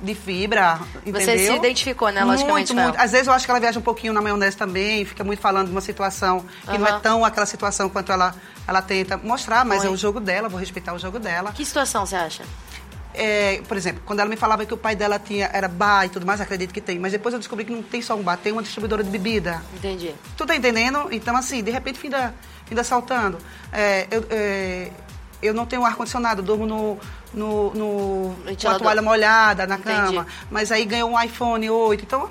de 0.00 0.14
fibra, 0.16 0.80
entendeu? 1.06 1.20
Você 1.20 1.38
se 1.46 1.52
identificou, 1.54 2.10
né, 2.10 2.24
logicamente, 2.24 2.72
Muito, 2.72 2.84
muito. 2.88 3.00
Às 3.00 3.12
vezes 3.12 3.28
eu 3.28 3.32
acho 3.32 3.44
que 3.44 3.50
ela 3.52 3.60
viaja 3.60 3.78
um 3.78 3.82
pouquinho 3.82 4.12
na 4.12 4.20
maionese 4.20 4.56
também, 4.56 5.04
fica 5.04 5.22
muito 5.22 5.40
falando 5.40 5.66
de 5.66 5.72
uma 5.72 5.80
situação 5.80 6.44
que 6.68 6.76
não 6.78 6.86
Aham. 6.86 6.96
é 6.96 7.00
tão 7.00 7.24
aquela 7.24 7.46
situação 7.46 7.88
quanto 7.88 8.10
ela, 8.10 8.34
ela 8.66 8.82
tenta 8.82 9.16
mostrar, 9.16 9.64
mas 9.64 9.82
Oi. 9.82 9.86
é 9.86 9.90
o 9.90 9.96
jogo 9.96 10.18
dela, 10.18 10.48
vou 10.48 10.58
respeitar 10.58 10.92
o 10.94 10.98
jogo 10.98 11.18
dela. 11.20 11.52
Que 11.52 11.64
situação 11.64 12.04
você 12.06 12.16
acha? 12.16 12.42
É, 13.12 13.60
por 13.66 13.76
exemplo, 13.76 14.02
quando 14.06 14.20
ela 14.20 14.28
me 14.28 14.36
falava 14.36 14.64
que 14.64 14.72
o 14.72 14.76
pai 14.76 14.94
dela 14.94 15.18
tinha, 15.18 15.50
era 15.52 15.68
bar 15.68 16.06
e 16.06 16.08
tudo 16.08 16.24
mais, 16.24 16.40
acredito 16.40 16.72
que 16.72 16.80
tem. 16.80 16.98
Mas 16.98 17.12
depois 17.12 17.32
eu 17.32 17.38
descobri 17.38 17.64
que 17.64 17.72
não 17.72 17.82
tem 17.82 18.00
só 18.00 18.14
um 18.14 18.22
bar, 18.22 18.36
tem 18.36 18.52
uma 18.52 18.62
distribuidora 18.62 19.02
de 19.02 19.10
bebida. 19.10 19.62
Entendi. 19.74 20.14
Tu 20.36 20.46
tá 20.46 20.54
entendendo? 20.54 21.08
Então, 21.10 21.36
assim, 21.36 21.62
de 21.62 21.70
repente, 21.70 21.98
finda, 21.98 22.34
finda 22.66 22.84
saltando. 22.84 23.38
É, 23.72 24.06
eu, 24.10 24.24
é, 24.30 24.90
eu 25.42 25.54
não 25.54 25.66
tenho 25.66 25.84
ar-condicionado, 25.84 26.42
durmo 26.42 26.66
no, 26.66 26.98
no, 27.34 27.74
no, 27.74 28.36
com 28.60 28.68
a 28.68 28.78
toalha 28.78 29.02
molhada 29.02 29.66
na 29.66 29.76
Entendi. 29.76 29.96
cama. 29.96 30.26
Mas 30.50 30.70
aí 30.70 30.84
ganhou 30.84 31.10
um 31.10 31.20
iPhone 31.20 31.68
8. 31.68 32.04
Então, 32.04 32.30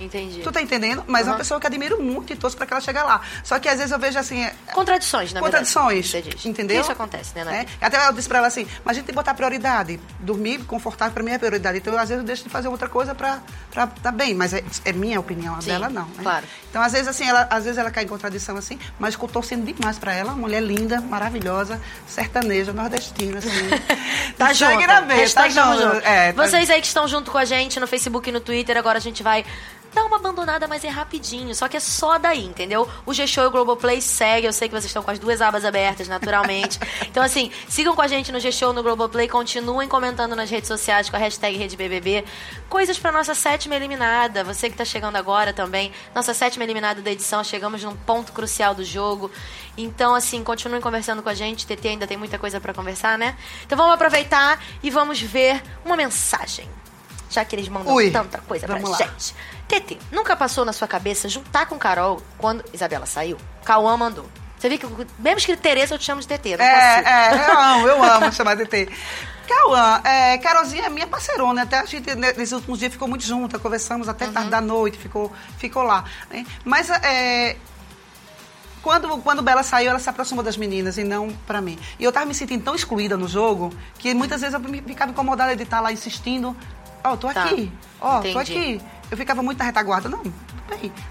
Entendi. 0.00 0.40
tu 0.40 0.50
tá 0.50 0.60
entendendo? 0.62 1.04
Mas 1.06 1.22
é 1.22 1.24
Aham. 1.24 1.32
uma 1.32 1.38
pessoa 1.38 1.60
que 1.60 1.66
admiro 1.66 2.02
muito 2.02 2.32
e 2.32 2.36
torço 2.36 2.56
pra 2.56 2.66
que 2.66 2.72
ela 2.72 2.80
chegue 2.80 2.98
lá. 3.02 3.20
Só 3.44 3.58
que 3.58 3.68
às 3.68 3.76
vezes 3.76 3.92
eu 3.92 3.98
vejo 3.98 4.18
assim. 4.18 4.42
é, 4.42 4.54
Contradições, 4.72 5.32
na 5.32 5.40
Contradições, 5.40 6.10
verdade. 6.10 6.48
Entendeu? 6.48 6.80
Isso 6.80 6.92
acontece, 6.92 7.34
né, 7.34 7.44
né? 7.44 7.66
Até 7.80 8.06
eu 8.08 8.12
disse 8.12 8.28
pra 8.28 8.38
ela 8.38 8.46
assim, 8.46 8.66
mas 8.84 8.92
a 8.92 8.94
gente 8.94 9.06
tem 9.06 9.12
que 9.12 9.16
botar 9.16 9.34
prioridade. 9.34 10.00
Dormir 10.18 10.64
confortável 10.64 11.12
pra 11.14 11.22
mim 11.22 11.32
é 11.32 11.38
prioridade. 11.38 11.78
Então, 11.78 11.94
às 11.94 12.08
vezes, 12.08 12.22
eu 12.22 12.26
deixo 12.26 12.44
de 12.44 12.48
fazer 12.50 12.68
outra 12.68 12.88
coisa 12.88 13.14
pra 13.14 13.40
estar 13.68 13.86
tá 13.88 14.10
bem. 14.12 14.34
Mas 14.34 14.52
é, 14.52 14.62
é 14.84 14.92
minha 14.92 15.20
opinião, 15.20 15.54
a 15.56 15.60
Sim, 15.60 15.70
dela 15.70 15.88
não. 15.88 16.06
né? 16.06 16.22
claro. 16.22 16.46
Então, 16.70 16.80
às 16.82 16.92
vezes, 16.92 17.08
assim, 17.08 17.28
ela, 17.28 17.46
às 17.50 17.64
vezes 17.64 17.78
ela 17.78 17.90
cai 17.90 18.04
em 18.04 18.08
contradição 18.08 18.56
assim, 18.56 18.78
mas 18.98 19.14
eu 19.20 19.28
tô 19.28 19.42
sendo 19.42 19.64
demais 19.72 19.98
pra 19.98 20.14
ela. 20.14 20.30
Uma 20.32 20.38
mulher 20.42 20.62
linda, 20.62 21.00
maravilhosa, 21.00 21.80
sertaneja, 22.06 22.72
nordestina, 22.72 23.38
assim. 23.38 23.50
Tá 24.38 24.52
junto. 24.54 24.86
tá 25.34 25.48
junto. 25.48 25.82
junto. 25.82 26.06
É, 26.06 26.32
tá- 26.32 26.46
Vocês 26.46 26.70
aí 26.70 26.80
que 26.80 26.86
estão 26.86 27.06
junto 27.06 27.30
com 27.30 27.36
a 27.38 27.44
gente 27.44 27.78
no 27.78 27.86
Facebook 27.86 28.28
e 28.28 28.32
no 28.32 28.40
Twitter, 28.40 28.76
agora 28.76 28.96
a 28.96 29.00
gente 29.00 29.22
vai 29.22 29.44
dar 29.94 30.04
uma 30.04 30.16
abandonada, 30.16 30.66
mas 30.68 30.84
é 30.84 30.88
rapidinho. 30.88 31.54
Só 31.54 31.68
que 31.68 31.76
é 31.76 31.80
só 31.80 32.18
daí, 32.18 32.44
entendeu? 32.44 32.88
O 33.04 33.12
G-Show 33.12 33.44
e 33.44 33.46
o 33.46 33.50
Globoplay 33.50 34.00
segue. 34.00 34.46
Eu 34.46 34.52
sei 34.52 34.68
que 34.68 34.74
vocês 34.74 34.86
estão 34.86 35.02
com 35.02 35.10
as 35.10 35.18
duas 35.18 35.40
abas 35.40 35.64
abertas, 35.64 36.08
naturalmente. 36.08 36.78
então, 37.06 37.22
assim, 37.22 37.50
sigam 37.68 37.94
com 37.94 38.02
a 38.02 38.08
gente 38.08 38.32
no 38.32 38.40
G-Show, 38.40 38.72
no 38.72 38.82
Globoplay. 38.82 39.28
Continuem 39.28 39.88
comentando 39.88 40.36
nas 40.36 40.50
redes 40.50 40.68
sociais 40.68 41.10
com 41.10 41.16
a 41.16 41.18
hashtag 41.18 41.56
RedeBBB. 41.56 42.24
Coisas 42.68 42.98
pra 42.98 43.12
nossa 43.12 43.34
sétima 43.34 43.74
eliminada. 43.74 44.44
Você 44.44 44.70
que 44.70 44.76
tá 44.76 44.84
chegando 44.84 45.16
agora 45.16 45.52
também. 45.52 45.92
Nossa 46.14 46.32
sétima 46.32 46.64
eliminada 46.64 47.02
da 47.02 47.10
edição. 47.10 47.42
Chegamos 47.42 47.82
num 47.82 47.96
ponto 47.96 48.32
crucial 48.32 48.74
do 48.74 48.84
jogo. 48.84 49.30
Então, 49.76 50.14
assim, 50.14 50.42
continuem 50.44 50.80
conversando 50.80 51.22
com 51.22 51.28
a 51.28 51.34
gente. 51.34 51.66
TT 51.66 51.88
ainda 51.88 52.06
tem 52.06 52.16
muita 52.16 52.38
coisa 52.38 52.60
pra 52.60 52.74
conversar, 52.74 53.18
né? 53.18 53.36
Então 53.64 53.76
vamos 53.76 53.94
aproveitar 53.94 54.62
e 54.82 54.90
vamos 54.90 55.20
ver 55.20 55.62
uma 55.84 55.96
mensagem. 55.96 56.68
Já 57.30 57.44
que 57.44 57.54
eles 57.54 57.68
mandam 57.68 57.94
Ui, 57.94 58.10
tanta 58.10 58.38
coisa 58.38 58.66
pra 58.66 58.76
lá. 58.76 58.98
gente. 58.98 59.34
TT, 59.68 59.98
nunca 60.10 60.36
passou 60.36 60.64
na 60.64 60.72
sua 60.72 60.88
cabeça 60.88 61.28
juntar 61.28 61.66
com 61.66 61.78
Carol 61.78 62.20
quando 62.36 62.64
Isabela 62.72 63.06
saiu? 63.06 63.38
Cauã 63.64 63.96
mandou. 63.96 64.28
Você 64.58 64.68
viu 64.68 64.78
que, 64.78 64.86
mesmo 65.18 65.38
escrito 65.38 65.60
Tereza, 65.60 65.94
eu 65.94 65.98
te 65.98 66.04
chamo 66.04 66.20
de 66.20 66.26
TT, 66.26 66.56
não 66.56 66.64
consigo. 66.66 66.68
É, 66.68 67.02
é, 67.06 67.48
eu 67.48 67.56
amo, 67.58 67.88
eu 67.88 68.04
amo 68.04 68.32
chamar 68.32 68.56
de 68.56 68.66
T. 68.66 68.88
Cauã, 69.48 70.00
é, 70.04 70.38
Carolzinha 70.38 70.84
é 70.84 70.88
minha 70.90 71.06
parceirona, 71.06 71.62
até 71.62 71.78
a 71.78 71.84
gente 71.84 72.14
né, 72.14 72.32
nesses 72.36 72.52
últimos 72.52 72.78
dias 72.78 72.92
ficou 72.92 73.08
muito 73.08 73.24
junta, 73.24 73.58
conversamos 73.58 74.08
até 74.08 74.28
tarde 74.28 74.48
da 74.50 74.60
noite, 74.60 74.96
ficou, 74.98 75.32
ficou 75.58 75.82
lá. 75.82 76.04
né? 76.30 76.46
Mas 76.64 76.88
é, 76.88 77.56
quando, 78.82 79.08
quando 79.18 79.42
Bela 79.42 79.62
saiu, 79.62 79.90
ela 79.90 79.98
se 79.98 80.08
aproximou 80.08 80.42
das 80.42 80.56
meninas 80.56 80.96
e 80.98 81.04
não 81.04 81.30
pra 81.46 81.60
mim. 81.60 81.78
E 81.98 82.04
eu 82.04 82.12
tava 82.12 82.26
me 82.26 82.34
sentindo 82.34 82.64
tão 82.64 82.74
excluída 82.74 83.16
no 83.16 83.28
jogo 83.28 83.72
que 83.98 84.14
muitas 84.14 84.40
vezes 84.40 84.54
eu 84.54 84.82
ficava 84.86 85.10
incomodada 85.10 85.54
de 85.54 85.62
estar 85.62 85.80
lá 85.80 85.92
insistindo. 85.92 86.56
Ó, 87.04 87.16
tô 87.16 87.32
Tá. 87.32 87.44
aqui. 87.44 87.72
Ó, 88.00 88.20
tô 88.20 88.28
Entendi. 88.28 88.38
aqui. 88.38 88.80
Eu 89.10 89.16
ficava 89.16 89.42
muito 89.42 89.58
na 89.58 89.64
retaguarda. 89.64 90.08
Não, 90.08 90.22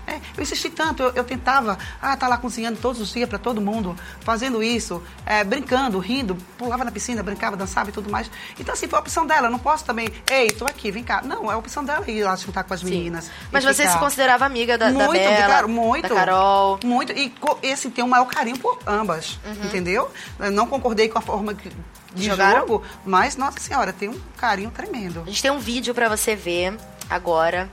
É, 0.07 0.15
eu 0.37 0.43
insisti 0.43 0.69
tanto, 0.69 1.03
eu, 1.03 1.11
eu 1.15 1.23
tentava, 1.23 1.77
ah, 2.01 2.15
tá 2.15 2.27
lá 2.27 2.37
cozinhando 2.37 2.79
todos 2.79 3.01
os 3.01 3.11
dias 3.11 3.27
pra 3.29 3.37
todo 3.37 3.59
mundo, 3.61 3.95
fazendo 4.21 4.61
isso, 4.63 5.01
é, 5.25 5.43
brincando, 5.43 5.99
rindo, 5.99 6.35
pulava 6.57 6.83
na 6.83 6.91
piscina, 6.91 7.21
brincava, 7.23 7.55
dançava 7.57 7.89
e 7.89 7.93
tudo 7.93 8.09
mais. 8.09 8.29
Então, 8.59 8.73
assim, 8.73 8.87
foi 8.87 8.97
a 8.97 9.01
opção 9.01 9.25
dela. 9.25 9.47
Eu 9.47 9.51
não 9.51 9.59
posso 9.59 9.83
também, 9.85 10.09
ei, 10.29 10.49
tô 10.51 10.65
aqui, 10.65 10.91
vem 10.91 11.03
cá. 11.03 11.21
Não, 11.23 11.49
é 11.51 11.53
a 11.53 11.57
opção 11.57 11.83
dela 11.83 12.09
ir 12.09 12.23
lá 12.23 12.35
se 12.37 12.45
juntar 12.45 12.63
com 12.63 12.73
as 12.73 12.81
meninas. 12.83 13.29
Mas 13.51 13.63
você 13.63 13.83
se 13.83 13.87
ficar. 13.89 13.99
considerava 13.99 14.45
amiga 14.45 14.77
da, 14.77 14.87
da 14.87 14.91
muito, 14.93 15.11
de 15.13 15.19
Bela, 15.19 15.67
muito, 15.67 16.09
da 16.09 16.15
Carol. 16.15 16.79
Muito. 16.83 17.11
E 17.13 17.33
esse 17.63 17.89
tem 17.89 18.03
o 18.03 18.07
maior 18.07 18.25
carinho 18.25 18.57
por 18.57 18.79
ambas, 18.87 19.39
Uhum. 19.45 19.65
entendeu? 19.65 20.11
Eu 20.39 20.51
não 20.51 20.65
concordei 20.67 21.07
com 21.09 21.17
a 21.17 21.21
forma 21.21 21.53
que- 21.53 21.71
de 22.13 22.25
Jogaram? 22.25 22.61
jogo, 22.61 22.83
mas, 23.05 23.35
nossa 23.35 23.59
senhora, 23.59 23.93
tem 23.93 24.09
um 24.09 24.19
carinho 24.35 24.71
tremendo. 24.71 25.21
A 25.21 25.25
gente 25.29 25.41
tem 25.41 25.51
um 25.51 25.59
vídeo 25.59 25.93
pra 25.93 26.09
você 26.09 26.35
ver 26.35 26.75
agora 27.09 27.69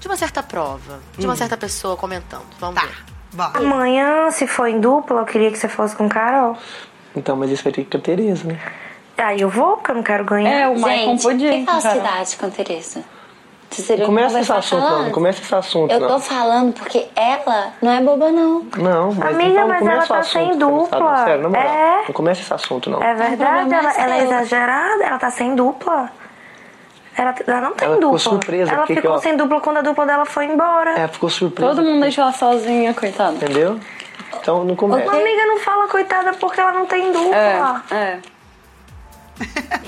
de 0.00 0.06
uma 0.08 0.16
certa 0.16 0.42
prova, 0.42 1.00
de 1.16 1.26
uma 1.26 1.36
certa 1.36 1.56
pessoa 1.56 1.96
comentando. 1.96 2.44
Vamos 2.60 2.80
Hum. 2.82 2.86
Tá, 2.86 2.86
ver. 2.86 3.04
bora. 3.32 3.58
Amanhã, 3.58 4.30
se 4.30 4.46
for 4.46 4.66
em 4.66 4.80
dupla, 4.80 5.20
eu 5.20 5.24
queria 5.26 5.50
que 5.50 5.58
você 5.58 5.68
fosse 5.68 5.94
com 5.96 6.08
Carol. 6.08 6.56
Então, 7.16 7.36
mas 7.36 7.50
isso 7.50 7.64
vai 7.64 7.72
ter 7.72 7.84
que 7.84 7.96
a 7.96 8.00
Tereza, 8.00 8.46
né? 8.46 8.58
Aí 9.16 9.40
eu 9.40 9.48
vou, 9.48 9.76
porque 9.76 9.90
eu 9.90 9.96
não 9.96 10.02
quero 10.02 10.24
ganhar. 10.24 10.50
É, 10.50 10.68
o 10.68 10.78
Maicon 10.78 11.10
Gente, 11.12 11.22
podia. 11.22 11.50
que 11.52 11.64
falsidade 11.64 12.36
com 12.36 12.46
a 12.46 12.50
Tereza. 12.50 13.02
Não 13.98 14.06
começa 14.06 14.40
esse 14.40 14.48
conversar 14.48 14.56
assunto, 14.56 14.80
não. 14.90 15.02
Não 15.02 15.10
começa 15.10 15.42
esse 15.42 15.54
assunto, 15.54 15.92
Eu 15.92 16.00
não. 16.00 16.08
tô 16.08 16.20
falando 16.20 16.72
porque 16.72 17.06
ela 17.14 17.72
não 17.82 17.92
é 17.92 18.00
boba, 18.00 18.30
não. 18.32 18.66
Não, 18.78 19.12
mas 19.12 19.34
Amiga, 19.34 19.60
não 19.60 19.68
mas 19.68 19.82
ela 19.86 20.06
tá 20.06 20.18
assunto, 20.20 20.32
sem 20.32 20.58
dupla. 20.58 21.24
Sério, 21.24 21.50
moral. 21.50 21.62
É. 21.66 22.04
Não 22.06 22.14
começa 22.14 22.40
esse 22.40 22.54
assunto, 22.54 22.88
não. 22.88 23.02
É 23.02 23.14
verdade, 23.14 23.74
ela, 23.74 23.92
é 23.92 24.00
ela 24.00 24.16
é 24.16 24.22
exagerada, 24.24 25.04
ela 25.04 25.18
tá 25.18 25.30
sem 25.30 25.54
dupla. 25.54 26.10
Ela, 27.18 27.34
ela 27.46 27.60
não 27.60 27.72
tem 27.74 27.86
Ela 27.86 27.96
ficou 27.96 28.12
dupla. 28.12 28.18
surpresa, 28.18 28.72
Ela 28.72 28.86
ficou 28.86 29.12
eu- 29.14 29.18
sem 29.18 29.36
dupla 29.36 29.60
quando 29.60 29.78
a 29.78 29.82
dupla 29.82 30.06
dela 30.06 30.24
foi 30.24 30.46
embora. 30.46 30.98
É, 31.00 31.08
ficou 31.08 31.28
surpresa. 31.28 31.74
Todo 31.74 31.84
mundo 31.84 32.00
deixou 32.00 32.22
ela 32.22 32.32
sozinha, 32.32 32.94
coitada. 32.94 33.34
Entendeu? 33.34 33.78
Então, 34.40 34.62
não 34.64 34.76
começa. 34.76 35.10
Uma 35.10 35.20
amiga 35.20 35.46
não 35.46 35.58
fala 35.58 35.88
coitada 35.88 36.32
porque 36.34 36.60
ela 36.60 36.72
não 36.72 36.86
tem 36.86 37.10
dupla. 37.12 37.82
É, 37.90 37.94
é. 37.96 38.20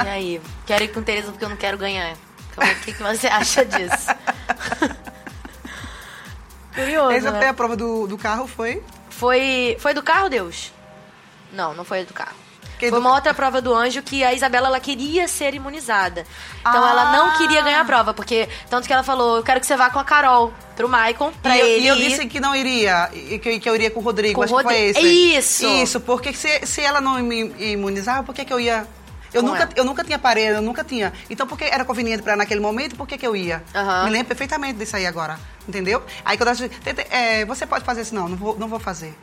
E 0.04 0.08
aí? 0.08 0.40
Quero 0.66 0.84
ir 0.84 0.88
com 0.88 1.02
Tereza 1.02 1.30
porque 1.30 1.44
eu 1.44 1.48
não 1.48 1.56
quero 1.56 1.78
ganhar. 1.78 2.14
Então, 2.52 2.68
o 2.68 2.74
que, 2.80 2.92
que 2.94 3.02
você 3.02 3.28
acha 3.28 3.64
disso? 3.64 4.08
Curioso, 6.74 7.10
Essa 7.12 7.30
né? 7.32 7.38
foi 7.38 7.48
a 7.48 7.54
prova 7.54 7.76
do, 7.76 8.06
do 8.06 8.16
carro, 8.18 8.46
foi? 8.46 8.82
Foi, 9.08 9.76
foi 9.80 9.92
do 9.94 10.02
carro, 10.02 10.28
Deus? 10.28 10.72
Não, 11.52 11.74
não 11.74 11.84
foi 11.84 12.04
do 12.04 12.14
carro. 12.14 12.36
Foi 12.88 12.98
uma 12.98 13.14
outra 13.14 13.34
prova 13.34 13.60
do 13.60 13.74
anjo 13.74 14.00
que 14.02 14.24
a 14.24 14.32
Isabela 14.32 14.68
ela 14.68 14.80
queria 14.80 15.28
ser 15.28 15.52
imunizada. 15.54 16.24
Então 16.60 16.88
ela 16.88 17.12
não 17.12 17.26
Ah. 17.30 17.34
queria 17.36 17.60
ganhar 17.62 17.80
a 17.80 17.84
prova, 17.84 18.14
porque 18.14 18.48
tanto 18.70 18.86
que 18.86 18.92
ela 18.92 19.02
falou, 19.02 19.36
eu 19.36 19.42
quero 19.42 19.60
que 19.60 19.66
você 19.66 19.76
vá 19.76 19.90
com 19.90 19.98
a 19.98 20.04
Carol 20.04 20.52
pro 20.76 20.88
Maicon, 20.88 21.32
pra 21.42 21.56
e, 21.56 21.60
ele 21.60 21.84
e 21.84 21.88
eu 21.88 21.96
disse 21.96 22.26
que 22.26 22.40
não 22.40 22.56
iria, 22.56 23.10
e 23.12 23.38
que, 23.38 23.58
que 23.60 23.68
eu 23.68 23.74
iria 23.74 23.90
com 23.90 24.00
o 24.00 24.02
Rodrigo. 24.02 24.34
Com 24.34 24.40
o 24.40 24.44
acho 24.44 24.54
que 24.56 24.62
foi 24.62 24.72
Rodrigo. 24.72 24.98
esse. 24.98 25.36
Isso. 25.36 25.66
Isso, 25.66 26.00
porque 26.00 26.32
se, 26.32 26.66
se 26.66 26.80
ela 26.80 27.00
não 27.00 27.18
me 27.22 27.52
imunizava, 27.58 28.22
por 28.22 28.34
que, 28.34 28.44
que 28.44 28.52
eu 28.52 28.58
ia. 28.60 28.86
Eu 29.32 29.42
nunca, 29.44 29.62
ela. 29.62 29.72
eu 29.76 29.84
nunca 29.84 30.02
tinha 30.02 30.18
parede, 30.18 30.56
eu 30.56 30.62
nunca 30.62 30.82
tinha. 30.82 31.12
Então, 31.28 31.46
porque 31.46 31.62
era 31.64 31.84
conveniente 31.84 32.20
pra 32.20 32.32
ela 32.32 32.38
naquele 32.38 32.60
momento, 32.60 32.96
por 32.96 33.06
que, 33.06 33.16
que 33.16 33.24
eu 33.24 33.36
ia? 33.36 33.62
Aham. 33.72 34.04
Me 34.06 34.10
lembro 34.10 34.26
perfeitamente 34.26 34.76
disso 34.78 34.96
aí 34.96 35.06
agora. 35.06 35.38
Entendeu? 35.68 36.02
Aí 36.24 36.36
quando 36.36 36.48
eu 36.48 36.54
disse, 36.56 36.68
"Tete, 36.80 37.06
é, 37.10 37.44
você 37.44 37.64
pode 37.64 37.84
fazer 37.84 38.00
isso? 38.00 38.12
Não, 38.12 38.28
não 38.28 38.36
vou, 38.36 38.58
não 38.58 38.66
vou 38.66 38.80
fazer. 38.80 39.14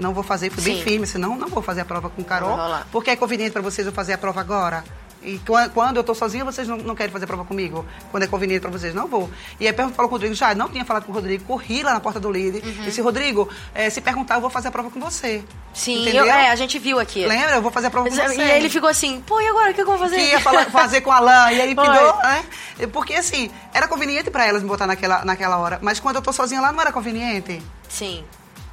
Não 0.00 0.12
vou 0.14 0.22
fazer, 0.24 0.50
fui 0.50 0.62
Sim. 0.62 0.74
bem 0.74 0.82
firme, 0.82 1.06
senão 1.06 1.36
não 1.36 1.48
vou 1.48 1.62
fazer 1.62 1.82
a 1.82 1.84
prova 1.84 2.08
com 2.10 2.22
o 2.22 2.24
Carol. 2.24 2.56
Porque 2.90 3.10
é 3.10 3.16
conveniente 3.16 3.52
pra 3.52 3.62
vocês 3.62 3.86
eu 3.86 3.92
fazer 3.92 4.14
a 4.14 4.18
prova 4.18 4.40
agora. 4.40 4.82
E 5.22 5.38
quan- 5.46 5.68
quando 5.68 5.98
eu 5.98 6.02
tô 6.02 6.14
sozinha, 6.14 6.42
vocês 6.46 6.66
não, 6.66 6.78
não 6.78 6.94
querem 6.94 7.12
fazer 7.12 7.24
a 7.24 7.28
prova 7.28 7.44
comigo. 7.44 7.84
Quando 8.10 8.22
é 8.22 8.26
conveniente 8.26 8.62
pra 8.62 8.70
vocês, 8.70 8.94
não 8.94 9.06
vou. 9.06 9.28
E 9.60 9.68
aí 9.68 9.74
falou 9.74 9.92
com 9.94 10.02
o 10.04 10.06
Rodrigo, 10.08 10.34
já 10.34 10.54
não 10.54 10.66
tinha 10.70 10.82
falado 10.82 11.04
com 11.04 11.12
o 11.12 11.14
Rodrigo, 11.14 11.44
corri 11.44 11.82
lá 11.82 11.92
na 11.92 12.00
porta 12.00 12.18
do 12.18 12.32
líder. 12.32 12.64
Uhum. 12.64 12.84
Disse, 12.84 13.02
Rodrigo, 13.02 13.46
eh, 13.74 13.90
se 13.90 14.00
perguntar, 14.00 14.36
eu 14.36 14.40
vou 14.40 14.48
fazer 14.48 14.68
a 14.68 14.70
prova 14.70 14.90
com 14.90 14.98
você. 14.98 15.44
Sim, 15.74 16.08
eu- 16.08 16.24
é, 16.24 16.48
a 16.48 16.56
gente 16.56 16.78
viu 16.78 16.98
aqui. 16.98 17.26
Lembra? 17.26 17.56
Eu 17.56 17.60
vou 17.60 17.70
fazer 17.70 17.88
a 17.88 17.90
prova 17.90 18.08
com 18.08 18.14
E 18.14 18.18
você. 18.18 18.40
ele 18.40 18.70
ficou 18.70 18.88
assim, 18.88 19.20
pô, 19.26 19.38
e 19.42 19.46
agora 19.46 19.72
o 19.72 19.74
que 19.74 19.82
eu 19.82 19.86
vou 19.86 19.98
fazer? 19.98 20.16
que 20.16 20.22
ia 20.22 20.40
falar- 20.40 20.64
fazer 20.70 21.02
com 21.02 21.12
a 21.12 21.16
Alain, 21.16 21.54
e 21.54 21.60
aí 21.60 21.74
pediu, 21.74 22.16
né? 22.22 22.44
Porque 22.90 23.12
assim, 23.12 23.50
era 23.74 23.86
conveniente 23.86 24.30
pra 24.30 24.46
elas 24.46 24.62
me 24.62 24.68
botar 24.68 24.86
naquela, 24.86 25.22
naquela 25.22 25.58
hora. 25.58 25.78
Mas 25.82 26.00
quando 26.00 26.16
eu 26.16 26.22
tô 26.22 26.32
sozinha 26.32 26.62
lá, 26.62 26.72
não 26.72 26.80
era 26.80 26.92
conveniente. 26.92 27.60
Sim. 27.90 28.24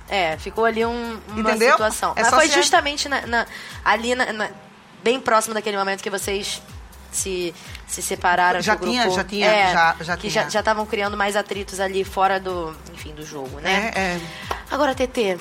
É, 0.10 0.38
ficou 0.38 0.66
ali 0.66 0.86
um- 0.86 1.20
uma 1.30 1.42
Entendeu? 1.52 1.72
situação. 1.72 2.14
É 2.16 2.22
Mas 2.24 2.34
foi 2.34 2.48
se- 2.48 2.54
justamente 2.56 3.10
na- 3.10 3.26
na- 3.28 3.46
ali, 3.84 4.16
na- 4.16 4.50
bem 5.04 5.20
próximo 5.20 5.54
daquele 5.54 5.78
momento 5.78 6.02
que 6.02 6.10
vocês 6.10 6.62
se, 7.12 7.54
se 7.88 8.02
separaram. 8.02 8.62
Já 8.62 8.76
tinha, 8.76 9.04
grupo- 9.04 9.18
já 9.18 9.24
tinha, 9.24 9.48
é, 9.48 9.74
já- 9.74 9.96
já 10.02 10.18
que 10.18 10.30
tinha. 10.30 10.50
já 10.50 10.60
estavam 10.60 10.86
criando 10.86 11.16
mais 11.18 11.36
atritos 11.36 11.80
ali 11.80 12.04
fora 12.04 12.40
do, 12.40 12.76
enfim, 12.94 13.14
do 13.14 13.26
jogo, 13.26 13.60
né? 13.60 13.92
É, 13.96 14.00
é. 14.00 14.22
Agora, 14.72 14.94
TT, 14.96 15.38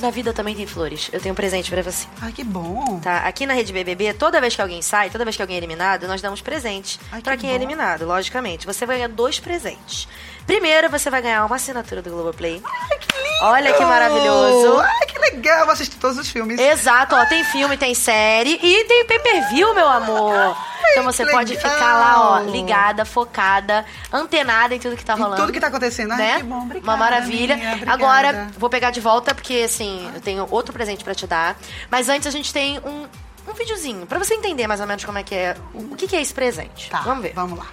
na 0.00 0.10
vida 0.10 0.32
também 0.32 0.54
tem 0.54 0.66
flores. 0.66 1.10
Eu 1.12 1.20
tenho 1.20 1.32
um 1.32 1.36
presente 1.36 1.68
pra 1.70 1.82
você. 1.82 2.06
Ai, 2.22 2.30
que 2.32 2.44
bom. 2.44 3.00
Tá, 3.00 3.18
aqui 3.18 3.44
na 3.46 3.54
Rede 3.54 3.72
BBB, 3.72 4.14
toda 4.14 4.40
vez 4.40 4.54
que 4.54 4.62
alguém 4.62 4.80
sai, 4.82 5.10
toda 5.10 5.24
vez 5.24 5.34
que 5.36 5.42
alguém 5.42 5.56
é 5.56 5.58
eliminado, 5.58 6.06
nós 6.06 6.22
damos 6.22 6.40
presente 6.40 6.98
pra 7.22 7.36
que 7.36 7.42
quem 7.42 7.50
é 7.50 7.52
bom. 7.54 7.58
eliminado, 7.58 8.06
logicamente. 8.06 8.64
Você 8.66 8.86
vai 8.86 8.96
ganhar 8.96 9.08
dois 9.08 9.40
presentes. 9.40 10.06
Primeiro, 10.46 10.90
você 10.90 11.08
vai 11.10 11.22
ganhar 11.22 11.44
uma 11.46 11.56
assinatura 11.56 12.02
do 12.02 12.10
Globoplay. 12.10 12.62
Ai, 12.64 12.98
que 12.98 13.16
lindo. 13.16 13.44
Olha 13.44 13.72
que 13.72 13.84
maravilhoso. 13.84 14.78
Ai, 14.78 15.06
que 15.06 15.18
legal. 15.18 15.64
Vou 15.64 15.72
assistir 15.72 15.96
todos 15.96 16.18
os 16.18 16.28
filmes. 16.28 16.60
Exato, 16.60 17.14
ó, 17.16 17.24
tem 17.26 17.42
filme, 17.44 17.76
tem 17.76 17.94
série 17.94 18.58
e 18.62 18.84
tem 18.84 19.04
pay-per-view, 19.06 19.74
meu 19.74 19.88
amor. 19.88 20.56
Então 20.90 21.02
você 21.02 21.24
pode 21.26 21.54
legal. 21.54 21.72
ficar 21.72 21.94
lá, 21.94 22.30
ó, 22.30 22.38
ligada, 22.40 23.04
focada, 23.04 23.84
antenada 24.12 24.74
em 24.74 24.78
tudo 24.78 24.96
que 24.96 25.04
tá 25.04 25.14
Em 25.14 25.18
rolando. 25.20 25.40
tudo 25.40 25.52
que 25.52 25.58
tá 25.60 25.68
acontecendo. 25.68 26.12
Ai, 26.12 26.18
né? 26.18 26.36
que 26.36 26.42
bom. 26.44 26.58
Obrigada, 26.62 26.90
Uma 26.90 26.96
maravilha. 26.96 27.56
minha. 27.56 27.80
Agora, 27.86 28.48
vou 28.58 28.68
pegar 28.68 28.90
de 28.90 29.00
volta, 29.00 29.34
porque 29.34 29.62
assim, 29.64 30.08
eu 30.14 30.20
tenho 30.20 30.46
outro 30.50 30.72
presente 30.72 31.02
pra 31.02 31.14
te 31.14 31.26
dar. 31.26 31.56
Mas 31.90 32.08
antes 32.08 32.26
a 32.26 32.30
gente 32.30 32.52
tem 32.52 32.78
um, 32.80 33.06
um 33.50 33.54
videozinho, 33.54 34.06
pra 34.06 34.18
você 34.18 34.34
entender 34.34 34.66
mais 34.66 34.80
ou 34.80 34.86
menos 34.86 35.04
como 35.04 35.18
é 35.18 35.22
que 35.22 35.34
é. 35.34 35.56
O 35.72 35.96
que, 35.96 36.06
que 36.06 36.14
é 36.16 36.20
esse 36.20 36.34
presente. 36.34 36.90
Tá, 36.90 37.00
Vamos 37.00 37.22
ver. 37.22 37.32
Vamos 37.34 37.58
lá. 37.58 37.66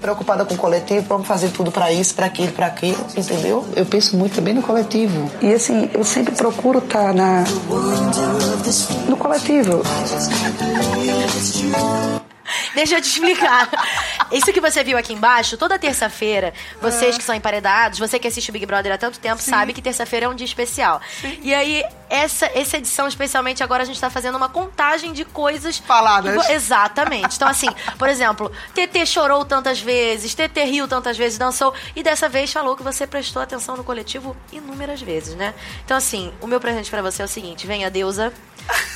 Preocupada 0.00 0.44
com 0.44 0.54
o 0.54 0.56
coletivo, 0.56 1.06
vamos 1.08 1.28
fazer 1.28 1.50
tudo 1.50 1.70
pra 1.70 1.92
isso, 1.92 2.12
pra 2.14 2.26
aquilo, 2.26 2.50
pra 2.52 2.66
aquilo, 2.66 2.98
entendeu? 3.16 3.64
Eu 3.76 3.86
penso 3.86 4.16
muito 4.16 4.34
também 4.34 4.52
no 4.52 4.60
coletivo. 4.60 5.30
E 5.40 5.52
assim, 5.52 5.88
eu 5.94 6.02
sempre 6.02 6.34
procuro 6.34 6.80
estar 6.80 7.14
na 7.14 7.44
no 9.08 9.16
coletivo. 9.16 9.82
Deixa 12.74 12.96
eu 12.96 13.00
te 13.00 13.08
explicar. 13.08 13.68
Isso 14.30 14.52
que 14.52 14.60
você 14.60 14.84
viu 14.84 14.98
aqui 14.98 15.12
embaixo, 15.12 15.56
toda 15.56 15.78
terça-feira, 15.78 16.52
vocês 16.80 17.16
que 17.16 17.24
são 17.24 17.34
emparedados, 17.34 17.98
você 17.98 18.18
que 18.18 18.28
assiste 18.28 18.50
o 18.50 18.52
Big 18.52 18.66
Brother 18.66 18.92
há 18.92 18.98
tanto 18.98 19.18
tempo, 19.18 19.40
sabe 19.42 19.72
que 19.72 19.82
terça-feira 19.82 20.26
é 20.26 20.28
um 20.28 20.34
dia 20.34 20.46
especial. 20.46 21.00
E 21.42 21.54
aí, 21.54 21.84
essa, 22.10 22.46
essa 22.54 22.76
edição, 22.78 23.06
especialmente 23.06 23.62
agora, 23.62 23.82
a 23.82 23.86
gente 23.86 24.00
tá 24.00 24.10
fazendo 24.10 24.36
uma 24.36 24.48
contagem 24.48 25.12
de 25.12 25.24
coisas. 25.24 25.78
Faladas. 25.78 26.46
que 26.46 26.52
Exatamente. 26.52 27.36
Então, 27.36 27.48
assim, 27.48 27.68
por 27.98 28.08
exemplo, 28.08 28.50
TT 28.74 29.06
chorou 29.06 29.44
tantas 29.44 29.80
vezes, 29.80 30.34
TT 30.34 30.64
riu 30.64 30.88
tantas 30.88 31.16
vezes, 31.16 31.38
dançou, 31.38 31.74
e 31.94 32.02
dessa 32.02 32.28
vez 32.28 32.52
falou 32.52 32.76
que 32.76 32.82
você 32.82 33.06
prestou 33.06 33.42
atenção 33.42 33.76
no 33.76 33.84
coletivo 33.84 34.36
inúmeras 34.52 35.00
vezes, 35.00 35.34
né? 35.34 35.54
Então, 35.84 35.96
assim, 35.96 36.32
o 36.40 36.46
meu 36.46 36.60
presente 36.60 36.90
pra 36.90 37.02
você 37.02 37.22
é 37.22 37.24
o 37.24 37.28
seguinte: 37.28 37.66
vem 37.66 37.84
a 37.84 37.88
deusa. 37.88 38.32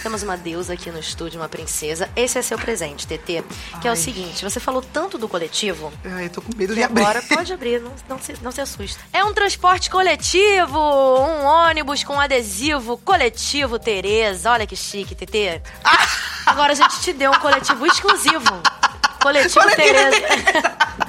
Temos 0.03 0.23
uma 0.23 0.37
deusa 0.37 0.75
aqui 0.75 0.91
no 0.91 0.99
estúdio, 0.99 1.41
uma 1.41 1.49
princesa. 1.49 2.11
Esse 2.15 2.39
é 2.39 2.43
seu 2.43 2.59
presente, 2.59 3.07
TT. 3.07 3.42
Que 3.81 3.89
é 3.89 3.93
o 3.93 3.97
seguinte: 3.97 4.45
você 4.45 4.61
falou 4.61 4.83
tanto 4.83 5.19
do 5.19 5.29
coletivo. 5.29 5.93
Ai, 6.05 6.27
eu 6.27 6.31
tô 6.31 6.43
com 6.43 6.57
medo 6.57 6.75
de 6.75 6.83
abrir. 6.83 7.03
agora 7.03 7.23
pode 7.23 7.53
abrir, 7.53 7.81
não, 7.81 7.93
não, 8.09 8.19
se, 8.19 8.35
não 8.43 8.53
se 8.53 8.61
assusta. 8.61 9.03
É 9.13 9.25
um 9.25 9.33
transporte 9.33 9.91
coletivo, 9.91 10.79
um 10.79 11.45
ônibus 11.45 12.05
com 12.05 12.19
adesivo 12.19 12.97
coletivo 12.99 13.79
Tereza. 13.79 14.51
Olha 14.51 14.67
que 14.67 14.77
chique, 14.77 15.15
TT. 15.15 15.63
Agora 16.47 16.73
a 16.73 16.77
gente 16.77 17.01
te 17.01 17.13
deu 17.13 17.31
um 17.31 17.39
coletivo 17.39 17.87
exclusivo. 17.87 18.63
Coletivo 19.23 19.61
Coletivo 19.61 19.77
Tereza. 19.77 21.07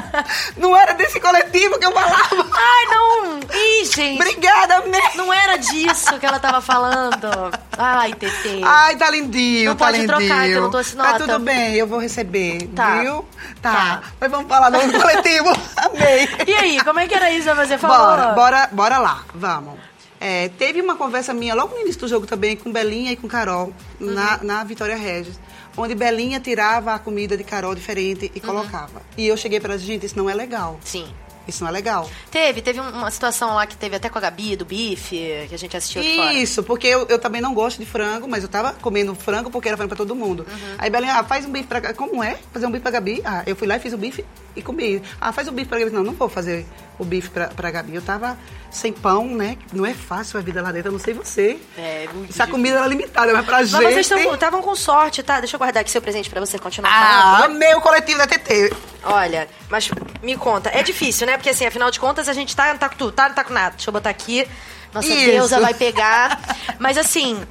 Não 0.56 0.76
era 0.76 0.92
desse 0.94 1.18
coletivo 1.20 1.78
que 1.78 1.84
eu 1.86 1.92
falava. 1.92 2.46
Ai, 2.52 2.84
não! 2.90 3.38
Ih, 3.54 3.84
gente! 3.84 4.20
Obrigada, 4.20 4.80
mesmo. 4.86 5.16
Não 5.16 5.32
era 5.32 5.56
disso 5.56 6.18
que 6.18 6.26
ela 6.26 6.38
tava 6.38 6.60
falando. 6.60 7.28
Ai, 7.76 8.12
TT. 8.14 8.62
Ai, 8.64 8.96
tá 8.96 9.10
lindinho, 9.10 9.70
Não 9.70 9.76
tá 9.76 9.86
pode 9.86 9.98
lindinho. 9.98 10.18
trocar, 10.18 10.44
que 10.46 10.52
eu 10.52 10.62
não 10.62 10.70
tô 10.70 10.78
assinando. 10.78 11.12
Tá 11.12 11.18
tudo 11.18 11.38
bem, 11.40 11.74
eu 11.74 11.86
vou 11.86 11.98
receber, 11.98 12.66
Tá. 12.74 13.00
viu? 13.00 13.24
Tá. 13.62 13.72
Tá. 13.72 14.02
Mas 14.20 14.30
vamos 14.30 14.48
falar 14.48 14.70
do 14.70 14.78
coletivo. 15.00 15.48
Amei. 15.76 16.28
E 16.46 16.54
aí, 16.54 16.84
como 16.84 17.00
é 17.00 17.06
que 17.06 17.14
era 17.14 17.30
isso 17.30 17.48
que 17.48 17.54
você 17.54 17.78
falou? 17.78 17.96
Bora, 18.16 18.32
bora, 18.32 18.68
bora 18.72 18.98
lá, 18.98 19.22
vamos. 19.34 19.78
É, 20.18 20.48
teve 20.58 20.80
uma 20.80 20.96
conversa 20.96 21.34
minha 21.34 21.54
logo 21.54 21.74
no 21.74 21.82
início 21.82 22.00
do 22.00 22.08
jogo 22.08 22.26
também 22.26 22.56
com 22.56 22.72
Belinha 22.72 23.12
e 23.12 23.16
com 23.16 23.28
Carol, 23.28 23.72
Uhum. 24.00 24.12
na, 24.14 24.38
na 24.42 24.64
Vitória 24.64 24.96
Regis, 24.96 25.38
onde 25.76 25.94
Belinha 25.94 26.40
tirava 26.40 26.94
a 26.94 26.98
comida 26.98 27.36
de 27.36 27.44
Carol 27.44 27.74
diferente 27.74 28.30
e 28.34 28.40
colocava. 28.40 29.02
E 29.16 29.26
eu 29.26 29.36
cheguei 29.36 29.60
para 29.60 29.76
gente, 29.76 30.06
isso 30.06 30.16
não 30.16 30.28
é 30.28 30.34
legal. 30.34 30.72
Uhum. 30.72 30.78
Sim. 30.84 31.06
Isso 31.46 31.62
não 31.62 31.68
é 31.68 31.72
legal. 31.72 32.08
Teve, 32.30 32.60
teve 32.60 32.80
um- 32.80 32.88
uma 32.90 33.10
situação 33.10 33.54
lá 33.54 33.66
que 33.66 33.76
teve 33.76 33.96
até 33.96 34.08
com 34.08 34.18
a 34.18 34.20
Gabi, 34.20 34.56
do 34.56 34.64
bife, 34.64 35.16
que 35.48 35.54
a 35.54 35.58
gente 35.58 35.76
assistiu. 35.76 36.02
Isso, 36.02 36.62
porque 36.62 36.86
eu, 36.86 37.06
eu 37.08 37.18
também 37.18 37.40
não 37.40 37.54
gosto 37.54 37.78
de 37.78 37.86
frango, 37.86 38.26
mas 38.28 38.42
eu 38.42 38.48
tava 38.48 38.72
comendo 38.74 39.14
frango 39.14 39.50
porque 39.50 39.68
era 39.68 39.76
frango 39.76 39.88
pra 39.90 39.96
todo 39.96 40.14
mundo. 40.14 40.46
Uhum. 40.50 40.74
Aí 40.78 40.90
Belinha, 40.90 41.14
ah, 41.14 41.24
faz 41.24 41.44
um 41.46 41.50
bife 41.50 41.66
pra... 41.68 41.94
Como 41.94 42.22
é? 42.22 42.38
Fazer 42.52 42.66
um 42.66 42.70
bife 42.70 42.82
pra 42.82 42.90
Gabi? 42.90 43.22
Ah, 43.24 43.42
eu 43.46 43.54
fui 43.56 43.66
lá 43.68 43.76
e 43.76 43.80
fiz 43.80 43.92
o 43.92 43.98
bife 43.98 44.24
e 44.56 44.62
comi. 44.62 45.02
Ah, 45.20 45.32
faz 45.32 45.46
o 45.48 45.52
bife 45.52 45.68
pra 45.68 45.78
Gabi. 45.78 45.90
Não, 45.90 46.02
não 46.02 46.12
vou 46.14 46.28
fazer 46.28 46.66
o 46.98 47.04
bife 47.04 47.30
pra, 47.30 47.48
pra 47.48 47.70
Gabi. 47.70 47.94
Eu 47.94 48.02
tava 48.02 48.36
sem 48.70 48.92
pão, 48.92 49.26
né? 49.28 49.56
Não 49.72 49.86
é 49.86 49.94
fácil 49.94 50.38
a 50.38 50.42
vida 50.42 50.60
lá 50.60 50.70
dentro, 50.72 50.88
eu 50.88 50.92
não 50.92 50.98
sei 50.98 51.14
você. 51.14 51.58
É, 51.78 52.08
muito 52.12 52.30
Essa 52.30 52.46
comida 52.46 52.76
era 52.78 52.86
limitada, 52.86 53.32
mas 53.32 53.44
pra 53.46 53.58
Mas 53.58 53.70
gente... 53.70 54.04
vocês 54.04 54.32
estavam 54.34 54.60
com 54.60 54.74
sorte, 54.74 55.22
tá? 55.22 55.38
Deixa 55.40 55.54
eu 55.56 55.58
guardar 55.58 55.80
aqui 55.80 55.90
seu 55.90 56.02
presente 56.02 56.28
pra 56.28 56.40
você 56.40 56.58
continuar 56.58 56.90
Ah, 56.90 57.44
amei 57.44 57.74
o 57.74 57.80
coletivo 57.80 58.18
da 58.18 58.26
TT. 58.26 58.72
Olha, 59.04 59.48
mas 59.70 59.88
me 60.22 60.36
conta, 60.36 60.68
é 60.70 60.82
difícil, 60.82 61.26
né? 61.26 61.35
Porque 61.36 61.50
assim, 61.50 61.66
afinal 61.66 61.90
de 61.90 61.98
contas, 62.00 62.28
a 62.28 62.32
gente 62.32 62.54
tá, 62.54 62.68
não 62.68 62.78
tá 62.78 62.88
com 62.88 62.96
tudo, 62.96 63.12
tá, 63.12 63.28
não 63.28 63.34
tá 63.34 63.44
com 63.44 63.52
nada. 63.52 63.70
Deixa 63.76 63.88
eu 63.88 63.92
botar 63.92 64.10
aqui. 64.10 64.46
Nossa 64.92 65.08
Isso. 65.08 65.26
deusa 65.30 65.60
vai 65.60 65.74
pegar. 65.74 66.38
Mas 66.78 66.96
assim, 66.98 67.42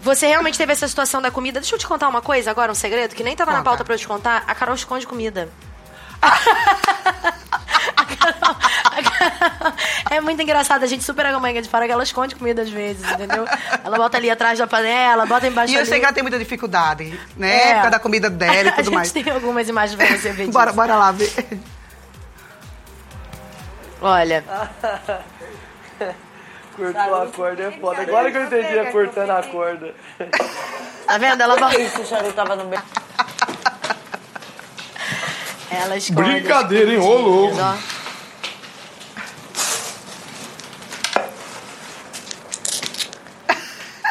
você 0.00 0.26
realmente 0.26 0.56
teve 0.58 0.72
essa 0.72 0.86
situação 0.88 1.20
da 1.22 1.30
comida. 1.30 1.60
Deixa 1.60 1.74
eu 1.74 1.78
te 1.78 1.86
contar 1.86 2.08
uma 2.08 2.20
coisa 2.22 2.50
agora, 2.50 2.70
um 2.70 2.74
segredo, 2.74 3.14
que 3.14 3.22
nem 3.24 3.34
tava 3.34 3.50
na 3.52 3.58
Conta. 3.58 3.70
pauta 3.70 3.84
pra 3.84 3.94
eu 3.94 3.98
te 3.98 4.06
contar. 4.06 4.44
A 4.46 4.54
Carol 4.54 4.74
esconde 4.74 5.06
comida. 5.06 5.48
É 10.10 10.20
muito 10.20 10.40
engraçado, 10.40 10.82
a 10.84 10.86
gente 10.86 11.02
super 11.02 11.30
manga 11.38 11.60
de 11.60 11.68
fora 11.68 11.86
que 11.86 11.92
ela 11.92 12.02
esconde 12.02 12.34
comida 12.36 12.62
às 12.62 12.70
vezes, 12.70 13.02
entendeu? 13.10 13.44
Ela 13.82 13.96
bota 13.96 14.16
ali 14.16 14.30
atrás 14.30 14.58
da 14.58 14.66
panela, 14.66 15.26
bota 15.26 15.46
embaixo 15.46 15.72
E 15.72 15.76
eu 15.76 15.80
ali. 15.80 15.88
sei 15.88 15.98
que 15.98 16.04
ela 16.04 16.14
tem 16.14 16.22
muita 16.22 16.38
dificuldade, 16.38 17.18
né? 17.36 17.56
É. 17.56 17.66
Por 17.66 17.74
causa 17.76 17.90
da 17.90 17.98
comida 17.98 18.30
dela 18.30 18.54
e 18.54 18.68
A 18.68 18.72
tudo 18.72 18.84
gente 18.84 18.94
mais. 18.94 19.12
tem 19.12 19.28
algumas 19.30 19.68
imagens 19.68 19.96
pra 19.96 20.06
você 20.16 20.32
ver 20.32 20.46
bora, 20.48 20.66
disso. 20.66 20.76
bora 20.76 20.94
lá 20.96 21.10
ver. 21.12 21.32
Olha, 24.06 24.44
Cortou 26.76 27.22
a 27.22 27.26
corda 27.28 27.62
é 27.62 27.70
foda. 27.70 28.02
Agora 28.02 28.30
que 28.30 28.36
eu 28.36 28.44
entendi 28.44 28.78
é 28.78 28.92
cortando 28.92 29.30
a 29.30 29.42
corda. 29.42 29.94
tá 31.06 31.16
vendo? 31.16 31.40
Ela 31.40 31.56
bota... 31.56 31.80
Isso, 31.80 32.02
o 32.02 32.04
charuto 32.04 32.34
tava 32.34 32.54
no 32.54 32.66
meio. 32.66 32.82
Ela 35.70 35.96
esconde 35.96 36.32
Brincadeira, 36.32 36.92
hein? 36.92 36.98
Ô, 36.98 37.16
louco. 37.16 37.56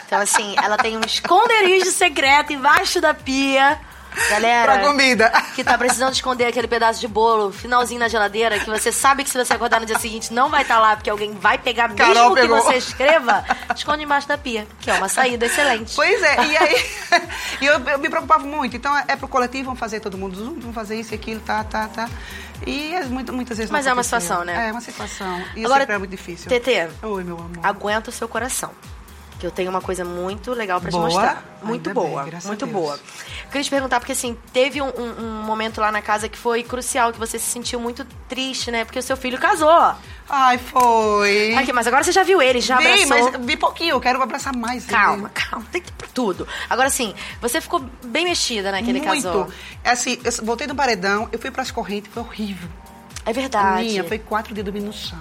Então, 0.07 0.19
assim, 0.19 0.55
ela 0.61 0.77
tem 0.77 0.97
um 0.97 1.01
esconderijo 1.01 1.91
secreto 1.91 2.51
embaixo 2.51 2.99
da 2.99 3.13
pia. 3.13 3.79
Galera, 4.29 4.73
Pra 4.73 4.87
comida. 4.87 5.31
que 5.55 5.63
tá 5.63 5.77
precisando 5.77 6.13
esconder 6.13 6.45
aquele 6.45 6.67
pedaço 6.67 6.99
de 6.99 7.07
bolo, 7.07 7.51
finalzinho 7.51 7.99
na 7.99 8.07
geladeira, 8.07 8.59
que 8.59 8.69
você 8.69 8.91
sabe 8.91 9.23
que 9.23 9.29
se 9.29 9.37
você 9.37 9.53
acordar 9.53 9.79
no 9.79 9.85
dia 9.85 9.97
seguinte 9.99 10.33
não 10.33 10.49
vai 10.49 10.61
estar 10.63 10.79
lá, 10.79 10.95
porque 10.95 11.09
alguém 11.09 11.33
vai 11.33 11.57
pegar 11.57 11.93
Carol 11.93 12.13
mesmo 12.31 12.35
que 12.35 12.41
pegou. 12.41 12.61
você 12.61 12.75
escreva, 12.77 13.43
esconde 13.75 14.03
embaixo 14.03 14.27
da 14.27 14.37
pia, 14.37 14.67
que 14.79 14.89
é 14.89 14.93
uma 14.93 15.09
saída 15.09 15.45
excelente. 15.45 15.93
Pois 15.95 16.21
é, 16.21 16.45
e 16.45 16.57
aí 16.57 16.85
e 17.61 17.65
eu, 17.65 17.79
eu 17.79 17.99
me 17.99 18.09
preocupava 18.09 18.43
muito. 18.45 18.75
Então 18.75 18.95
é 19.07 19.15
pro 19.15 19.27
coletivo, 19.27 19.65
vamos 19.65 19.79
fazer 19.79 19.99
todo 19.99 20.17
mundo 20.17 20.35
junto, 20.37 20.59
vamos 20.61 20.75
fazer 20.75 20.95
isso 20.99 21.13
e 21.13 21.15
aquilo, 21.15 21.39
tá, 21.41 21.63
tá, 21.63 21.87
tá. 21.87 22.09
E 22.65 22.93
muito, 23.09 23.33
muitas 23.33 23.57
vezes 23.57 23.69
Mas 23.71 23.85
é 23.87 23.91
uma 23.93 24.03
situação, 24.03 24.43
né? 24.45 24.69
É 24.69 24.71
uma 24.71 24.79
situação. 24.79 25.43
E 25.55 25.65
Agora, 25.65 25.81
sempre 25.81 25.95
é 25.95 25.97
muito 25.97 26.11
difícil. 26.11 26.49
TT, 26.49 26.89
Oi, 27.05 27.23
meu 27.23 27.37
amor. 27.37 27.59
aguenta 27.61 28.09
o 28.09 28.13
seu 28.13 28.27
coração. 28.27 28.71
Que 29.43 29.47
eu 29.47 29.51
tenho 29.51 29.69
uma 29.69 29.81
coisa 29.81 30.05
muito 30.05 30.53
legal 30.53 30.79
pra 30.79 30.89
Boa? 30.89 31.09
te 31.09 31.13
mostrar. 31.15 31.59
Muito 31.61 31.89
Ainda 31.89 31.99
bem, 32.01 32.09
boa, 32.11 32.23
graças 32.23 32.47
muito 32.47 32.65
boa. 32.65 32.93
Eu 32.93 33.47
queria 33.49 33.61
te 33.65 33.69
perguntar, 33.69 33.99
porque 33.99 34.13
assim, 34.13 34.37
teve 34.53 34.81
um, 34.81 34.87
um- 34.87 35.21
um 35.25 35.43
momento 35.43 35.81
lá 35.81 35.91
na 35.91 36.01
casa 36.01 36.29
que 36.29 36.37
foi 36.37 36.63
crucial, 36.63 37.11
que 37.11 37.19
você 37.19 37.37
se 37.37 37.47
sentiu 37.51 37.77
muito 37.77 38.05
triste, 38.29 38.71
né? 38.71 38.85
Porque 38.85 38.97
o 38.97 39.03
seu 39.03 39.17
filho 39.17 39.37
casou. 39.37 39.95
Ai, 40.29 40.57
foi. 40.57 41.55
Aqui, 41.55 41.73
mas 41.73 41.85
agora 41.87 42.05
você 42.05 42.13
já 42.13 42.23
viu 42.23 42.41
ele, 42.41 42.61
já 42.61 42.77
vi, 42.77 42.87
abraçou. 43.03 43.31
mas 43.33 43.45
vi 43.45 43.57
pouquinho, 43.57 43.95
eu 43.95 43.99
quero 43.99 44.21
abraçar 44.23 44.55
mais. 44.55 44.85
Calma, 44.85 45.29
ele. 45.35 45.45
calma, 45.49 45.65
tem 45.73 45.81
tempo 45.81 45.97
pra 45.97 46.07
tudo. 46.13 46.47
Agora 46.69 46.89
sim, 46.89 47.13
você 47.41 47.59
ficou 47.59 47.83
bem 48.05 48.23
mexida, 48.23 48.71
né, 48.71 48.81
que 48.81 48.89
ele 48.89 49.01
muito. 49.01 49.23
casou. 49.23 49.49
É 49.83 49.89
assim, 49.91 50.17
eu 50.23 50.31
voltei 50.45 50.67
do 50.67 50.73
paredão, 50.73 51.27
eu 51.33 51.37
fui 51.37 51.51
pras 51.51 51.69
correntes, 51.69 52.09
foi 52.13 52.23
horrível. 52.23 52.69
É 53.25 53.31
A 53.31 53.33
verdade. 53.33 53.83
minha 53.89 54.05
foi 54.05 54.19
quatro 54.19 54.53
dias 54.53 54.63
dormindo 54.63 54.85
no 54.85 54.93
chão. 54.93 55.19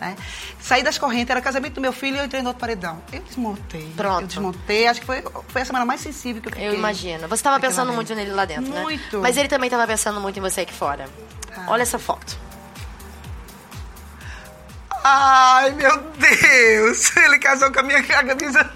Né? 0.00 0.16
Saí 0.60 0.82
das 0.82 0.96
correntes, 0.96 1.28
era 1.30 1.40
casamento 1.42 1.74
do 1.74 1.80
meu 1.80 1.92
filho 1.92 2.16
e 2.16 2.18
eu 2.20 2.24
entrei 2.24 2.40
no 2.40 2.48
outro 2.48 2.60
paredão. 2.60 3.02
Eu 3.12 3.20
desmontei. 3.20 3.92
Pronto. 3.96 4.22
Eu 4.22 4.26
desmontei, 4.26 4.86
acho 4.88 5.00
que 5.00 5.06
foi, 5.06 5.22
foi 5.48 5.62
a 5.62 5.64
semana 5.64 5.84
mais 5.84 6.00
sensível 6.00 6.40
que 6.40 6.48
eu 6.48 6.52
fiquei. 6.52 6.68
Eu 6.68 6.74
imagino. 6.74 7.28
Você 7.28 7.42
tava 7.42 7.56
naquela 7.56 7.70
pensando 7.70 7.92
muito 7.92 8.14
nele 8.14 8.30
lá 8.32 8.44
dentro, 8.46 8.72
né? 8.72 8.80
Muito. 8.80 9.18
Mas 9.18 9.36
ele 9.36 9.48
também 9.48 9.68
tava 9.68 9.86
pensando 9.86 10.18
muito 10.20 10.38
em 10.38 10.42
você 10.42 10.62
aqui 10.62 10.72
fora. 10.72 11.06
Ah. 11.54 11.66
Olha 11.68 11.82
essa 11.82 11.98
foto. 11.98 12.38
Ai, 15.02 15.70
meu 15.72 15.96
Deus! 16.18 17.16
Ele 17.16 17.38
casou 17.38 17.72
com 17.72 17.80
a 17.80 17.82
minha 17.82 18.02
camisa. 18.02 18.70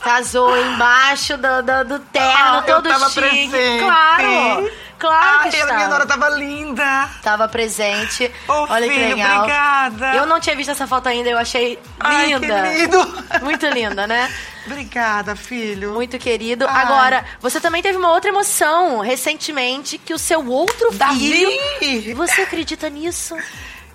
Casou 0.00 0.56
embaixo 0.56 1.36
do, 1.36 1.62
do, 1.62 1.84
do 1.84 1.98
terno, 2.06 2.28
Ah, 2.36 2.64
eu 2.66 2.74
todo 2.74 2.88
tava 2.88 3.08
chique. 3.10 3.20
presente. 3.50 3.84
Claro! 3.84 4.70
Claro 5.00 5.38
Ai, 5.40 5.50
que 5.50 5.56
minha 5.56 5.64
estava. 5.66 5.88
nora 5.88 6.06
tava 6.06 6.28
linda. 6.28 7.08
Tava 7.22 7.48
presente. 7.48 8.30
Ô, 8.46 8.52
Olha 8.68 8.86
que 8.86 8.94
filho, 8.94 9.16
legal. 9.16 9.38
obrigada. 9.38 10.14
Eu 10.14 10.26
não 10.26 10.38
tinha 10.38 10.54
visto 10.54 10.70
essa 10.70 10.86
foto 10.86 11.08
ainda, 11.08 11.30
eu 11.30 11.38
achei 11.38 11.78
Ai, 11.98 12.26
que 12.26 12.34
linda. 12.38 12.60
lindo. 12.70 13.24
Muito 13.42 13.66
linda, 13.68 14.06
né? 14.06 14.30
Obrigada, 14.66 15.34
filho. 15.34 15.92
Muito 15.94 16.18
querido. 16.18 16.66
Ai. 16.68 16.82
Agora, 16.84 17.24
você 17.40 17.58
também 17.58 17.80
teve 17.82 17.96
uma 17.96 18.12
outra 18.12 18.28
emoção 18.30 19.00
recentemente 19.00 19.96
que 19.96 20.12
o 20.12 20.18
seu 20.18 20.46
outro 20.46 20.90
Davi! 20.92 21.58
filho. 21.78 22.14
Você 22.16 22.42
acredita 22.42 22.88
nisso? 22.90 23.34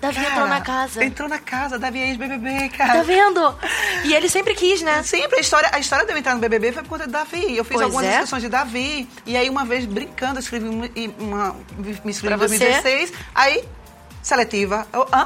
Davi 0.00 0.16
Cara, 0.16 0.28
entrou 0.30 0.46
na 0.48 0.60
casa. 0.60 1.04
Entrou 1.04 1.28
na 1.28 1.38
casa, 1.38 1.78
Davi 1.78 1.98
é 2.00 2.08
ex-BBB, 2.08 2.68
cara. 2.70 2.94
Tá 2.98 3.02
vendo? 3.02 3.58
E 4.04 4.14
ele 4.14 4.28
sempre 4.28 4.54
quis, 4.54 4.82
né? 4.82 5.02
Sempre, 5.02 5.38
a 5.38 5.40
história, 5.40 5.70
a 5.72 5.78
história 5.78 6.04
de 6.04 6.12
eu 6.12 6.18
entrar 6.18 6.34
no 6.34 6.40
BBB 6.40 6.72
foi 6.72 6.82
por 6.82 6.90
conta 6.90 7.06
de 7.06 7.12
Davi. 7.12 7.56
Eu 7.56 7.64
fiz 7.64 7.72
Pois 7.76 7.82
algumas 7.82 8.04
é. 8.06 8.10
discussões 8.10 8.42
de 8.42 8.48
Davi. 8.48 9.08
E 9.24 9.36
aí, 9.36 9.48
uma 9.48 9.64
vez, 9.64 9.84
brincando, 9.86 10.38
escrevi 10.38 10.68
uma, 10.68 10.86
uma- 11.18 11.56
me 11.78 12.10
inscrevi 12.10 12.36
Pra 12.36 12.46
em 12.46 12.48
2016. 12.48 13.12
Aí, 13.34 13.64
seletiva. 14.22 14.86
Eu, 14.92 15.08
hã? 15.12 15.24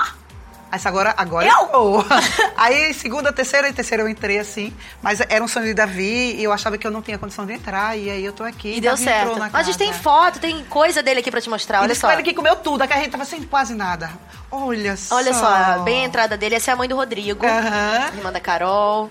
Essa 0.72 0.88
agora, 0.88 1.12
agora 1.16 1.46
Eu? 1.48 1.66
vou. 1.68 2.06
Aí, 2.56 2.94
segunda, 2.94 3.32
terceira 3.32 3.68
e 3.68 3.72
terceira 3.72 4.02
eu 4.04 4.08
entrei 4.08 4.38
assim. 4.38 4.72
Mas 5.02 5.20
era 5.20 5.42
um 5.42 5.48
sonho 5.48 5.66
de 5.66 5.74
Davi 5.74 6.36
e 6.36 6.44
eu 6.44 6.52
achava 6.52 6.78
que 6.78 6.86
eu 6.86 6.90
não 6.90 7.02
tinha 7.02 7.18
condição 7.18 7.44
de 7.44 7.52
entrar. 7.54 7.98
E 7.98 8.08
aí 8.08 8.24
eu 8.24 8.32
tô 8.32 8.44
aqui. 8.44 8.76
E 8.76 8.80
deu 8.80 8.92
Davi 8.92 9.02
certo. 9.02 9.38
Mas 9.38 9.54
a 9.54 9.62
gente 9.62 9.78
tem 9.78 9.92
foto, 9.92 10.38
tem 10.38 10.64
coisa 10.64 11.02
dele 11.02 11.20
aqui 11.20 11.30
pra 11.30 11.40
te 11.40 11.50
mostrar. 11.50 11.78
E 11.78 11.82
Olha 11.82 11.94
só. 11.94 12.12
ele 12.12 12.22
que 12.22 12.32
comeu 12.34 12.54
tudo, 12.56 12.82
a 12.82 12.86
carreira 12.86 13.10
tava 13.10 13.24
sem 13.24 13.42
quase 13.42 13.74
nada. 13.74 14.10
Olha 14.50 14.96
só. 14.96 15.16
Olha 15.16 15.34
só, 15.34 15.80
bem 15.80 16.02
a 16.02 16.06
entrada 16.06 16.36
dele. 16.36 16.54
Essa 16.54 16.70
é 16.70 16.74
a 16.74 16.76
mãe 16.76 16.88
do 16.88 16.94
Rodrigo. 16.96 17.44
Aham. 17.44 18.10
Irmã 18.16 18.32
da 18.32 18.40
Carol. 18.40 19.10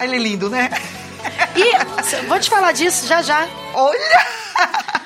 Ele 0.00 0.16
é 0.16 0.18
lindo, 0.18 0.50
né? 0.50 0.70
E 1.56 2.24
vou 2.26 2.38
te 2.38 2.50
falar 2.50 2.72
disso 2.72 3.06
já 3.06 3.22
já. 3.22 3.46
Olha! 3.72 5.01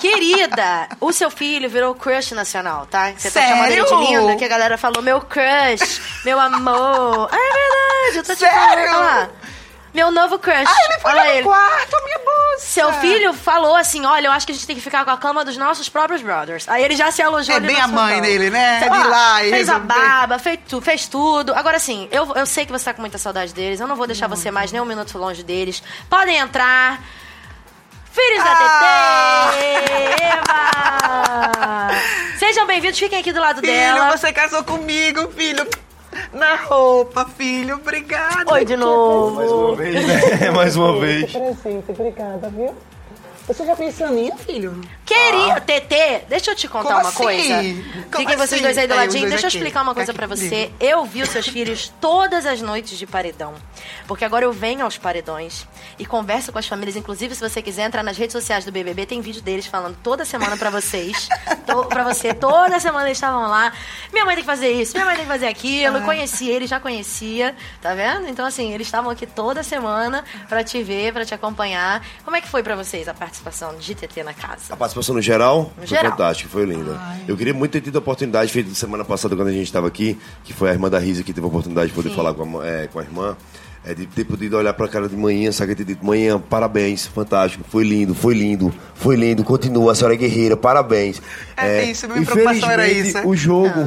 Querida, 0.00 0.88
o 1.00 1.12
seu 1.12 1.30
filho 1.30 1.68
virou 1.68 1.94
crush 1.94 2.32
nacional, 2.32 2.86
tá? 2.86 3.12
Você 3.16 3.30
tá 3.30 3.40
Sério? 3.40 3.48
chamando 3.56 3.70
ele 3.72 3.84
de 3.84 3.94
linda, 4.12 4.36
que 4.36 4.44
a 4.44 4.48
galera 4.48 4.76
falou 4.78 5.02
meu 5.02 5.20
crush, 5.20 6.00
meu 6.24 6.38
amor. 6.40 7.28
Ah, 7.32 7.36
é 7.36 7.52
verdade, 7.52 8.16
eu 8.18 8.24
tô 8.24 8.32
te 8.34 8.38
Sério? 8.40 8.56
falando. 8.58 8.78
Olha 8.78 8.96
lá. 8.96 9.28
Meu 9.94 10.10
novo 10.10 10.40
crush. 10.40 10.66
Ah, 10.66 10.84
ele 10.90 10.98
foi 11.00 11.10
Olha 11.12 11.20
lá 11.20 11.24
no 11.28 11.30
ele. 11.34 11.42
quarto, 11.44 12.04
minha 12.04 12.18
bolsa. 12.18 12.66
Seu 12.66 12.92
filho 12.94 13.32
falou 13.32 13.76
assim: 13.76 14.04
olha, 14.04 14.26
eu 14.26 14.32
acho 14.32 14.44
que 14.44 14.50
a 14.50 14.54
gente 14.56 14.66
tem 14.66 14.74
que 14.74 14.82
ficar 14.82 15.04
com 15.04 15.12
a 15.12 15.16
cama 15.16 15.44
dos 15.44 15.56
nossos 15.56 15.88
próprios 15.88 16.20
brothers. 16.20 16.68
Aí 16.68 16.82
ele 16.82 16.96
já 16.96 17.12
se 17.12 17.22
alojou 17.22 17.54
É 17.54 17.58
ali 17.58 17.68
bem 17.68 17.80
a 17.80 17.86
mãe 17.86 18.16
sofá. 18.16 18.20
dele, 18.26 18.50
né? 18.50 18.80
Sei 18.80 18.88
lá, 18.90 19.06
lá 19.06 19.44
e 19.44 19.50
Fez 19.50 19.68
a 19.68 19.78
barba, 19.78 20.38
fez, 20.40 20.58
tu, 20.68 20.80
fez 20.80 21.06
tudo. 21.06 21.54
Agora 21.54 21.78
sim, 21.78 22.08
eu, 22.10 22.32
eu 22.34 22.44
sei 22.44 22.66
que 22.66 22.72
você 22.72 22.86
tá 22.86 22.94
com 22.94 23.02
muita 23.02 23.18
saudade 23.18 23.54
deles. 23.54 23.78
Eu 23.78 23.86
não 23.86 23.94
vou 23.94 24.08
deixar 24.08 24.26
você 24.26 24.50
mais 24.50 24.72
nem 24.72 24.80
um 24.80 24.84
minuto 24.84 25.16
longe 25.16 25.44
deles. 25.44 25.80
Podem 26.10 26.38
entrar. 26.38 27.00
Filhos 28.14 28.40
Ah! 28.40 28.44
da 28.44 28.54
TT! 29.50 29.64
Eva! 30.22 31.90
Sejam 32.38 32.64
bem-vindos, 32.66 32.96
fiquem 32.98 33.18
aqui 33.18 33.32
do 33.32 33.40
lado 33.40 33.60
Filho, 33.60 33.72
dela. 33.72 34.16
você 34.16 34.32
casou 34.32 34.62
comigo, 34.62 35.30
filho. 35.32 35.66
Na 36.32 36.54
roupa, 36.54 37.26
filho. 37.36 37.74
Obrigada. 37.76 38.52
Oi 38.52 38.64
de 38.64 38.76
novo. 38.76 39.34
Mais 39.36 39.50
uma 39.50 39.74
vez, 39.76 40.06
né? 40.06 40.50
Mais 40.54 40.76
uma 40.76 41.00
vez. 41.00 41.32
Presente, 41.32 41.90
obrigada, 41.90 42.48
viu? 42.50 42.72
Você 43.48 43.66
já 43.66 43.74
pensou 43.74 44.08
nisso, 44.10 44.38
filho? 44.38 44.80
Queria, 45.14 45.60
TT, 45.60 46.24
deixa 46.28 46.50
eu 46.50 46.54
te 46.56 46.66
contar 46.68 46.88
Como 46.88 47.00
uma 47.00 47.08
assim? 47.08 47.22
coisa. 47.22 47.54
Como 48.10 48.18
Fiquem 48.18 48.36
vocês 48.36 48.52
assim? 48.54 48.62
dois 48.62 48.78
aí 48.78 48.86
do 48.86 48.94
ladinho. 48.94 49.20
dois 49.20 49.30
Deixa 49.32 49.46
eu 49.46 49.48
aqui. 49.48 49.56
explicar 49.58 49.82
uma 49.82 49.94
coisa 49.94 50.12
pra 50.12 50.26
você. 50.26 50.70
Eu 50.80 51.04
vi 51.04 51.22
os 51.22 51.28
seus 51.28 51.46
filhos 51.46 51.92
todas 52.00 52.44
as 52.46 52.60
noites 52.60 52.98
de 52.98 53.06
paredão. 53.06 53.54
Porque 54.06 54.24
agora 54.24 54.44
eu 54.44 54.52
venho 54.52 54.84
aos 54.84 54.98
paredões 54.98 55.66
e 55.98 56.04
converso 56.06 56.52
com 56.52 56.58
as 56.58 56.66
famílias. 56.66 56.96
Inclusive, 56.96 57.34
se 57.34 57.40
você 57.40 57.62
quiser 57.62 57.82
entrar 57.86 58.02
nas 58.02 58.16
redes 58.16 58.32
sociais 58.32 58.64
do 58.64 58.72
BBB, 58.72 59.06
tem 59.06 59.20
vídeo 59.20 59.40
deles 59.42 59.66
falando 59.66 59.96
toda 60.02 60.24
semana 60.24 60.56
pra 60.56 60.70
vocês. 60.70 61.28
to- 61.66 61.84
pra 61.86 62.02
você. 62.04 62.32
Toda 62.34 62.78
semana 62.80 63.06
eles 63.06 63.16
estavam 63.18 63.48
lá. 63.48 63.72
Minha 64.12 64.24
mãe 64.24 64.34
tem 64.34 64.44
que 64.44 64.50
fazer 64.50 64.70
isso, 64.72 64.92
minha 64.94 65.04
mãe 65.06 65.16
tem 65.16 65.24
que 65.24 65.30
fazer 65.30 65.46
aquilo. 65.46 66.00
Conheci 66.02 66.48
ele, 66.48 66.66
já 66.66 66.78
conhecia, 66.80 67.54
tá 67.80 67.94
vendo? 67.94 68.26
Então, 68.28 68.44
assim, 68.46 68.72
eles 68.72 68.86
estavam 68.86 69.10
aqui 69.10 69.26
toda 69.26 69.62
semana 69.62 70.24
pra 70.48 70.62
te 70.64 70.82
ver, 70.82 71.12
pra 71.12 71.24
te 71.24 71.34
acompanhar. 71.34 72.04
Como 72.24 72.36
é 72.36 72.40
que 72.40 72.48
foi 72.48 72.62
pra 72.62 72.74
vocês 72.76 73.08
a 73.08 73.14
participação 73.14 73.76
de 73.76 73.94
TT 73.94 74.22
na 74.22 74.32
casa? 74.34 74.72
A 74.72 74.76
participação 74.76 75.03
no 75.12 75.20
geral 75.20 75.72
No 75.76 75.86
foi 75.86 75.86
geral. 75.88 76.12
fantástica, 76.12 76.48
foi 76.48 76.64
linda. 76.64 76.98
Eu 77.28 77.36
queria 77.36 77.52
muito 77.52 77.72
ter 77.72 77.80
tido 77.80 77.96
a 77.96 77.98
oportunidade, 77.98 78.50
feita 78.52 78.72
semana 78.74 79.04
passada 79.04 79.34
quando 79.36 79.48
a 79.48 79.52
gente 79.52 79.64
estava 79.66 79.86
aqui, 79.88 80.18
que 80.44 80.52
foi 80.52 80.70
a 80.70 80.72
irmã 80.72 80.88
da 80.88 80.98
Risa 80.98 81.22
que 81.22 81.32
teve 81.32 81.44
a 81.44 81.48
oportunidade 81.48 81.88
de 81.88 81.94
poder 81.94 82.10
Sim. 82.10 82.16
falar 82.16 82.32
com 82.34 82.60
a, 82.60 82.66
é, 82.66 82.86
com 82.86 82.98
a 82.98 83.02
irmã. 83.02 83.36
É 83.86 83.92
de 83.92 84.06
ter 84.06 84.24
podido 84.24 84.56
olhar 84.56 84.72
pra 84.72 84.88
cara 84.88 85.06
de 85.10 85.14
manhã, 85.14 85.52
sabe? 85.52 85.74
Ter 85.74 85.84
dito, 85.84 86.02
manhã, 86.06 86.40
parabéns, 86.40 87.06
fantástico, 87.06 87.62
foi 87.68 87.84
lindo, 87.84 88.14
foi 88.14 88.32
lindo, 88.32 88.72
foi 88.94 89.14
lindo, 89.14 89.44
continua, 89.44 89.92
a 89.92 89.94
senhora 89.94 90.14
é 90.14 90.16
guerreira, 90.16 90.56
parabéns. 90.56 91.20
É 91.54 91.84
isso, 91.84 92.08
minha 92.08 92.24
preocupação 92.24 92.70
era 92.70 92.88
isso. 92.88 93.18
O 93.28 93.36
jogo, 93.36 93.80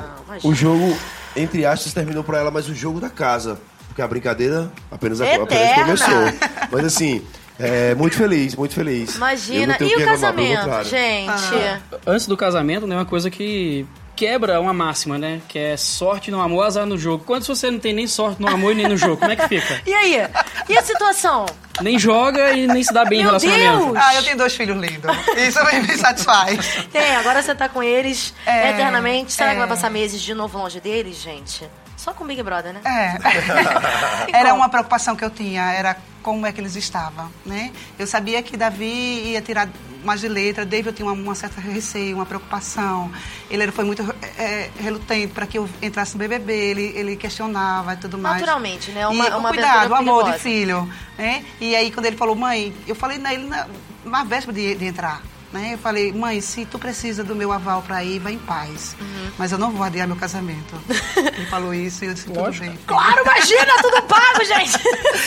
Não, 0.43 0.51
o 0.51 0.53
jogo, 0.53 0.95
entre 1.35 1.65
aspas, 1.65 1.93
terminou 1.93 2.23
pra 2.23 2.37
ela, 2.37 2.51
mas 2.51 2.69
o 2.69 2.75
jogo 2.75 2.99
da 2.99 3.09
casa. 3.09 3.57
Porque 3.87 4.01
a 4.03 4.07
brincadeira 4.07 4.71
apenas, 4.91 5.19
apenas 5.19 5.73
começou. 5.73 6.49
Mas 6.71 6.85
assim, 6.85 7.23
é, 7.59 7.95
muito 7.95 8.15
feliz, 8.15 8.55
muito 8.55 8.73
feliz. 8.73 9.15
Imagina. 9.15 9.73
E 9.73 9.75
o 9.75 9.77
que 9.77 9.85
reclamar, 9.85 10.05
casamento, 10.13 10.83
gente? 10.85 11.81
Antes 12.05 12.27
do 12.27 12.37
casamento, 12.37 12.85
né, 12.87 12.95
uma 12.95 13.05
coisa 13.05 13.29
que 13.29 13.85
quebra 14.15 14.59
uma 14.59 14.73
máxima, 14.73 15.17
né? 15.17 15.39
Que 15.47 15.59
é 15.59 15.77
sorte 15.77 16.31
no 16.31 16.41
amor, 16.41 16.63
azar 16.63 16.85
no 16.87 16.97
jogo. 16.97 17.23
Quando 17.23 17.45
você 17.45 17.69
não 17.69 17.77
tem 17.77 17.93
nem 17.93 18.07
sorte 18.07 18.41
no 18.41 18.47
amor 18.47 18.71
e 18.71 18.75
nem 18.75 18.87
no 18.87 18.97
jogo, 18.97 19.17
como 19.17 19.31
é 19.31 19.35
que 19.35 19.47
fica? 19.47 19.81
E 19.85 19.93
aí? 19.93 20.27
E 20.67 20.77
a 20.77 20.81
situação? 20.81 21.45
Nem 21.81 21.99
joga 21.99 22.51
e 22.51 22.65
nem 22.67 22.83
se 22.83 22.91
dá 22.91 23.05
bem 23.05 23.19
em 23.19 23.21
Meu 23.21 23.29
relacionamento. 23.29 23.85
Deus! 23.93 23.97
Ah, 23.97 24.15
eu 24.15 24.23
tenho 24.23 24.37
dois 24.37 24.55
filhos 24.55 24.75
lindos. 24.77 25.15
Isso 25.37 25.63
me 25.63 25.81
me 25.81 25.97
satisfaz. 25.97 26.87
Tem, 26.91 27.15
agora 27.15 27.41
você 27.43 27.53
tá 27.53 27.69
com 27.69 27.83
eles 27.83 28.33
É, 28.45 28.71
eternamente. 28.71 29.31
Será 29.31 29.51
que 29.51 29.57
é. 29.57 29.59
vai 29.59 29.67
passar 29.67 29.91
meses 29.91 30.19
de 30.19 30.33
novo 30.33 30.57
longe 30.57 30.79
deles, 30.79 31.17
gente? 31.17 31.63
Só 32.07 32.13
com 32.13 32.25
Big 32.25 32.41
Brother, 32.41 32.71
né? 32.73 32.79
É. 32.85 34.31
Era 34.31 34.53
uma 34.53 34.69
preocupação 34.69 35.13
que 35.13 35.25
eu 35.25 35.29
tinha, 35.29 35.73
era 35.73 35.97
como 36.23 36.45
é 36.45 36.53
que 36.53 36.61
eles 36.61 36.73
estavam, 36.77 37.29
né? 37.45 37.69
Eu 37.99 38.07
sabia 38.07 38.41
que 38.41 38.55
Davi 38.55 38.85
ia 39.31 39.41
tirar 39.41 39.67
mais 40.05 40.21
de 40.21 40.29
letra, 40.29 40.65
David 40.65 40.87
eu 40.87 40.93
tinha 40.93 41.05
uma, 41.05 41.11
uma 41.21 41.35
certa 41.35 41.59
receio, 41.59 42.15
uma 42.15 42.25
preocupação. 42.25 43.11
Ele 43.49 43.69
foi 43.73 43.83
muito 43.83 44.03
é, 44.37 44.69
relutante 44.79 45.27
para 45.27 45.45
que 45.45 45.57
eu 45.57 45.67
entrasse 45.81 46.13
no 46.13 46.19
BBB, 46.19 46.53
ele, 46.53 46.93
ele 46.95 47.15
questionava 47.17 47.95
e 47.95 47.97
tudo 47.97 48.17
mais. 48.17 48.39
Naturalmente, 48.39 48.89
né? 48.91 49.05
Uma- 49.05 49.27
e, 49.27 49.31
uma 49.31 49.49
cuidado, 49.49 49.91
o 49.91 49.95
amor 49.95 50.31
de 50.31 50.39
filho, 50.39 50.89
né? 51.17 51.43
E 51.59 51.75
aí 51.75 51.91
quando 51.91 52.05
ele 52.05 52.15
falou, 52.15 52.37
mãe, 52.37 52.73
eu 52.87 52.95
falei 52.95 53.17
na 53.17 53.33
ele 53.33 53.47
na, 53.47 53.67
na 54.05 54.23
véspera 54.23 54.53
de, 54.53 54.75
de 54.75 54.85
entrar. 54.85 55.21
Né? 55.57 55.73
Eu 55.73 55.77
falei, 55.77 56.11
mãe, 56.13 56.39
se 56.41 56.65
tu 56.65 56.77
precisa 56.77 57.23
do 57.23 57.35
meu 57.35 57.51
aval 57.51 57.81
para 57.81 58.03
ir, 58.03 58.19
vai 58.19 58.33
em 58.33 58.37
paz. 58.37 58.95
Uhum. 58.99 59.31
Mas 59.37 59.51
eu 59.51 59.57
não 59.57 59.71
vou 59.71 59.83
adiar 59.83 60.05
meu 60.07 60.15
casamento. 60.15 60.75
Ele 61.17 61.45
falou 61.47 61.73
isso 61.73 62.03
e 62.03 62.07
eu 62.07 62.13
disse, 62.13 62.25
tudo 62.27 62.51
bem. 62.59 62.77
Claro, 62.85 63.21
imagina, 63.21 63.73
tudo 63.81 64.01
pago, 64.03 64.43
gente! 64.45 64.77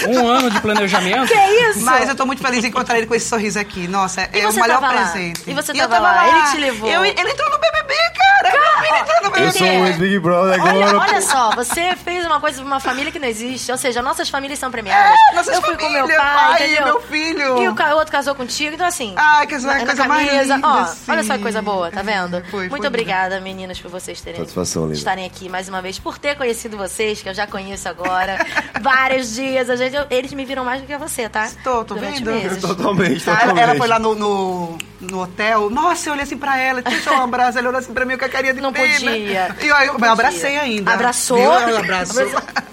Um 0.08 0.26
ano 0.28 0.50
de 0.50 0.60
planejamento. 0.60 1.26
Que 1.28 1.38
isso? 1.70 1.80
Mas 1.84 2.08
eu 2.08 2.14
tô 2.14 2.24
muito 2.26 2.42
feliz 2.42 2.64
em 2.64 2.68
encontrar 2.68 2.96
ele 2.96 3.06
com 3.06 3.14
esse 3.14 3.28
sorriso 3.28 3.58
aqui. 3.58 3.88
Nossa, 3.88 4.28
E 4.32 4.40
é 4.40 4.48
o 4.48 4.52
melhor 4.52 4.80
tava 4.80 4.92
lá? 4.94 5.02
presente. 5.10 5.42
E 5.46 5.54
você 5.54 5.72
eu 5.72 5.76
tava 5.76 5.98
lá? 5.98 6.28
Ele 6.28 6.50
te 6.50 6.56
levou? 6.58 6.88
Eu- 6.90 7.04
ele 7.04 7.30
entrou 7.30 7.50
no 7.50 7.58
BBB, 7.58 7.94
cara. 8.16 8.50
Meu 8.52 8.82
filho 8.86 8.96
entrou 8.96 9.22
no 9.22 9.30
BBB. 9.30 9.46
Eu 9.48 9.52
sou 9.52 9.66
um 9.66 9.86
ex-Big 9.86 10.18
Brother 10.20 10.54
agora. 10.60 10.76
Olha, 10.76 10.98
olha 10.98 11.20
só, 11.22 11.50
você 11.54 11.94
fez 11.96 12.24
uma 12.24 12.40
coisa 12.40 12.58
pra 12.58 12.66
uma 12.66 12.80
família 12.80 13.10
que 13.12 13.18
não 13.18 13.28
existe. 13.28 13.70
Ou 13.70 13.78
seja, 13.78 14.00
nossas 14.02 14.28
famílias 14.28 14.58
são 14.58 14.70
premiadas. 14.70 15.18
É, 15.30 15.34
nossas 15.34 15.54
eu 15.54 15.62
fui 15.62 15.76
com 15.76 15.88
meu 15.88 16.06
famílias, 16.06 16.16
pai, 16.22 16.58
pai, 16.58 16.84
meu 16.84 17.00
filho. 17.02 17.62
E 17.62 17.68
o 17.68 17.96
outro 17.96 18.12
casou 18.12 18.34
contigo. 18.34 18.74
Então, 18.74 18.86
assim. 18.86 19.12
Ai, 19.16 19.46
que 19.46 19.54
coisa 19.58 20.04
mais 20.06 20.19
linda, 20.20 20.60
Ó, 20.62 20.84
sim. 20.86 21.10
olha 21.12 21.22
só 21.24 21.36
que 21.36 21.42
coisa 21.42 21.62
boa, 21.62 21.90
tá 21.90 22.02
vendo? 22.02 22.42
Foi, 22.50 22.68
Muito 22.68 22.78
foi 22.78 22.86
obrigada, 22.88 23.40
meninas, 23.40 23.78
por 23.80 23.90
vocês 23.90 24.20
terem 24.20 24.40
Satisfação, 24.40 24.82
linda. 24.84 24.94
estarem 24.94 25.26
aqui 25.26 25.48
mais 25.48 25.68
uma 25.68 25.80
vez, 25.82 25.98
por 25.98 26.18
ter 26.18 26.36
conhecido 26.36 26.76
vocês, 26.76 27.22
que 27.22 27.28
eu 27.28 27.34
já 27.34 27.46
conheço 27.46 27.88
agora. 27.88 28.38
vários 28.80 29.34
dias. 29.34 29.68
A 29.70 29.76
gente, 29.76 29.94
eu- 29.96 30.06
eles 30.10 30.32
me 30.32 30.44
viram 30.44 30.64
mais 30.64 30.80
do 30.80 30.86
que 30.86 30.96
você, 30.96 31.28
tá? 31.28 31.48
Tô, 31.62 31.84
tô 31.84 31.94
Durante 31.94 32.22
vendo. 32.22 32.30
meses. 32.32 32.62
Totalmente, 32.62 33.28
Ah, 33.28 33.36
totalmente. 33.36 33.60
ela 33.62 33.74
foi 33.76 33.88
lá 33.88 33.98
no, 33.98 34.14
no, 34.14 34.78
no 35.00 35.22
hotel. 35.22 35.70
Nossa, 35.70 36.08
eu 36.08 36.12
olhei 36.12 36.24
assim 36.24 36.36
pra 36.36 36.58
ela. 36.58 36.82
Deixa 36.82 37.12
um 37.12 37.22
abraço. 37.22 37.58
Ela 37.58 37.68
olhou 37.68 37.78
assim 37.78 37.92
pra 37.92 38.04
mim 38.04 38.16
com 38.16 38.24
a 38.24 38.28
carinha 38.28 38.54
de 38.54 38.60
Não 38.60 38.72
pena. 38.72 38.88
podia. 38.94 39.56
E 39.60 39.66
eu, 39.66 39.76
eu 39.76 39.92
Podia. 39.94 40.12
abracei 40.12 40.56
ainda. 40.58 40.92
Abraçou. 40.92 41.36
Viu? 41.38 41.50
Ela 41.52 41.78
abraçou. 41.80 42.22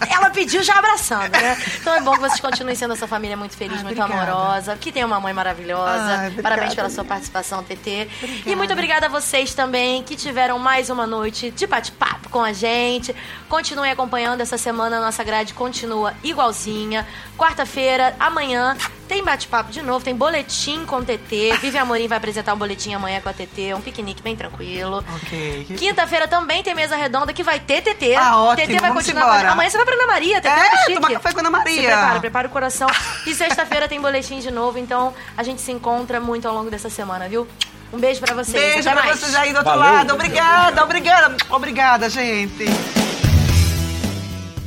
Ela 0.09 0.26
pediu 0.37 0.61
já 0.61 0.75
abraçando, 0.75 1.31
né? 1.31 1.57
Então 1.81 1.95
é 1.95 2.01
bom 2.01 2.11
que 2.13 2.19
vocês 2.19 2.39
continuem 2.39 2.75
sendo 2.75 2.93
essa 2.93 3.07
família 3.07 3.35
muito 3.35 3.55
feliz, 3.57 3.77
Ai, 3.77 3.83
muito 3.83 4.01
obrigada. 4.01 4.31
amorosa, 4.31 4.75
que 4.75 4.91
tem 4.91 5.03
uma 5.03 5.19
mãe 5.19 5.33
maravilhosa. 5.33 6.03
Ai, 6.03 6.27
obrigada. 6.27 6.41
Parabéns 6.43 6.75
pela 6.75 6.89
sua 6.89 7.03
participação, 7.03 7.63
TT. 7.63 8.07
E 8.45 8.55
muito 8.55 8.71
obrigada 8.73 9.07
a 9.07 9.09
vocês 9.09 9.53
também 9.55 10.03
que 10.03 10.15
tiveram 10.15 10.59
mais 10.59 10.89
uma 10.89 11.07
noite 11.07 11.49
de 11.49 11.65
bate-papo 11.65 12.29
com 12.29 12.43
a 12.43 12.53
gente. 12.53 13.15
Continuem 13.49 13.91
acompanhando 13.91 14.41
essa 14.41 14.57
semana, 14.57 14.97
a 14.97 15.01
nossa 15.01 15.23
grade 15.23 15.53
continua 15.53 16.13
igualzinha. 16.23 17.07
Quarta-feira, 17.37 18.15
amanhã, 18.19 18.75
tem 19.07 19.23
bate-papo 19.23 19.71
de 19.71 19.81
novo, 19.81 20.03
tem 20.03 20.13
boletim 20.15 20.85
com 20.85 21.01
TT. 21.03 21.57
Vivi 21.61 21.77
Amorim 21.77 22.07
vai 22.07 22.17
apresentar 22.17 22.53
um 22.53 22.57
boletim 22.57 22.93
amanhã 22.93 23.21
com 23.21 23.29
a 23.29 23.33
TT, 23.33 23.73
um 23.73 23.79
piquenique 23.79 24.21
bem 24.21 24.35
tranquilo. 24.35 25.03
Ok. 25.15 25.65
Quinta-feira 25.77 26.27
também 26.27 26.61
tem 26.61 26.75
mesa 26.75 26.95
redonda 26.97 27.31
que 27.31 27.41
vai 27.43 27.59
ter 27.59 27.81
TT. 27.81 28.15
Ah, 28.15 28.37
ótimo, 28.41 28.67
TT 28.67 28.79
vai 28.79 28.89
vamos 28.89 29.05
continuar. 29.05 29.23
embora. 29.35 29.51
Amanhã 29.51 29.69
você 29.69 29.77
vai 29.77 29.85
pra 29.85 29.95
Ana 29.95 30.07
Maria, 30.07 30.26
TT 30.35 30.47
É, 30.47 30.51
é, 30.51 30.77
chique. 30.85 30.93
tomar 30.95 31.11
café 31.11 31.31
com 31.31 31.37
a 31.39 31.41
Ana 31.41 31.49
Maria. 31.49 31.73
Se 31.75 31.81
prepara, 31.87 32.19
prepara 32.19 32.47
o 32.47 32.51
coração. 32.51 32.87
E 33.25 33.33
sexta-feira 33.33 33.87
tem 33.87 33.99
boletim 34.01 34.39
de 34.39 34.51
novo, 34.51 34.77
então 34.77 35.13
a 35.35 35.43
gente 35.43 35.61
se 35.61 35.71
encontra 35.71 36.19
muito 36.19 36.47
ao 36.47 36.53
longo 36.53 36.69
dessa 36.69 36.89
semana, 36.89 37.27
viu? 37.27 37.47
Um 37.93 37.97
beijo 37.99 38.19
pra 38.19 38.35
vocês. 38.35 38.61
Beijo 38.73 38.89
Até 38.89 38.93
pra 38.99 39.05
mais. 39.07 39.19
vocês 39.19 39.33
aí 39.35 39.51
do 39.53 39.57
outro 39.59 39.73
Valeu. 39.73 39.93
lado. 39.93 40.13
Obrigada, 40.13 40.83
obrigada. 40.83 41.37
Obrigada, 41.49 42.09
gente. 42.09 42.65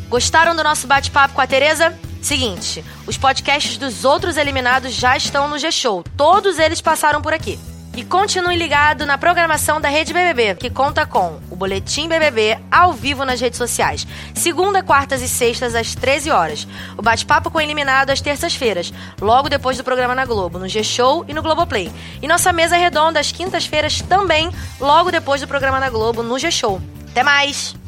Gostaram 0.08 0.56
do 0.56 0.64
nosso 0.64 0.86
bate-papo 0.86 1.34
com 1.34 1.40
a 1.40 1.46
Tereza? 1.46 1.96
Seguinte, 2.22 2.84
os 3.06 3.16
podcasts 3.16 3.76
dos 3.78 4.04
outros 4.04 4.36
eliminados 4.36 4.92
já 4.92 5.16
estão 5.16 5.48
no 5.48 5.58
G-Show. 5.58 6.04
Todos 6.16 6.58
eles 6.58 6.80
passaram 6.80 7.22
por 7.22 7.32
aqui. 7.32 7.58
E 7.96 8.04
continue 8.04 8.56
ligado 8.56 9.04
na 9.04 9.18
programação 9.18 9.80
da 9.80 9.88
Rede 9.88 10.12
BBB, 10.12 10.54
que 10.54 10.70
conta 10.70 11.04
com 11.04 11.40
o 11.50 11.56
Boletim 11.56 12.08
BBB 12.08 12.56
ao 12.70 12.92
vivo 12.92 13.24
nas 13.24 13.40
redes 13.40 13.58
sociais. 13.58 14.06
Segunda, 14.32 14.80
quartas 14.82 15.20
e 15.20 15.28
sextas 15.28 15.74
às 15.74 15.94
13 15.94 16.30
horas. 16.30 16.68
O 16.96 17.02
bate-papo 17.02 17.50
com 17.50 17.58
o 17.58 17.60
eliminado 17.60 18.10
às 18.10 18.20
terças-feiras, 18.20 18.92
logo 19.20 19.48
depois 19.48 19.76
do 19.76 19.82
programa 19.82 20.14
na 20.14 20.24
Globo, 20.24 20.58
no 20.58 20.68
G-Show 20.68 21.24
e 21.26 21.34
no 21.34 21.42
Globoplay. 21.42 21.90
E 22.22 22.28
nossa 22.28 22.52
mesa 22.52 22.76
redonda 22.76 23.18
às 23.18 23.32
quintas-feiras 23.32 24.00
também, 24.02 24.50
logo 24.78 25.10
depois 25.10 25.40
do 25.40 25.48
programa 25.48 25.80
na 25.80 25.90
Globo, 25.90 26.22
no 26.22 26.38
G-Show. 26.38 26.80
Até 27.10 27.24
mais! 27.24 27.79